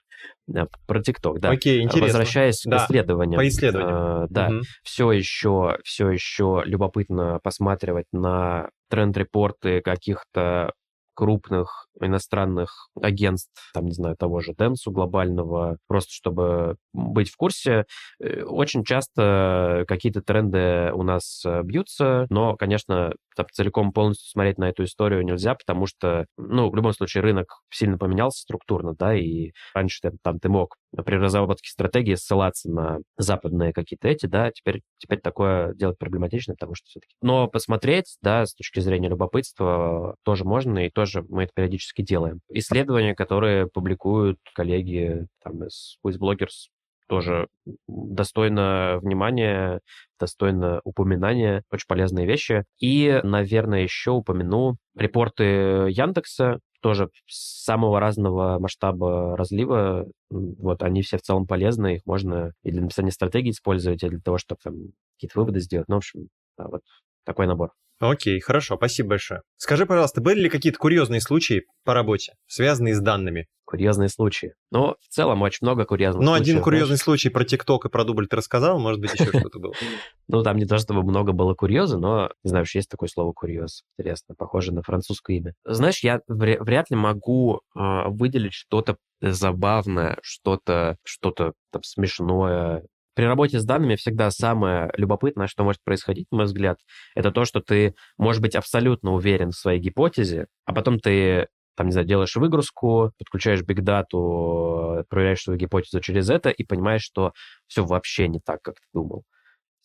Про 0.87 1.03
ТикТок, 1.03 1.41
да. 1.41 1.51
Окей, 1.51 1.83
интересно. 1.83 2.07
Возвращаясь 2.07 2.63
да, 2.65 2.79
к 2.79 2.85
исследованиям. 2.85 3.39
По 3.39 3.49
исследованиям. 3.49 4.25
Э, 4.25 4.27
да, 4.31 4.49
угу. 4.49 4.61
все 4.83 5.13
еще, 5.13 5.79
все 5.85 6.11
еще 6.11 6.63
любопытно 6.65 7.39
посматривать 7.43 8.07
на 8.13 8.71
тренд-репорты 8.89 9.83
каких-то 9.83 10.73
крупных 11.15 11.86
иностранных 12.01 12.89
агентств, 13.01 13.53
там, 13.73 13.87
не 13.87 13.93
знаю, 13.93 14.17
того 14.17 14.41
же 14.41 14.55
Денсу 14.55 14.91
глобального, 14.91 15.79
просто 15.87 16.13
чтобы 16.13 16.77
быть 16.93 17.31
в 17.31 17.37
курсе. 17.37 17.85
Э, 18.21 18.43
очень 18.43 18.85
часто 18.85 19.85
какие-то 19.87 20.23
тренды 20.23 20.91
у 20.93 21.03
нас 21.03 21.43
э, 21.45 21.63
бьются, 21.63 22.27
но, 22.31 22.57
конечно, 22.57 23.13
там, 23.37 23.47
целиком 23.53 23.93
полностью 23.93 24.31
смотреть 24.31 24.59
на 24.59 24.69
эту 24.69 24.85
историю 24.85 25.25
нельзя, 25.25 25.55
потому 25.55 25.87
что, 25.87 26.27
ну, 26.37 26.71
в 26.71 26.75
любом 26.75 26.93
случае, 26.93 27.23
рынок 27.23 27.61
сильно 27.71 27.99
поменялся 27.99 28.41
структурно, 28.41 28.95
да, 28.95 29.15
и 29.15 29.53
раньше 29.75 30.01
ты, 30.03 30.13
там 30.23 30.41
ты 30.41 30.49
мог 30.49 30.77
при 31.05 31.17
разработке 31.17 31.69
стратегии 31.71 32.15
ссылаться 32.15 32.71
на 32.71 32.99
западные 33.19 33.73
какие-то 33.73 34.09
эти, 34.09 34.27
да, 34.27 34.51
теперь, 34.51 34.81
теперь 34.99 35.21
такое 35.21 35.75
делать 35.75 35.99
проблематично, 35.99 36.55
потому 36.55 36.75
что 36.75 36.87
все-таки... 36.87 37.15
Но 37.21 37.49
посмотреть, 37.49 38.17
да, 38.23 38.47
с 38.47 38.55
точки 38.55 38.81
зрения 38.81 39.09
любопытства 39.09 40.17
тоже 40.25 40.45
можно, 40.45 40.87
и 40.87 40.91
тоже 40.91 41.23
мы 41.29 41.45
это 41.45 41.53
периодически 41.55 41.86
делаем. 41.97 42.41
Исследования, 42.51 43.15
которые 43.15 43.67
публикуют 43.67 44.39
коллеги 44.55 45.27
там 45.43 45.65
из 45.65 45.99
Quiz 46.05 46.19
Bloggers, 46.19 46.71
тоже 47.09 47.49
достойно 47.87 48.99
внимания, 49.01 49.81
достойно 50.19 50.81
упоминания, 50.85 51.63
очень 51.71 51.87
полезные 51.87 52.27
вещи. 52.27 52.65
И, 52.81 53.21
наверное, 53.23 53.83
еще 53.83 54.11
упомяну 54.11 54.77
репорты 54.97 55.45
Яндекса, 55.89 56.59
тоже 56.81 57.11
самого 57.27 58.01
разного 58.01 58.59
масштаба 58.59 59.37
разлива. 59.37 60.07
Вот 60.31 60.83
они 60.83 61.03
все 61.03 61.19
в 61.19 61.23
целом 61.23 61.47
полезны, 61.47 61.97
их 61.97 62.03
можно 62.07 62.53
и 62.63 62.71
для 62.71 62.83
написания 62.83 63.11
стратегии 63.11 63.51
использовать, 63.51 64.03
и 64.03 64.09
для 64.09 64.21
того, 64.21 64.39
чтобы 64.39 64.61
там 64.63 64.75
какие-то 65.17 65.39
выводы 65.41 65.61
сделать. 65.61 65.89
Ну, 65.89 65.97
в 65.97 65.99
общем, 65.99 66.29
да, 66.59 66.69
вот 66.69 66.83
такой 67.25 67.47
набор. 67.47 67.73
Окей, 67.99 68.41
хорошо, 68.41 68.77
спасибо 68.77 69.11
большое. 69.11 69.43
Скажи, 69.57 69.87
пожалуйста, 69.87 70.21
были 70.21 70.41
ли 70.41 70.49
какие-то 70.49 70.79
курьезные 70.79 71.21
случаи 71.21 71.65
по 71.85 71.95
работе, 71.95 72.35
связанные 72.47 72.95
с 72.95 73.01
данными? 73.01 73.47
Курьезные 73.65 74.09
случаи. 74.09 74.55
Ну, 74.71 74.95
в 75.01 75.09
целом, 75.09 75.43
очень 75.43 75.59
много 75.63 75.85
курьезных 75.85 76.21
ну, 76.21 76.29
случаев. 76.29 76.47
Ну, 76.47 76.53
один 76.53 76.63
курьезный 76.63 76.87
знаешь. 76.97 77.03
случай 77.03 77.31
про 77.31 77.45
ТикТок 77.45 77.87
и 77.87 77.89
про 77.89 78.05
дубль 78.05 78.29
ты 78.29 78.37
рассказал, 78.37 78.79
может 78.79 79.01
быть, 79.01 79.13
еще 79.15 79.27
что-то 79.27 79.59
было? 79.59 79.73
Ну, 80.29 80.43
там 80.43 80.57
не 80.57 80.67
то, 80.67 80.77
чтобы 80.79 81.05
много 81.05 81.33
было 81.33 81.55
курьеза, 81.55 81.99
но, 81.99 82.31
не 82.43 82.49
знаю, 82.49 82.67
есть 82.75 82.89
такое 82.89 83.09
слово 83.09 83.33
курьез. 83.33 83.85
Интересно, 83.97 84.35
похоже 84.37 84.73
на 84.73 84.83
французское 84.83 85.37
имя. 85.37 85.55
Знаешь, 85.65 86.01
я 86.03 86.21
вряд 86.27 86.91
ли 86.91 86.97
могу 86.97 87.61
а, 87.77 88.09
выделить 88.09 88.53
что-то 88.53 88.97
забавное, 89.21 90.19
что-то 90.23 90.97
что-то 91.05 91.53
там 91.71 91.83
смешное, 91.85 92.83
при 93.17 93.25
работе 93.25 93.59
с 93.59 93.65
данными 93.65 93.97
всегда 93.97 94.31
самое 94.31 94.93
любопытное, 94.97 95.47
что 95.47 95.65
может 95.65 95.83
происходить, 95.83 96.29
на 96.31 96.37
мой 96.37 96.47
взгляд, 96.47 96.79
это 97.15 97.33
то, 97.33 97.47
что 97.47 97.61
ты 97.61 97.95
можешь 98.19 98.43
быть 98.43 98.55
абсолютно 98.55 99.15
уверен 99.15 99.51
в 99.53 99.57
своей 99.57 99.81
гипотезе, 99.81 100.47
а 100.67 100.75
потом 100.75 101.01
ты 101.01 101.49
там, 101.77 101.87
не 101.87 101.93
знаю, 101.93 102.07
делаешь 102.07 102.37
выгрузку, 102.37 103.13
подключаешь 103.19 103.63
бигдату, 103.63 105.05
проверяешь 105.09 105.43
свою 105.43 105.59
гипотезу 105.59 106.01
через 106.01 106.29
это 106.31 106.51
и 106.51 106.63
понимаешь, 106.63 107.03
что 107.03 107.33
все 107.67 107.85
вообще 107.85 108.29
не 108.29 108.41
так, 108.41 108.61
как 108.63 108.77
ты 108.77 108.87
думал. 108.93 109.25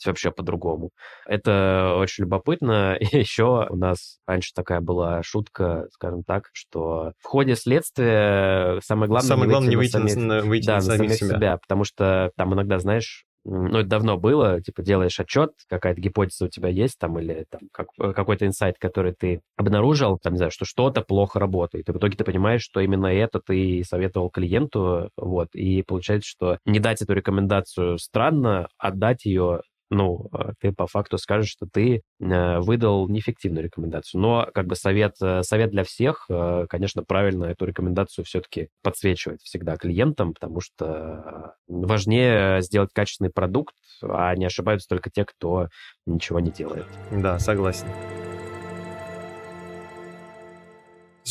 Вообще 0.05 0.31
по-другому. 0.31 0.91
Это 1.25 1.95
очень 1.97 2.23
любопытно. 2.23 2.95
И 2.99 3.17
еще 3.17 3.67
у 3.69 3.75
нас 3.75 4.19
раньше 4.27 4.51
такая 4.53 4.81
была 4.81 5.21
шутка, 5.23 5.87
скажем 5.91 6.23
так, 6.23 6.45
что 6.53 7.13
в 7.19 7.25
ходе 7.25 7.55
следствия 7.55 8.79
самое 8.81 9.09
главное, 9.09 9.27
самое 9.27 9.47
не 9.47 9.51
главное 9.51 9.69
не 9.69 9.75
выйти 9.75 9.97
на, 9.97 10.07
самих, 10.07 10.43
выйти 10.45 10.67
да, 10.67 10.75
на 10.75 10.81
самих 10.81 11.13
себя. 11.13 11.35
себя. 11.35 11.57
Потому 11.57 11.83
что 11.83 12.31
там 12.35 12.53
иногда, 12.53 12.79
знаешь, 12.79 13.25
ну, 13.43 13.79
это 13.79 13.89
давно 13.89 14.17
было, 14.17 14.61
типа, 14.61 14.83
делаешь 14.83 15.19
отчет, 15.19 15.51
какая-то 15.67 15.99
гипотеза 15.99 16.45
у 16.45 16.47
тебя 16.47 16.69
есть 16.69 16.99
там, 16.99 17.17
или 17.19 17.45
там 17.49 17.61
как, 17.71 17.87
э, 17.99 18.13
какой-то 18.13 18.45
инсайт, 18.45 18.75
который 18.79 19.13
ты 19.13 19.41
обнаружил, 19.57 20.19
там, 20.21 20.33
не 20.33 20.37
знаю, 20.37 20.51
что 20.51 20.65
что-то 20.65 21.01
плохо 21.01 21.39
работает. 21.39 21.89
И 21.89 21.91
в 21.91 21.97
итоге 21.97 22.17
ты 22.17 22.23
понимаешь, 22.23 22.61
что 22.61 22.81
именно 22.81 23.07
это 23.07 23.39
ты 23.39 23.83
советовал 23.83 24.29
клиенту, 24.29 25.09
вот, 25.17 25.47
и 25.55 25.81
получается, 25.81 26.29
что 26.29 26.57
не 26.65 26.79
дать 26.79 27.01
эту 27.01 27.13
рекомендацию 27.13 27.97
странно, 27.97 28.67
отдать 28.77 29.25
ее 29.25 29.61
ну, 29.91 30.29
э, 30.33 30.53
ты 30.59 30.71
по 30.71 30.87
факту 30.87 31.17
скажешь, 31.17 31.51
что 31.51 31.67
ты 31.71 32.01
э, 32.19 32.59
выдал 32.59 33.07
неэффективную 33.09 33.65
рекомендацию. 33.65 34.21
Но 34.21 34.47
как 34.53 34.65
бы 34.65 34.75
совет, 34.75 35.15
э, 35.21 35.43
совет 35.43 35.69
для 35.69 35.83
всех, 35.83 36.27
конечно, 36.69 37.03
правильно 37.03 37.45
эту 37.45 37.65
рекомендацию 37.65 38.25
все-таки 38.25 38.69
подсвечивать 38.81 39.41
всегда 39.43 39.75
клиентам, 39.75 40.33
потому 40.33 40.61
что 40.61 41.55
важнее 41.67 42.61
сделать 42.61 42.91
качественный 42.93 43.31
продукт, 43.31 43.75
а 44.01 44.33
не 44.35 44.45
ошибаются 44.45 44.87
только 44.87 45.09
те, 45.09 45.25
кто 45.25 45.67
ничего 46.05 46.39
не 46.39 46.51
делает. 46.51 46.85
Да, 47.11 47.37
согласен. 47.37 47.87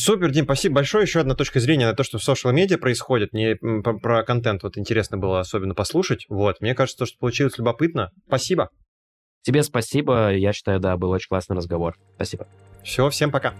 Супер, 0.01 0.31
Дим, 0.31 0.45
спасибо 0.45 0.75
большое. 0.75 1.03
Еще 1.03 1.19
одна 1.19 1.35
точка 1.35 1.59
зрения 1.59 1.85
на 1.85 1.93
то, 1.93 2.03
что 2.03 2.17
в 2.17 2.27
social 2.27 2.51
медиа 2.51 2.79
происходит. 2.79 3.33
Мне 3.33 3.55
про, 3.55 3.99
про 3.99 4.23
контент 4.23 4.63
вот 4.63 4.75
интересно 4.75 5.17
было 5.17 5.39
особенно 5.39 5.75
послушать. 5.75 6.25
Вот, 6.27 6.59
мне 6.59 6.73
кажется, 6.73 7.05
что 7.05 7.19
получилось 7.19 7.59
любопытно. 7.59 8.09
Спасибо. 8.25 8.69
Тебе 9.43 9.61
спасибо. 9.61 10.33
Я 10.33 10.53
считаю, 10.53 10.79
да, 10.79 10.97
был 10.97 11.11
очень 11.11 11.27
классный 11.29 11.55
разговор. 11.55 11.93
Спасибо. 12.15 12.47
Все, 12.83 13.11
всем 13.11 13.29
пока. 13.29 13.53